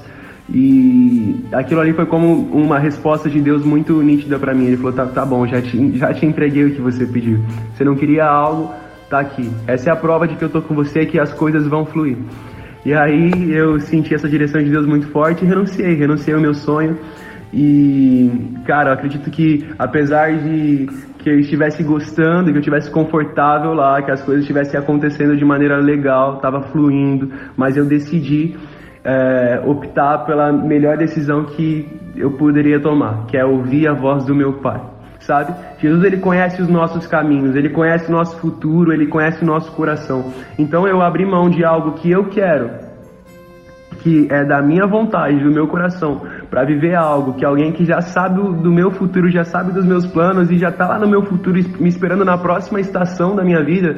E 0.49 1.45
aquilo 1.53 1.81
ali 1.81 1.93
foi 1.93 2.07
como 2.07 2.33
uma 2.53 2.79
resposta 2.79 3.29
de 3.29 3.41
Deus 3.41 3.65
muito 3.65 4.01
nítida 4.01 4.39
para 4.39 4.55
mim. 4.55 4.67
Ele 4.67 4.77
falou: 4.77 4.93
tá, 4.93 5.07
tá 5.07 5.25
bom, 5.27 5.47
já 5.47 5.61
te, 5.61 5.99
já 5.99 6.15
te 6.15 6.25
entreguei 6.25 6.65
o 6.65 6.71
que 6.75 6.81
você 6.81 7.05
pediu. 7.05 7.41
Você 7.75 7.85
não 7.85 7.97
queria 7.97 8.25
algo, 8.25 8.73
tá 9.11 9.19
aqui. 9.21 9.51
Essa 9.67 9.91
é 9.91 9.93
a 9.93 9.97
prova 9.97 10.27
de 10.29 10.37
que 10.37 10.45
eu 10.45 10.49
tô 10.49 10.63
com 10.63 10.75
você, 10.75 11.05
que 11.05 11.19
as 11.19 11.33
coisas 11.33 11.67
vão 11.67 11.85
fluir. 11.85 12.17
E 12.85 12.95
aí 12.95 13.53
eu 13.53 13.81
senti 13.81 14.15
essa 14.15 14.29
direção 14.29 14.63
de 14.63 14.71
Deus 14.71 14.87
muito 14.87 15.09
forte 15.09 15.45
e 15.45 15.49
renunciei, 15.49 15.95
renunciei 15.95 16.35
ao 16.37 16.41
meu 16.41 16.55
sonho. 16.55 16.97
E, 17.53 18.31
cara, 18.67 18.91
eu 18.91 18.95
acredito 18.95 19.31
que 19.31 19.67
apesar 19.79 20.37
de 20.37 20.87
que 21.19 21.31
eu 21.31 21.41
estivesse 21.41 21.83
gostando, 21.83 22.51
que 22.51 22.57
eu 22.57 22.61
estivesse 22.61 22.91
confortável 22.91 23.73
lá, 23.73 24.01
que 24.03 24.11
as 24.11 24.23
coisas 24.23 24.43
estivessem 24.43 24.79
acontecendo 24.79 25.37
de 25.37 25.45
maneira 25.45 25.79
legal, 25.79 26.37
estava 26.37 26.63
fluindo, 26.63 27.33
mas 27.57 27.77
eu 27.77 27.85
decidi 27.85 28.57
é, 29.03 29.61
optar 29.65 30.19
pela 30.19 30.53
melhor 30.53 30.97
decisão 30.97 31.45
que 31.45 31.89
eu 32.17 32.33
poderia 32.33 32.81
tomar, 32.81 33.27
que 33.27 33.37
é 33.37 33.45
ouvir 33.45 33.89
a 33.89 33.93
voz 33.93 34.25
do 34.25 34.35
meu 34.35 34.55
Pai. 34.55 34.81
Sabe? 35.19 35.53
Jesus 35.79 36.05
ele 36.05 36.19
conhece 36.19 36.63
os 36.63 36.69
nossos 36.69 37.07
caminhos, 37.07 37.57
ele 37.57 37.71
conhece 37.71 38.09
o 38.09 38.13
nosso 38.13 38.39
futuro, 38.39 38.93
ele 38.93 39.09
conhece 39.09 39.43
o 39.43 39.47
nosso 39.47 39.73
coração. 39.73 40.33
Então 40.57 40.87
eu 40.87 41.03
abri 41.03 41.27
mão 41.27 41.51
de 41.51 41.65
algo 41.65 41.93
que 41.95 42.09
eu 42.09 42.29
quero, 42.29 42.86
que 44.03 44.29
é 44.31 44.45
da 44.45 44.63
minha 44.63 44.87
vontade, 44.87 45.43
do 45.43 45.51
meu 45.51 45.67
coração, 45.67 46.23
para 46.51 46.65
viver 46.65 46.95
algo 46.95 47.35
que 47.35 47.45
alguém 47.45 47.73
que 47.73 47.85
já 47.85 48.01
sabe 48.01 48.41
do 48.63 48.73
meu 48.73 48.91
futuro, 48.91 49.31
já 49.31 49.45
sabe 49.45 49.73
dos 49.73 49.85
meus 49.85 50.07
planos 50.07 50.51
e 50.51 50.59
já 50.59 50.69
está 50.69 50.87
lá 50.87 50.99
no 50.99 51.09
meu 51.09 51.23
futuro 51.23 51.59
me 51.81 51.89
esperando 51.89 52.25
na 52.25 52.39
próxima 52.39 52.81
estação 52.81 53.35
da 53.35 53.45
minha 53.45 53.63
vida, 53.65 53.97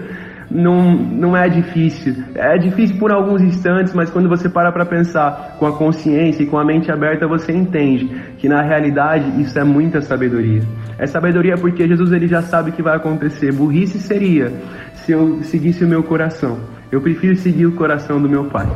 não, 0.51 0.93
não 0.93 1.37
é 1.37 1.49
difícil. 1.49 2.15
É 2.35 2.57
difícil 2.57 2.99
por 2.99 3.13
alguns 3.13 3.43
instantes, 3.43 3.93
mas 3.93 4.11
quando 4.11 4.29
você 4.29 4.49
para 4.49 4.73
para 4.73 4.87
pensar 4.87 5.57
com 5.59 5.67
a 5.67 5.77
consciência 5.77 6.43
e 6.43 6.47
com 6.47 6.59
a 6.59 6.65
mente 6.65 6.91
aberta, 6.91 7.27
você 7.27 7.53
entende 7.53 8.09
que 8.39 8.49
na 8.49 8.63
realidade 8.63 9.41
isso 9.43 9.59
é 9.59 9.65
muita 9.65 10.01
sabedoria. 10.01 10.63
É 10.99 11.07
sabedoria 11.07 11.57
porque 11.57 11.87
Jesus 11.87 12.13
ele 12.13 12.27
já 12.27 12.43
sabe 12.43 12.71
o 12.71 12.73
que 12.73 12.83
vai 12.83 12.97
acontecer. 12.97 13.53
Burrice 13.53 13.99
seria 13.99 14.53
se 14.95 15.13
eu 15.13 15.43
seguisse 15.43 15.85
o 15.85 15.89
meu 15.89 16.03
coração. 16.03 16.59
Eu 16.91 17.01
prefiro 17.03 17.37
seguir 17.37 17.67
o 17.67 17.73
coração 17.73 18.21
do 18.21 18.29
meu 18.29 18.47
pai. 18.47 18.67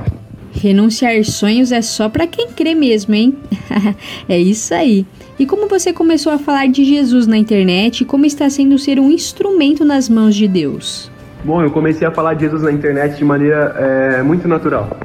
Renunciar 0.52 1.24
sonhos 1.24 1.72
é 1.72 1.80
só 1.80 2.08
para 2.08 2.26
quem 2.26 2.48
crê 2.48 2.74
mesmo, 2.74 3.14
hein? 3.14 3.34
é 4.28 4.38
isso 4.38 4.74
aí. 4.74 5.06
E 5.38 5.46
como 5.46 5.66
você 5.66 5.92
começou 5.92 6.32
a 6.32 6.38
falar 6.38 6.68
de 6.68 6.84
Jesus 6.84 7.26
na 7.26 7.36
internet 7.36 8.02
e 8.02 8.04
como 8.04 8.26
está 8.26 8.48
sendo 8.50 8.78
ser 8.78 9.00
um 9.00 9.10
instrumento 9.10 9.84
nas 9.84 10.08
mãos 10.08 10.34
de 10.34 10.46
Deus? 10.46 11.10
Bom, 11.44 11.62
eu 11.62 11.70
comecei 11.70 12.06
a 12.06 12.10
falar 12.10 12.34
de 12.34 12.42
Jesus 12.42 12.62
na 12.62 12.70
internet 12.70 13.16
de 13.16 13.24
maneira 13.24 13.74
é, 13.76 14.22
muito 14.22 14.46
natural. 14.46 14.96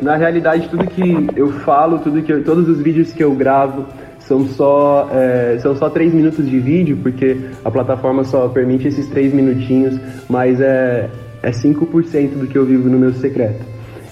Na 0.00 0.16
realidade, 0.16 0.68
tudo 0.68 0.86
que 0.86 1.28
eu 1.34 1.50
falo, 1.60 1.98
tudo 1.98 2.22
que 2.22 2.32
eu, 2.32 2.44
todos 2.44 2.68
os 2.68 2.80
vídeos 2.80 3.12
que 3.12 3.24
eu 3.24 3.34
gravo 3.34 3.86
são 4.20 4.46
só 4.46 5.08
é, 5.12 5.58
são 5.60 5.74
só 5.74 5.90
três 5.90 6.14
minutos 6.14 6.48
de 6.48 6.60
vídeo, 6.60 6.98
porque 7.02 7.36
a 7.64 7.70
plataforma 7.70 8.22
só 8.22 8.48
permite 8.48 8.86
esses 8.86 9.08
três 9.08 9.34
minutinhos, 9.34 9.98
mas 10.28 10.60
é 10.60 11.10
é 11.42 11.50
5% 11.50 12.38
do 12.38 12.46
que 12.46 12.56
eu 12.56 12.64
vivo 12.64 12.88
no 12.88 12.98
meu 12.98 13.12
secreto. 13.14 13.64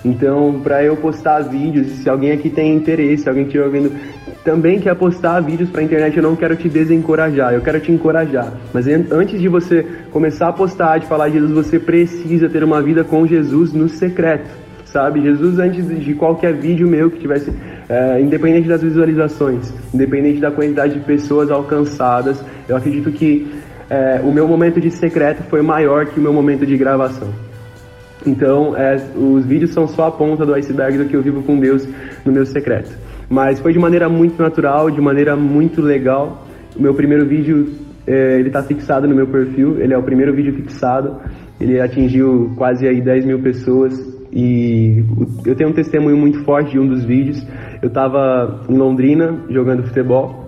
Então, 0.04 0.60
para 0.62 0.82
eu 0.84 0.96
postar 0.96 1.40
vídeos, 1.40 1.88
se 1.88 2.08
alguém 2.08 2.30
aqui 2.30 2.48
tem 2.48 2.74
interesse, 2.74 3.28
alguém 3.28 3.44
estiver 3.44 3.64
ouvindo, 3.64 3.92
também 4.44 4.78
quer 4.78 4.94
postar 4.94 5.40
vídeos 5.40 5.68
para 5.70 5.82
internet, 5.82 6.16
eu 6.16 6.22
não 6.22 6.36
quero 6.36 6.56
te 6.56 6.68
desencorajar, 6.68 7.52
eu 7.52 7.60
quero 7.60 7.80
te 7.80 7.90
encorajar. 7.90 8.52
Mas 8.72 8.86
antes 8.86 9.40
de 9.40 9.48
você 9.48 9.84
começar 10.10 10.48
a 10.48 10.52
postar, 10.52 10.98
de 10.98 11.06
falar 11.06 11.28
de 11.28 11.34
Jesus, 11.34 11.52
você 11.52 11.78
precisa 11.78 12.48
ter 12.48 12.62
uma 12.62 12.80
vida 12.80 13.02
com 13.02 13.26
Jesus 13.26 13.72
no 13.72 13.88
secreto, 13.88 14.48
sabe? 14.84 15.20
Jesus, 15.20 15.58
antes 15.58 15.86
de 15.86 16.14
qualquer 16.14 16.54
vídeo 16.54 16.86
meu 16.86 17.10
que 17.10 17.18
tivesse, 17.18 17.52
é, 17.88 18.20
independente 18.20 18.68
das 18.68 18.82
visualizações, 18.82 19.72
independente 19.92 20.40
da 20.40 20.50
quantidade 20.50 20.94
de 20.94 21.00
pessoas 21.00 21.50
alcançadas, 21.50 22.42
eu 22.68 22.76
acredito 22.76 23.10
que 23.10 23.50
é, 23.90 24.20
o 24.22 24.30
meu 24.32 24.46
momento 24.46 24.80
de 24.80 24.90
secreto 24.90 25.42
foi 25.44 25.62
maior 25.62 26.06
que 26.06 26.20
o 26.20 26.22
meu 26.22 26.32
momento 26.32 26.64
de 26.64 26.76
gravação. 26.76 27.47
Então, 28.26 28.76
é, 28.76 28.96
os 29.16 29.44
vídeos 29.46 29.72
são 29.72 29.86
só 29.86 30.08
a 30.08 30.10
ponta 30.10 30.44
do 30.44 30.54
iceberg 30.54 30.98
do 30.98 31.04
que 31.06 31.14
eu 31.14 31.22
vivo 31.22 31.42
com 31.42 31.58
Deus 31.58 31.88
no 32.24 32.32
meu 32.32 32.44
secreto. 32.44 32.90
Mas 33.28 33.60
foi 33.60 33.72
de 33.72 33.78
maneira 33.78 34.08
muito 34.08 34.42
natural, 34.42 34.90
de 34.90 35.00
maneira 35.00 35.36
muito 35.36 35.80
legal. 35.80 36.46
O 36.76 36.82
meu 36.82 36.94
primeiro 36.94 37.26
vídeo, 37.26 37.72
é, 38.06 38.38
ele 38.38 38.48
está 38.48 38.62
fixado 38.62 39.06
no 39.06 39.14
meu 39.14 39.26
perfil, 39.26 39.80
ele 39.80 39.94
é 39.94 39.98
o 39.98 40.02
primeiro 40.02 40.34
vídeo 40.34 40.54
fixado. 40.54 41.16
Ele 41.60 41.80
atingiu 41.80 42.52
quase 42.56 42.86
aí 42.86 43.00
10 43.00 43.24
mil 43.24 43.40
pessoas 43.40 43.98
e 44.32 45.02
eu 45.44 45.54
tenho 45.56 45.70
um 45.70 45.72
testemunho 45.72 46.16
muito 46.16 46.44
forte 46.44 46.72
de 46.72 46.78
um 46.78 46.86
dos 46.86 47.04
vídeos. 47.04 47.44
Eu 47.82 47.88
estava 47.88 48.64
em 48.68 48.76
Londrina 48.76 49.38
jogando 49.50 49.82
futebol 49.84 50.47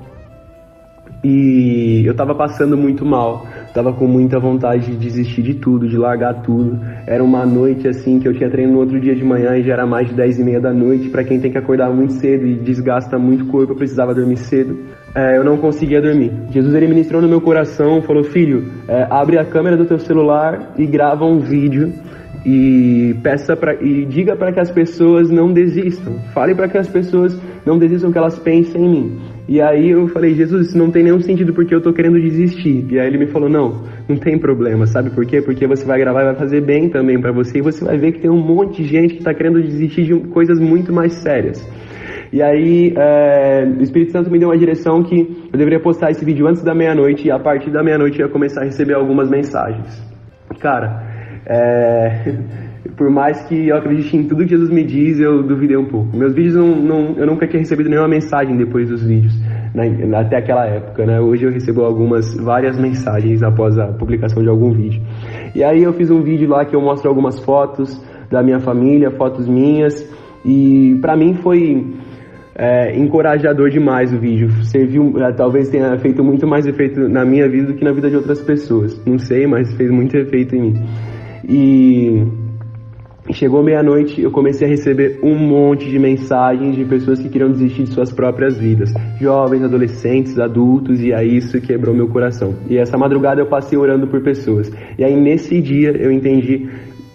e 1.23 2.03
eu 2.07 2.13
estava 2.13 2.35
passando 2.35 2.79
muito 2.79 3.05
mal, 3.05 3.47
estava 3.67 3.93
com 3.93 4.07
muita 4.07 4.39
vontade 4.39 4.87
de 4.87 4.97
desistir 4.97 5.43
de 5.43 5.55
tudo, 5.55 5.87
de 5.87 5.97
largar 5.97 6.41
tudo. 6.43 6.81
Era 7.07 7.23
uma 7.23 7.45
noite 7.45 7.87
assim 7.87 8.19
que 8.19 8.27
eu 8.27 8.33
tinha 8.33 8.51
treino 8.51 8.73
no 8.73 8.79
outro 8.79 8.99
dia 8.99 9.15
de 9.15 9.23
manhã 9.23 9.57
e 9.57 9.63
já 9.63 9.75
era 9.75 9.87
mais 9.87 10.09
de 10.09 10.15
10 10.15 10.39
e 10.39 10.45
meia 10.45 10.61
da 10.61 10.73
noite. 10.73 11.11
Para 11.11 11.23
quem 11.23 11.39
tem 11.39 11.51
que 11.51 11.59
acordar 11.59 11.91
muito 11.91 12.15
cedo 12.15 12.47
e 12.47 12.55
desgasta 12.55 13.19
muito 13.19 13.45
o 13.45 13.49
corpo, 13.49 13.73
eu 13.73 13.77
precisava 13.77 14.15
dormir 14.15 14.39
cedo. 14.39 14.79
É, 15.15 15.37
eu 15.37 15.45
não 15.45 15.59
conseguia 15.59 16.01
dormir. 16.01 16.33
Jesus 16.51 16.75
ele 16.75 16.89
ministrou 16.89 17.21
no 17.21 17.29
meu 17.29 17.41
coração, 17.41 18.01
falou: 18.01 18.25
Filho, 18.25 18.65
é, 18.89 19.07
abre 19.11 19.39
a 19.39 19.45
câmera 19.45 19.77
do 19.77 19.85
teu 19.85 19.99
celular 19.99 20.73
e 20.79 20.87
grava 20.87 21.27
um 21.27 21.41
vídeo 21.41 21.93
e 22.45 23.15
peça 23.23 23.55
para 23.55 23.75
e 23.75 24.07
diga 24.07 24.35
para 24.37 24.53
que 24.53 24.61
as 24.61 24.71
pessoas 24.71 25.31
não 25.31 25.53
desistam. 25.53 26.15
Fale 26.33 26.55
para 26.55 26.69
que 26.69 26.79
as 26.79 26.89
pessoas 26.89 27.39
não 27.65 27.78
desistam 27.78 28.11
que 28.12 28.19
elas 28.19 28.39
pensem 28.39 28.85
em 28.85 28.89
mim. 28.89 29.19
E 29.49 29.61
aí 29.61 29.91
eu 29.91 30.07
falei, 30.09 30.35
Jesus, 30.35 30.69
isso 30.69 30.78
não 30.78 30.91
tem 30.91 31.03
nenhum 31.03 31.20
sentido 31.20 31.53
porque 31.53 31.74
eu 31.74 31.81
tô 31.81 31.93
querendo 31.93 32.20
desistir. 32.20 32.87
E 32.89 33.01
aí 33.01 33.07
ele 33.07 33.19
me 33.19 33.27
falou, 33.27 33.49
não, 33.49 33.82
não 34.09 34.16
tem 34.16 34.39
problema, 34.39 34.87
sabe 34.87 35.11
por 35.11 35.27
quê? 35.27 35.43
Porque 35.43 35.66
você 35.66 35.85
vai 35.85 35.99
gravar 35.99 36.23
e 36.23 36.24
vai 36.27 36.37
fazer 36.37 36.61
bem 36.61 36.89
também 36.89 37.20
para 37.20 37.32
você 37.32 37.59
e 37.59 37.62
você 37.62 37.85
vai 37.85 37.99
ver 37.99 38.12
que 38.12 38.20
tem 38.20 38.31
um 38.31 38.41
monte 38.41 38.82
de 38.82 38.89
gente 38.89 39.15
que 39.15 39.24
tá 39.24 39.35
querendo 39.35 39.61
desistir 39.61 40.05
de 40.05 40.15
coisas 40.28 40.61
muito 40.61 40.93
mais 40.93 41.15
sérias. 41.15 41.61
E 42.32 42.41
aí 42.41 42.95
é, 42.97 43.65
o 43.65 43.82
Espírito 43.82 44.12
Santo 44.12 44.31
me 44.31 44.39
deu 44.39 44.51
uma 44.51 44.59
direção 44.59 45.03
que 45.03 45.49
eu 45.53 45.59
deveria 45.59 45.81
postar 45.81 46.12
esse 46.12 46.24
vídeo 46.24 46.47
antes 46.47 46.62
da 46.62 46.73
meia-noite 46.73 47.27
e 47.27 47.31
a 47.31 47.39
partir 47.41 47.70
da 47.73 47.82
meia-noite 47.82 48.20
eu 48.20 48.27
ia 48.27 48.32
começar 48.32 48.61
a 48.61 48.65
receber 48.65 48.95
algumas 48.95 49.28
mensagens. 49.28 50.01
Cara, 50.61 51.03
é, 51.45 52.37
por 53.01 53.09
mais 53.09 53.41
que 53.45 53.69
eu 53.69 53.79
acredite 53.79 54.15
em 54.15 54.25
tudo 54.25 54.45
que 54.45 54.51
Jesus 54.51 54.69
me 54.69 54.85
diz, 54.85 55.19
eu 55.19 55.43
duvidei 55.43 55.75
um 55.75 55.87
pouco. 55.87 56.15
Meus 56.15 56.35
vídeos, 56.35 56.55
não, 56.55 56.77
não, 56.77 57.17
eu 57.17 57.27
nunca 57.27 57.47
tinha 57.47 57.59
recebido 57.59 57.89
nenhuma 57.89 58.07
mensagem 58.07 58.55
depois 58.59 58.91
dos 58.91 59.03
vídeos, 59.03 59.33
né, 59.75 59.97
até 60.19 60.37
aquela 60.37 60.67
época, 60.67 61.07
né? 61.07 61.19
Hoje 61.19 61.47
eu 61.47 61.51
recebo 61.51 61.81
algumas, 61.81 62.37
várias 62.37 62.79
mensagens 62.79 63.43
após 63.43 63.79
a 63.79 63.87
publicação 63.87 64.43
de 64.43 64.51
algum 64.51 64.71
vídeo. 64.73 65.01
E 65.55 65.65
aí 65.65 65.83
eu 65.83 65.95
fiz 65.95 66.11
um 66.11 66.21
vídeo 66.21 66.47
lá 66.47 66.67
que 66.67 66.77
eu 66.77 66.81
mostro 66.83 67.09
algumas 67.09 67.39
fotos 67.43 67.99
da 68.31 68.43
minha 68.43 68.61
família, 68.61 69.11
fotos 69.13 69.49
minhas, 69.49 70.07
e 70.45 70.99
para 71.01 71.17
mim 71.17 71.37
foi 71.37 71.95
é, 72.55 72.99
encorajador 72.99 73.71
demais 73.71 74.13
o 74.13 74.19
vídeo. 74.19 74.51
Serviu, 74.63 75.15
é, 75.25 75.33
talvez 75.33 75.71
tenha 75.71 75.99
feito 76.01 76.23
muito 76.23 76.47
mais 76.47 76.67
efeito 76.67 77.09
na 77.09 77.25
minha 77.25 77.49
vida 77.49 77.69
do 77.69 77.75
que 77.75 77.83
na 77.83 77.93
vida 77.93 78.11
de 78.11 78.17
outras 78.17 78.43
pessoas. 78.43 79.03
Não 79.07 79.19
sei, 79.19 79.47
mas 79.47 79.73
fez 79.75 79.91
muito 79.91 80.15
efeito 80.19 80.55
em 80.55 80.61
mim. 80.61 80.75
E 81.49 82.50
chegou 83.32 83.62
meia-noite, 83.62 84.20
eu 84.20 84.31
comecei 84.31 84.66
a 84.66 84.70
receber 84.70 85.20
um 85.23 85.36
monte 85.36 85.89
de 85.89 85.98
mensagens 85.98 86.77
de 86.77 86.85
pessoas 86.85 87.20
que 87.20 87.28
queriam 87.28 87.51
desistir 87.51 87.85
de 87.85 87.93
suas 87.93 88.12
próprias 88.12 88.59
vidas. 88.59 88.93
Jovens, 89.20 89.62
adolescentes, 89.62 90.39
adultos, 90.39 91.01
e 91.01 91.12
aí 91.12 91.36
isso 91.36 91.61
quebrou 91.61 91.94
meu 91.94 92.09
coração. 92.09 92.55
E 92.69 92.77
essa 92.77 92.97
madrugada 92.97 93.40
eu 93.40 93.47
passei 93.47 93.78
orando 93.78 94.07
por 94.07 94.23
pessoas. 94.23 94.70
E 94.98 95.05
aí 95.05 95.15
nesse 95.15 95.61
dia 95.61 95.90
eu 95.97 96.11
entendi 96.11 96.69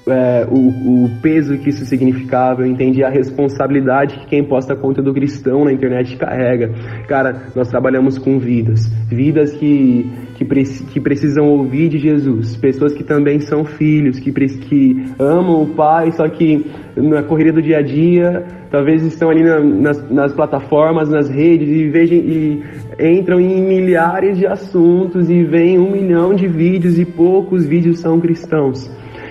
é, 0.08 0.46
o, 0.50 1.06
o, 1.06 1.10
peso 1.22 1.58
que 1.58 1.70
isso 1.70 1.84
significava, 1.86 2.62
eu 2.62 2.68
entendi 2.68 3.04
a 3.04 3.10
responsabilidade 3.10 4.20
que 4.20 4.28
quem 4.28 4.44
posta 4.44 4.76
conteúdo 4.76 5.14
cristão 5.14 5.66
na 5.66 5.74
internet 5.74 6.16
carrega. 6.18 6.72
Cara, 7.08 7.48
nós 7.56 7.70
trabalhamos 7.70 8.20
com 8.20 8.38
vidas, 8.38 8.88
vidas 9.08 9.54
que, 9.54 10.08
que, 10.36 10.46
que 10.46 11.00
precisam 11.00 11.48
ouvir 11.48 11.90
de 11.90 11.98
Jesus, 11.98 12.56
pessoas 12.56 12.94
que 12.94 13.04
também 13.04 13.40
são 13.40 13.66
filhos, 13.66 14.20
que, 14.20 14.32
que 14.32 15.06
amam 15.18 15.64
o 15.64 15.68
Pai, 15.68 16.12
só 16.12 16.28
que 16.30 16.66
na 16.96 17.24
correria 17.24 17.54
do 17.54 17.62
dia 17.62 17.80
a 17.80 17.82
dia, 17.82 18.46
talvez 18.70 19.04
estão 19.04 19.30
ali 19.30 19.44
na, 19.44 19.60
nas, 19.60 20.12
nas, 20.12 20.34
plataformas, 20.34 21.10
nas 21.10 21.30
redes 21.30 21.68
e, 21.68 21.90
vejam, 21.90 22.18
e 22.18 22.64
entram 23.00 23.40
em 23.40 23.62
milhares 23.62 24.38
de 24.38 24.46
assuntos 24.46 25.30
e 25.30 25.44
veem 25.44 25.80
um 25.80 25.92
milhão 25.92 26.36
de 26.36 26.48
vídeos 26.48 27.00
e 27.00 27.06
poucos 27.06 27.66
vídeos 27.66 28.00
são 28.00 28.20
cristãos. 28.20 28.90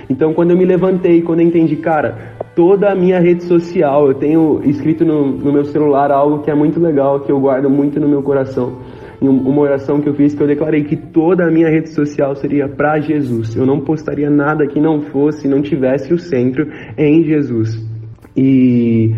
Então, 0.09 0.35
quando 0.35 0.51
eu 0.51 0.57
me 0.57 0.65
levantei, 0.65 1.23
quando 1.23 1.41
eu 1.41 1.47
entendi, 1.47 1.77
cara, 1.77 2.35
toda 2.55 2.91
a 2.91 2.95
minha 2.95 3.19
rede 3.21 3.45
social, 3.45 4.09
eu 4.09 4.15
tenho 4.15 4.61
escrito 4.65 5.05
no, 5.05 5.27
no 5.27 5.53
meu 5.53 5.65
celular 5.65 6.11
algo 6.11 6.41
que 6.41 6.51
é 6.51 6.55
muito 6.55 6.79
legal, 6.79 7.21
que 7.21 7.33
eu 7.33 7.41
guardo 7.41 7.71
muito 7.71 7.99
no 7.99 8.09
meu 8.09 8.23
coração. 8.23 8.79
Uma 9.21 9.63
oração 9.63 10.01
que 10.01 10.09
eu 10.09 10.15
fiz 10.15 10.35
que 10.35 10.43
eu 10.43 10.47
declarei 10.47 10.85
que 10.85 10.97
toda 10.97 11.47
a 11.47 11.51
minha 11.51 11.69
rede 11.69 11.89
social 11.91 12.35
seria 12.37 12.69
para 12.69 13.01
Jesus. 13.01 13.57
Eu 13.57 13.65
não 13.65 13.81
postaria 13.81 14.29
nada 14.29 14.67
que 14.67 14.79
não 14.79 15.01
fosse, 15.01 15.49
não 15.49 15.63
tivesse 15.63 16.13
o 16.13 16.19
centro 16.19 16.69
em 16.99 17.23
Jesus. 17.23 17.81
E 18.37 19.15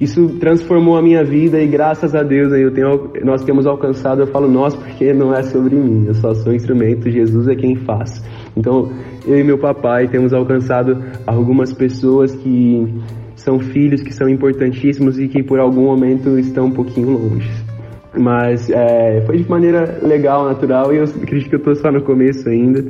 isso 0.00 0.38
transformou 0.38 0.96
a 0.96 1.02
minha 1.02 1.22
vida 1.22 1.60
e 1.60 1.66
graças 1.66 2.14
a 2.14 2.22
Deus 2.22 2.52
eu 2.54 2.72
tenho, 2.72 3.12
nós 3.22 3.44
temos 3.44 3.66
alcançado, 3.66 4.22
eu 4.22 4.26
falo 4.28 4.48
nós 4.48 4.74
porque 4.74 5.12
não 5.12 5.34
é 5.34 5.42
sobre 5.42 5.74
mim, 5.74 6.06
eu 6.06 6.14
só 6.14 6.32
sou 6.32 6.54
instrumento, 6.54 7.10
Jesus 7.10 7.46
é 7.48 7.54
quem 7.54 7.76
faz. 7.76 8.22
Então 8.56 8.90
eu 9.26 9.38
e 9.38 9.44
meu 9.44 9.58
papai 9.58 10.08
temos 10.08 10.32
alcançado 10.32 11.02
algumas 11.26 11.72
pessoas 11.72 12.34
que 12.34 12.86
são 13.40 13.58
filhos 13.58 14.02
que 14.02 14.12
são 14.12 14.28
importantíssimos 14.28 15.18
e 15.18 15.26
que 15.26 15.42
por 15.42 15.58
algum 15.58 15.86
momento 15.86 16.38
estão 16.38 16.66
um 16.66 16.70
pouquinho 16.70 17.10
longe. 17.10 17.50
Mas 18.16 18.68
é, 18.70 19.22
foi 19.24 19.38
de 19.38 19.48
maneira 19.48 19.98
legal, 20.02 20.44
natural, 20.44 20.92
e 20.92 20.98
eu 20.98 21.04
acredito 21.04 21.48
que 21.48 21.54
eu 21.54 21.62
tô 21.62 21.74
só 21.74 21.90
no 21.90 22.02
começo 22.02 22.48
ainda. 22.48 22.84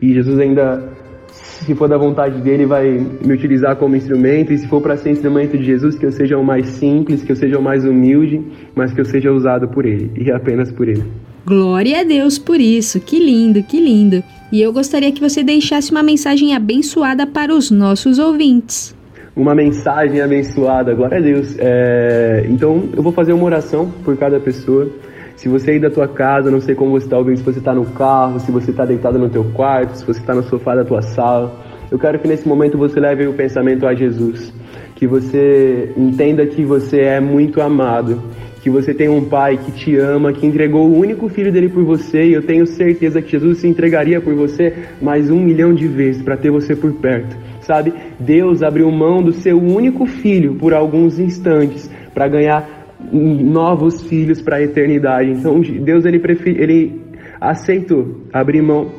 E 0.00 0.14
Jesus 0.14 0.38
ainda, 0.38 0.88
se 1.26 1.74
for 1.74 1.88
da 1.88 1.98
vontade 1.98 2.40
dele, 2.40 2.66
vai 2.66 2.88
me 2.88 3.34
utilizar 3.34 3.76
como 3.76 3.96
instrumento. 3.96 4.52
E 4.52 4.58
se 4.58 4.68
for 4.68 4.80
para 4.80 4.96
ser 4.96 5.10
instrumento 5.10 5.58
de 5.58 5.64
Jesus, 5.64 5.98
que 5.98 6.06
eu 6.06 6.12
seja 6.12 6.38
o 6.38 6.44
mais 6.44 6.66
simples, 6.66 7.22
que 7.22 7.32
eu 7.32 7.36
seja 7.36 7.58
o 7.58 7.62
mais 7.62 7.84
humilde, 7.84 8.40
mas 8.74 8.92
que 8.92 9.00
eu 9.00 9.04
seja 9.04 9.32
usado 9.32 9.68
por 9.68 9.84
ele 9.84 10.12
e 10.16 10.30
apenas 10.30 10.70
por 10.70 10.88
ele. 10.88 11.02
Glória 11.44 12.00
a 12.00 12.04
Deus 12.04 12.38
por 12.38 12.60
isso, 12.60 13.00
que 13.00 13.18
lindo, 13.18 13.62
que 13.62 13.80
lindo. 13.80 14.22
E 14.52 14.60
eu 14.60 14.72
gostaria 14.72 15.10
que 15.12 15.20
você 15.20 15.42
deixasse 15.42 15.90
uma 15.90 16.02
mensagem 16.02 16.54
abençoada 16.54 17.26
para 17.26 17.54
os 17.54 17.70
nossos 17.70 18.18
ouvintes. 18.18 18.94
Uma 19.34 19.54
mensagem 19.54 20.20
abençoada, 20.20 20.92
glória 20.92 21.18
a 21.18 21.20
Deus. 21.20 21.56
É, 21.58 22.44
Então 22.48 22.88
eu 22.94 23.02
vou 23.02 23.12
fazer 23.12 23.32
uma 23.32 23.44
oração 23.44 23.90
por 24.04 24.16
cada 24.16 24.38
pessoa. 24.38 24.88
Se 25.36 25.48
você 25.48 25.70
aí 25.70 25.80
da 25.80 25.88
tua 25.88 26.06
casa, 26.06 26.50
não 26.50 26.60
sei 26.60 26.74
como 26.74 26.90
você 26.90 27.06
está 27.06 27.16
ouvindo, 27.16 27.38
se 27.38 27.42
você 27.42 27.58
está 27.58 27.72
no 27.72 27.86
carro, 27.86 28.38
se 28.40 28.50
você 28.50 28.72
está 28.72 28.84
deitado 28.84 29.18
no 29.18 29.30
teu 29.30 29.44
quarto, 29.44 29.96
se 29.96 30.04
você 30.04 30.20
está 30.20 30.34
no 30.34 30.42
sofá 30.42 30.74
da 30.74 30.84
tua 30.84 31.00
sala, 31.00 31.58
eu 31.90 31.98
quero 31.98 32.18
que 32.18 32.28
nesse 32.28 32.46
momento 32.46 32.76
você 32.76 33.00
leve 33.00 33.26
o 33.26 33.32
pensamento 33.32 33.86
a 33.86 33.94
Jesus. 33.94 34.52
Que 34.94 35.06
você 35.06 35.92
entenda 35.96 36.44
que 36.44 36.62
você 36.62 37.00
é 37.00 37.20
muito 37.20 37.62
amado 37.62 38.22
que 38.62 38.68
você 38.68 38.92
tem 38.92 39.08
um 39.08 39.24
pai 39.24 39.56
que 39.56 39.72
te 39.72 39.96
ama, 39.96 40.32
que 40.32 40.46
entregou 40.46 40.86
o 40.86 40.98
único 40.98 41.28
filho 41.28 41.50
dele 41.50 41.68
por 41.68 41.82
você, 41.82 42.24
e 42.24 42.32
eu 42.34 42.42
tenho 42.42 42.66
certeza 42.66 43.22
que 43.22 43.30
Jesus 43.30 43.58
se 43.58 43.68
entregaria 43.68 44.20
por 44.20 44.34
você 44.34 44.74
mais 45.00 45.30
um 45.30 45.40
milhão 45.40 45.72
de 45.72 45.86
vezes 45.86 46.22
para 46.22 46.36
ter 46.36 46.50
você 46.50 46.76
por 46.76 46.92
perto, 46.94 47.36
sabe? 47.62 47.92
Deus 48.18 48.62
abriu 48.62 48.90
mão 48.90 49.22
do 49.22 49.32
seu 49.32 49.58
único 49.58 50.04
filho 50.06 50.54
por 50.54 50.74
alguns 50.74 51.18
instantes 51.18 51.90
para 52.12 52.28
ganhar 52.28 52.80
novos 53.12 54.02
filhos 54.02 54.42
para 54.42 54.56
a 54.56 54.62
eternidade. 54.62 55.30
Então 55.30 55.60
Deus 55.60 56.04
ele, 56.04 56.20
ele 56.46 57.00
aceitou 57.40 58.26
abrir 58.32 58.60
mão 58.60 58.92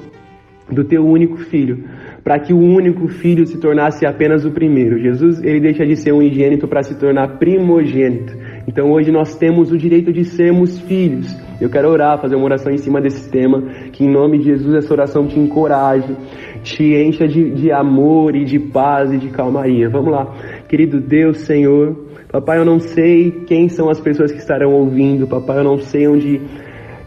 do 0.71 0.83
teu 0.83 1.05
único 1.05 1.37
filho 1.37 1.83
para 2.23 2.39
que 2.39 2.53
o 2.53 2.59
único 2.59 3.07
filho 3.07 3.45
se 3.45 3.57
tornasse 3.57 4.05
apenas 4.05 4.45
o 4.45 4.51
primeiro. 4.51 4.99
Jesus 4.99 5.43
ele 5.43 5.59
deixa 5.59 5.85
de 5.85 5.95
ser 5.95 6.13
um 6.13 6.17
unigênito 6.17 6.67
para 6.67 6.83
se 6.83 6.95
tornar 6.95 7.39
primogênito. 7.39 8.33
Então 8.67 8.91
hoje 8.91 9.11
nós 9.11 9.35
temos 9.35 9.71
o 9.71 9.77
direito 9.77 10.11
de 10.13 10.23
sermos 10.23 10.79
filhos. 10.81 11.35
Eu 11.59 11.69
quero 11.69 11.89
orar, 11.89 12.19
fazer 12.19 12.35
uma 12.35 12.45
oração 12.45 12.71
em 12.71 12.77
cima 12.77 13.01
desse 13.01 13.29
tema, 13.29 13.61
que 13.91 14.03
em 14.03 14.11
nome 14.11 14.39
de 14.39 14.45
Jesus 14.45 14.73
essa 14.75 14.93
oração 14.93 15.27
te 15.27 15.39
encoraje, 15.39 16.15
te 16.63 16.95
encha 16.95 17.27
de, 17.27 17.51
de 17.51 17.71
amor 17.71 18.35
e 18.35 18.45
de 18.45 18.59
paz 18.59 19.11
e 19.11 19.17
de 19.17 19.29
calmaria. 19.29 19.89
Vamos 19.89 20.11
lá. 20.11 20.33
Querido 20.67 20.99
Deus, 20.99 21.39
Senhor, 21.39 21.95
papai, 22.31 22.59
eu 22.59 22.65
não 22.65 22.79
sei 22.79 23.31
quem 23.45 23.69
são 23.69 23.89
as 23.89 23.99
pessoas 23.99 24.31
que 24.31 24.39
estarão 24.39 24.71
ouvindo, 24.73 25.27
papai, 25.27 25.59
eu 25.59 25.63
não 25.63 25.77
sei 25.77 26.07
onde 26.07 26.41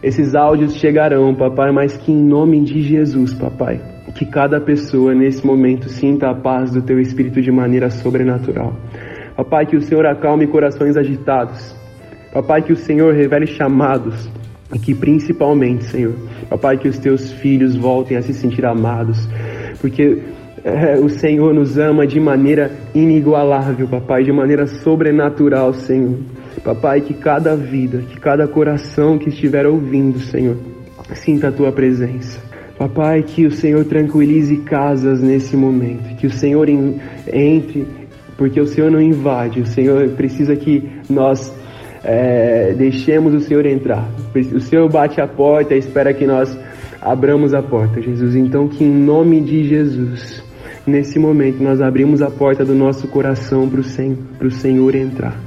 esses 0.03 0.35
áudios 0.35 0.75
chegarão, 0.75 1.33
papai, 1.33 1.71
mas 1.71 1.97
que 1.97 2.11
em 2.11 2.23
nome 2.23 2.61
de 2.61 2.81
Jesus, 2.81 3.33
papai, 3.33 3.81
que 4.13 4.25
cada 4.25 4.61
pessoa 4.61 5.13
nesse 5.13 5.45
momento 5.45 5.89
sinta 5.89 6.29
a 6.29 6.35
paz 6.35 6.71
do 6.71 6.81
teu 6.81 6.99
espírito 6.99 7.41
de 7.41 7.51
maneira 7.51 7.89
sobrenatural. 7.89 8.73
Papai, 9.35 9.65
que 9.65 9.75
o 9.75 9.81
Senhor 9.81 10.05
acalme 10.05 10.47
corações 10.47 10.95
agitados. 10.95 11.75
Papai, 12.33 12.61
que 12.61 12.73
o 12.73 12.77
Senhor 12.77 13.13
revele 13.13 13.47
chamados. 13.47 14.29
E 14.73 14.79
que 14.79 14.95
principalmente, 14.95 15.83
Senhor, 15.85 16.15
papai, 16.49 16.77
que 16.77 16.87
os 16.87 16.97
teus 16.97 17.31
filhos 17.33 17.75
voltem 17.75 18.17
a 18.17 18.21
se 18.21 18.33
sentir 18.33 18.65
amados. 18.65 19.27
Porque 19.79 20.21
é, 20.63 20.97
o 20.97 21.07
Senhor 21.07 21.53
nos 21.53 21.77
ama 21.77 22.07
de 22.07 22.19
maneira 22.19 22.71
inigualável, 22.93 23.87
papai, 23.87 24.23
de 24.23 24.31
maneira 24.31 24.65
sobrenatural, 24.65 25.73
Senhor. 25.73 26.17
Papai, 26.63 27.01
que 27.01 27.13
cada 27.13 27.55
vida, 27.55 27.99
que 27.99 28.19
cada 28.19 28.47
coração 28.47 29.19
que 29.19 29.29
estiver 29.29 29.67
ouvindo, 29.67 30.19
Senhor, 30.19 30.57
sinta 31.13 31.49
a 31.49 31.51
tua 31.51 31.71
presença. 31.71 32.39
Papai, 32.77 33.21
que 33.21 33.45
o 33.45 33.51
Senhor 33.51 33.85
tranquilize 33.85 34.57
casas 34.57 35.21
nesse 35.21 35.55
momento, 35.55 36.15
que 36.17 36.27
o 36.27 36.31
Senhor 36.31 36.67
entre 36.67 37.85
porque 38.37 38.59
o 38.59 38.67
Senhor 38.67 38.91
não 38.91 39.01
invade, 39.01 39.61
o 39.61 39.65
Senhor 39.65 40.09
precisa 40.09 40.55
que 40.55 40.89
nós 41.09 41.53
é, 42.03 42.73
deixemos 42.73 43.33
o 43.33 43.39
Senhor 43.39 43.65
entrar. 43.65 44.07
O 44.53 44.59
Senhor 44.59 44.89
bate 44.89 45.19
a 45.19 45.27
porta 45.27 45.73
e 45.73 45.79
espera 45.79 46.13
que 46.13 46.25
nós 46.25 46.55
abramos 47.01 47.53
a 47.53 47.61
porta, 47.61 48.01
Jesus. 48.01 48.35
Então, 48.35 48.67
que 48.67 48.83
em 48.83 48.93
nome 48.93 49.41
de 49.41 49.63
Jesus, 49.63 50.43
nesse 50.85 51.17
momento, 51.17 51.63
nós 51.63 51.81
abrimos 51.81 52.21
a 52.21 52.29
porta 52.29 52.63
do 52.63 52.75
nosso 52.75 53.07
coração 53.07 53.67
para 53.67 53.79
o 53.79 53.83
Senhor, 53.83 54.17
Senhor 54.51 54.95
entrar, 54.95 55.39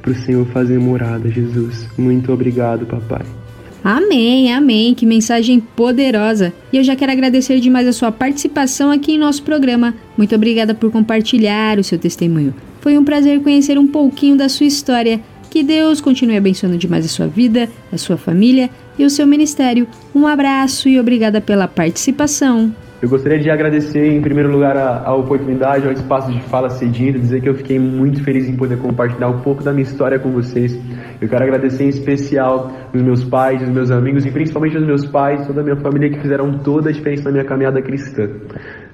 para 0.00 0.10
o 0.10 0.14
Senhor 0.14 0.46
fazer 0.46 0.78
morada, 0.78 1.28
Jesus. 1.28 1.88
Muito 1.96 2.32
obrigado, 2.32 2.86
papai. 2.86 3.39
Amém, 3.82 4.52
amém. 4.52 4.94
Que 4.94 5.06
mensagem 5.06 5.60
poderosa. 5.60 6.52
E 6.72 6.76
eu 6.76 6.84
já 6.84 6.94
quero 6.94 7.12
agradecer 7.12 7.60
demais 7.60 7.88
a 7.88 7.92
sua 7.92 8.12
participação 8.12 8.90
aqui 8.90 9.12
em 9.12 9.18
nosso 9.18 9.42
programa. 9.42 9.94
Muito 10.16 10.34
obrigada 10.34 10.74
por 10.74 10.90
compartilhar 10.90 11.78
o 11.78 11.84
seu 11.84 11.98
testemunho. 11.98 12.54
Foi 12.80 12.96
um 12.98 13.04
prazer 13.04 13.40
conhecer 13.42 13.78
um 13.78 13.86
pouquinho 13.86 14.36
da 14.36 14.48
sua 14.48 14.66
história. 14.66 15.20
Que 15.50 15.62
Deus 15.62 16.00
continue 16.00 16.36
abençoando 16.36 16.78
demais 16.78 17.04
a 17.04 17.08
sua 17.08 17.26
vida, 17.26 17.68
a 17.92 17.98
sua 17.98 18.16
família 18.16 18.70
e 18.98 19.04
o 19.04 19.10
seu 19.10 19.26
ministério. 19.26 19.88
Um 20.14 20.26
abraço 20.26 20.88
e 20.88 21.00
obrigada 21.00 21.40
pela 21.40 21.66
participação. 21.66 22.72
Eu 23.02 23.08
gostaria 23.08 23.38
de 23.38 23.48
agradecer, 23.48 24.12
em 24.12 24.20
primeiro 24.20 24.50
lugar, 24.52 24.76
a, 24.76 25.02
a, 25.06 25.14
oportunidade, 25.14 25.86
ao 25.86 25.92
espaço 25.92 26.30
de 26.30 26.38
fala 26.42 26.68
cedido, 26.68 27.18
dizer 27.18 27.40
que 27.40 27.48
eu 27.48 27.54
fiquei 27.54 27.78
muito 27.78 28.22
feliz 28.22 28.46
em 28.46 28.54
poder 28.54 28.78
compartilhar 28.78 29.28
um 29.28 29.40
pouco 29.40 29.64
da 29.64 29.72
minha 29.72 29.84
história 29.84 30.18
com 30.18 30.30
vocês. 30.30 30.78
Eu 31.18 31.26
quero 31.26 31.42
agradecer 31.42 31.84
em 31.84 31.88
especial 31.88 32.70
os 32.92 33.00
meus 33.00 33.24
pais, 33.24 33.62
os 33.62 33.70
meus 33.70 33.90
amigos 33.90 34.26
e 34.26 34.30
principalmente 34.30 34.76
os 34.76 34.86
meus 34.86 35.06
pais, 35.06 35.46
toda 35.46 35.62
a 35.62 35.64
minha 35.64 35.76
família 35.76 36.10
que 36.10 36.20
fizeram 36.20 36.58
toda 36.58 36.90
a 36.90 36.92
diferença 36.92 37.24
na 37.24 37.30
minha 37.30 37.44
caminhada 37.44 37.80
cristã. 37.80 38.28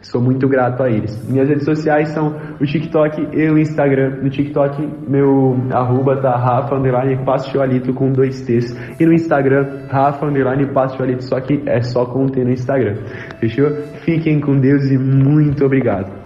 Sou 0.03 0.21
muito 0.21 0.49
grato 0.49 0.83
a 0.83 0.91
eles. 0.91 1.17
Minhas 1.29 1.49
redes 1.49 1.65
sociais 1.65 2.09
são 2.11 2.37
o 2.61 2.65
TikTok 2.65 3.29
e 3.33 3.51
o 3.51 3.59
Instagram. 3.59 4.23
No 4.23 4.31
TikTok, 4.31 4.89
meu 5.09 5.57
arroba 5.73 6.17
tá 6.21 6.37
Rafa 6.37 6.77
Underline 6.77 7.25
Pastioalito 7.25 7.93
com 7.95 8.13
dois 8.13 8.41
T's. 8.43 8.77
E 9.01 9.07
no 9.07 9.13
Instagram, 9.13 9.87
Rafa 9.89 10.27
Underline 10.27 10.67
Pastioalito, 10.73 11.25
só 11.25 11.41
que 11.41 11.63
é 11.67 11.81
só 11.81 12.05
com 12.07 12.27
T 12.27 12.45
no 12.45 12.51
Instagram. 12.51 12.97
Fechou? 13.41 13.71
Fiquem 14.05 14.41
com 14.41 14.57
Deus 14.59 14.91
e 14.91 14.99
muito 14.99 15.65
obrigado. 15.65 16.26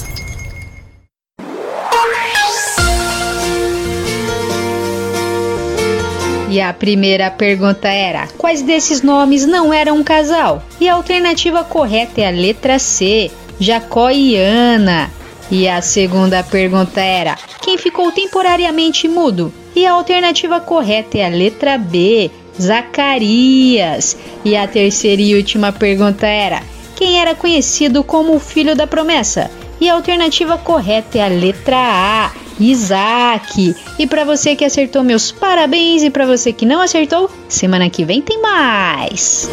Primeira 6.81 7.29
pergunta 7.29 7.87
era: 7.89 8.27
quais 8.39 8.63
desses 8.63 9.03
nomes 9.03 9.45
não 9.45 9.71
eram 9.71 9.97
um 9.97 10.03
casal? 10.03 10.63
E 10.79 10.89
a 10.89 10.95
alternativa 10.95 11.63
correta 11.63 12.21
é 12.21 12.27
a 12.27 12.31
letra 12.31 12.79
C, 12.79 13.29
Jacó 13.59 14.09
e 14.09 14.35
Ana. 14.35 15.11
E 15.51 15.69
a 15.69 15.79
segunda 15.79 16.41
pergunta 16.41 16.99
era: 16.99 17.37
quem 17.61 17.77
ficou 17.77 18.11
temporariamente 18.11 19.07
mudo? 19.07 19.53
E 19.75 19.85
a 19.85 19.93
alternativa 19.93 20.59
correta 20.59 21.19
é 21.19 21.25
a 21.27 21.29
letra 21.29 21.77
B, 21.77 22.31
Zacarias. 22.59 24.17
E 24.43 24.55
a 24.57 24.67
terceira 24.67 25.21
e 25.21 25.35
última 25.35 25.71
pergunta 25.71 26.25
era: 26.25 26.63
quem 26.95 27.21
era 27.21 27.35
conhecido 27.35 28.03
como 28.03 28.33
o 28.33 28.39
filho 28.39 28.75
da 28.75 28.87
promessa? 28.87 29.51
E 29.79 29.87
a 29.87 29.93
alternativa 29.93 30.57
correta 30.57 31.19
é 31.19 31.21
a 31.21 31.27
letra 31.27 31.77
A, 31.77 32.31
Isaac. 32.61 33.75
E 33.97 34.07
para 34.07 34.23
você 34.23 34.55
que 34.55 34.65
acertou, 34.65 35.03
meus 35.03 35.31
parabéns. 35.31 36.03
E 36.03 36.09
para 36.09 36.25
você 36.25 36.53
que 36.53 36.65
não 36.65 36.81
acertou, 36.81 37.29
semana 37.49 37.89
que 37.89 38.05
vem 38.05 38.21
tem 38.21 38.41
mais. 38.41 39.49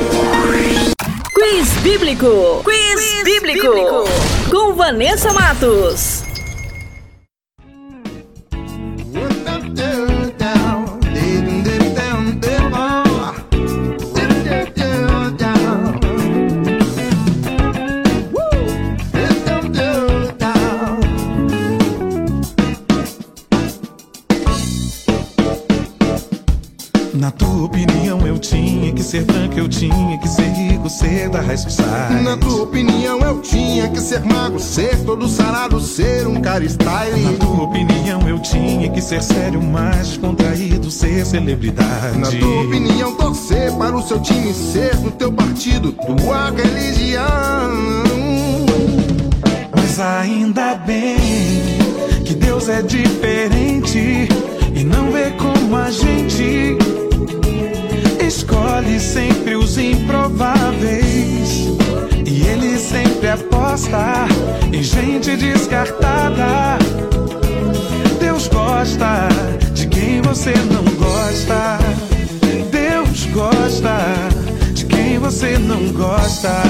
Quiz 1.35 1.69
Bíblico. 1.83 2.63
Quiz, 2.65 3.25
Bíblico. 3.25 4.05
Com 4.51 4.75
Vanessa 4.75 5.33
Matos. 5.33 6.28
Na 32.23 32.37
tua 32.39 32.63
opinião, 32.63 33.21
eu 33.21 33.41
tinha 33.41 33.89
que 33.89 34.01
ser 34.01 34.25
mago, 34.25 34.59
ser 34.59 35.05
todo 35.05 35.29
sarado, 35.29 35.79
ser 35.79 36.27
um 36.27 36.41
cara 36.41 36.65
style. 36.65 37.21
Na 37.21 37.33
tua 37.35 37.65
opinião, 37.65 38.27
eu 38.27 38.39
tinha 38.39 38.89
que 38.89 39.03
ser 39.03 39.23
sério, 39.23 39.63
mais 39.63 40.09
descontraído, 40.09 40.91
ser 40.91 41.27
celebridade. 41.27 42.19
Na 42.19 42.31
tua 42.31 42.63
opinião, 42.63 43.15
torcer 43.15 43.71
para 43.73 43.95
o 43.95 44.03
seu 44.03 44.21
time 44.21 44.55
ser 44.55 44.97
do 44.97 45.11
teu 45.11 45.31
partido, 45.31 45.93
tua 45.93 46.51
religião. 46.51 47.23
Mas 49.77 50.01
ainda 50.01 50.77
bem 50.77 51.17
que 52.25 52.35
Deus 52.35 52.69
é 52.71 52.81
diferente 52.81 54.29
e 54.75 54.85
não 54.85 55.13
vê 55.13 55.31
como 55.33 55.77
a 55.77 55.91
gente 55.91 56.79
escolhe 58.29 59.01
sempre 59.01 59.57
os 59.57 59.79
improváveis. 59.79 61.67
E 62.27 62.47
ele 62.47 62.79
sempre 62.79 63.29
aposta 63.29 64.27
em 64.71 64.83
gente 64.83 65.35
descartada. 65.37 66.79
Deus 68.21 68.47
gosta 68.49 69.29
de 69.73 69.87
quem 69.87 70.21
você 70.21 70.53
não 70.71 70.85
gosta. 70.97 71.79
Deus 72.71 73.25
gosta 73.33 73.99
de 74.75 74.85
quem 74.85 75.19
você 75.19 75.59
não 75.59 75.91
gosta. 75.93 76.63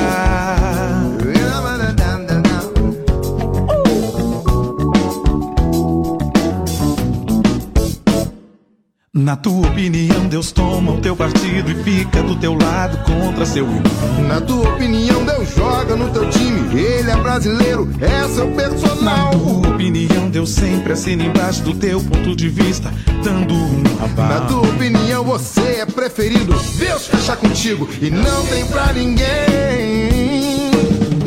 Na 9.29 9.37
tua 9.37 9.69
opinião, 9.69 10.27
Deus 10.27 10.51
toma 10.53 10.93
o 10.93 11.03
teu 11.03 11.15
partido 11.15 11.71
e 11.71 11.75
fica 11.85 12.23
do 12.23 12.35
teu 12.37 12.55
lado 12.55 12.97
contra 13.05 13.45
seu 13.45 13.67
irmão. 13.67 13.83
Na 14.27 14.41
tua 14.41 14.71
opinião, 14.71 15.23
Deus 15.23 15.55
joga 15.55 15.95
no 15.95 16.09
teu 16.09 16.31
time, 16.31 16.75
ele 16.75 17.11
é 17.11 17.17
brasileiro, 17.17 17.91
é 18.01 18.27
seu 18.27 18.51
personal. 18.53 19.35
Na 19.35 19.39
tua 19.39 19.75
opinião, 19.75 20.31
Deus 20.31 20.49
sempre 20.49 20.95
assina 20.95 21.25
embaixo 21.25 21.63
do 21.63 21.75
teu 21.75 22.01
ponto 22.01 22.35
de 22.35 22.49
vista, 22.49 22.91
dando 23.23 23.53
um 23.53 23.83
aval. 24.03 24.29
Na 24.29 24.41
tua 24.47 24.63
opinião, 24.63 25.23
você 25.23 25.81
é 25.81 25.85
preferido, 25.85 26.59
Deus 26.79 27.07
fecha 27.07 27.37
contigo 27.37 27.87
e 28.01 28.09
não 28.09 28.47
tem 28.47 28.65
pra 28.65 28.95
ninguém. 28.95 30.09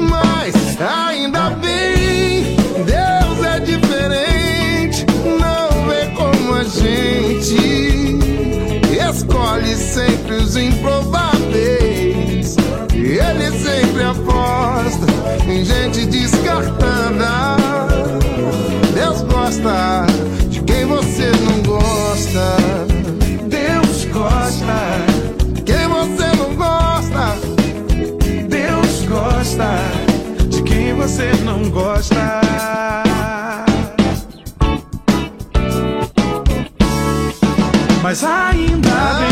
Mas 0.09 0.55
ainda 0.81 1.51
bem, 1.51 1.70
sempre 10.01 10.33
os 10.35 10.55
improváveis. 10.55 12.55
Ele 12.93 13.51
sempre 13.59 14.03
aposta 14.03 15.05
em 15.47 15.63
gente 15.63 16.07
descartada. 16.07 17.55
Deus 18.93 19.21
gosta 19.21 20.05
de 20.49 20.59
quem 20.61 20.85
você 20.85 21.31
não 21.45 21.61
gosta. 21.63 22.57
Deus 23.47 24.05
gosta 24.05 25.05
de 25.53 25.61
quem 25.61 25.87
você 25.87 26.25
não 26.37 26.55
gosta. 26.55 27.37
Deus 28.49 29.05
gosta 29.07 29.77
de 30.49 30.63
quem 30.63 30.93
você 30.93 31.31
não 31.43 31.69
gosta. 31.69 32.41
Mas 38.03 38.23
ainda 38.23 38.89
bem, 39.19 39.30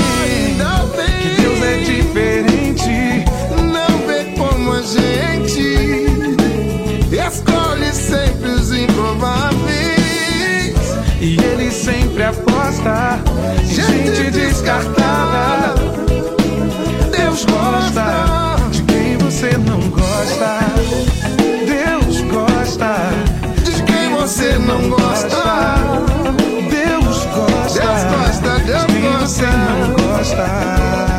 improváveis. 8.84 9.60
E 11.22 11.38
ele 11.38 11.72
sempre 11.72 12.24
aposta 12.24 13.20
em 13.62 13.66
gente, 13.68 14.16
gente 14.16 14.32
descartada. 14.32 15.76
Deus 17.12 17.46
gosta 17.46 18.56
de 18.72 18.84
quem 18.84 19.18
você 19.18 19.58
não 19.58 19.80
gosta. 19.90 20.60
Deus 21.66 22.22
gosta 22.32 23.12
de 23.64 23.84
quem 23.84 24.16
você 24.16 24.58
não 24.60 24.90
gosta. 24.90 25.28
Deus 26.70 27.26
gosta. 27.26 27.80
Deus 27.80 28.04
gosta, 28.04 28.60
Deus 28.66 28.86
de 28.86 28.94
quem 28.94 29.12
você 29.18 29.46
não 29.46 29.94
gosta. 29.94 31.19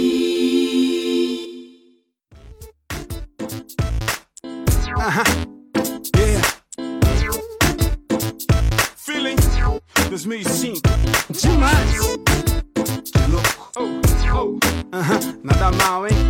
Uh-huh. 15.83 16.20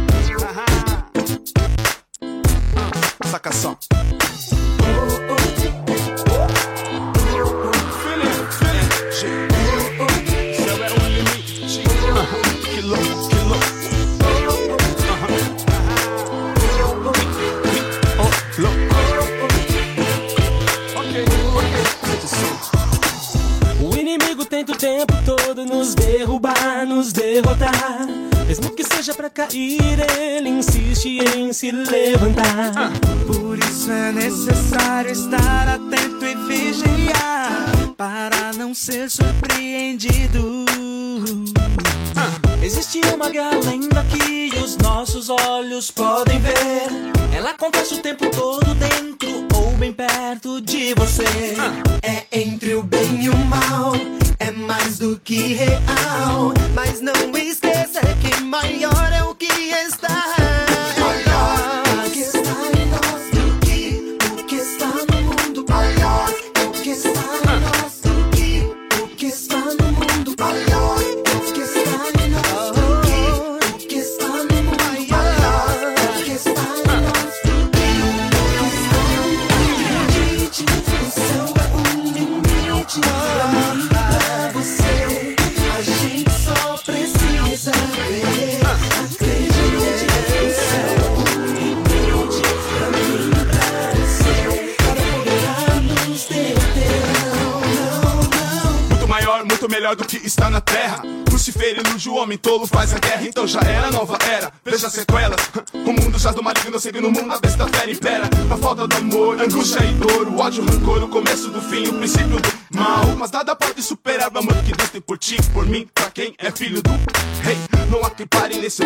Se 31.02 31.72
levantar. 31.72 32.92
Por 33.26 33.58
isso 33.58 33.92
é 33.92 34.12
necessário 34.12 35.12
estar 35.12 35.61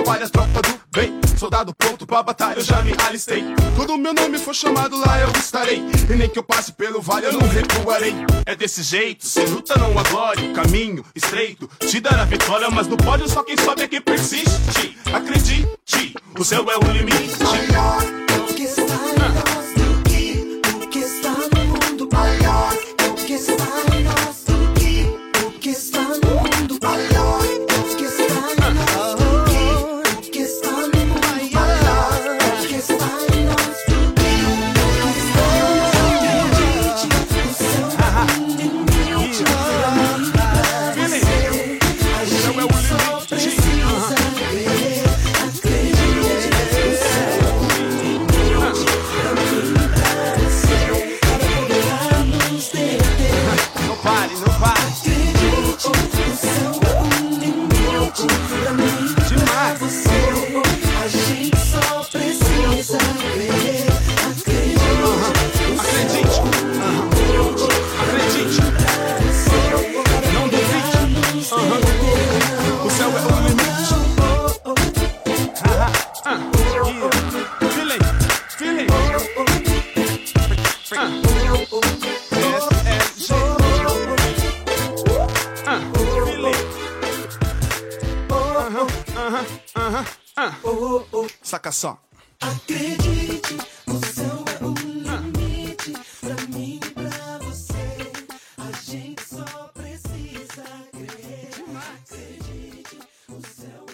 Trabalha 0.06 0.26
a 0.28 0.30
tropa 0.30 0.62
do 0.62 0.80
bem, 0.92 1.20
soldado 1.36 1.74
pronto 1.74 2.06
pra 2.06 2.22
batalha, 2.22 2.60
eu 2.60 2.64
já 2.64 2.80
me 2.84 2.94
alistei. 3.08 3.44
Quando 3.76 3.98
meu 3.98 4.14
nome 4.14 4.38
for 4.38 4.54
chamado 4.54 4.96
lá, 5.00 5.20
eu 5.20 5.32
estarei. 5.32 5.84
E 6.08 6.16
nem 6.16 6.30
que 6.30 6.38
eu 6.38 6.44
passe 6.44 6.72
pelo 6.74 7.02
vale, 7.02 7.26
eu 7.26 7.34
não 7.34 7.48
recuarei. 7.48 8.14
É 8.46 8.56
desse 8.56 8.84
jeito, 8.84 9.26
sem 9.26 9.48
luta 9.48 9.76
não 9.80 9.98
há 9.98 10.04
glória. 10.04 10.52
O 10.52 10.54
caminho 10.54 11.04
estreito 11.16 11.68
te 11.80 12.00
dará 12.00 12.24
vitória, 12.24 12.70
mas 12.70 12.86
no 12.86 12.98
pódio 12.98 13.28
só 13.28 13.42
quem 13.42 13.58
sobe 13.58 13.82
é 13.82 13.88
quem 13.88 14.00
persiste. 14.00 14.96
Acredite, 15.12 16.14
o 16.38 16.46
céu 16.46 16.64
é 16.70 16.78
o 16.78 16.92
limite. 16.92 18.25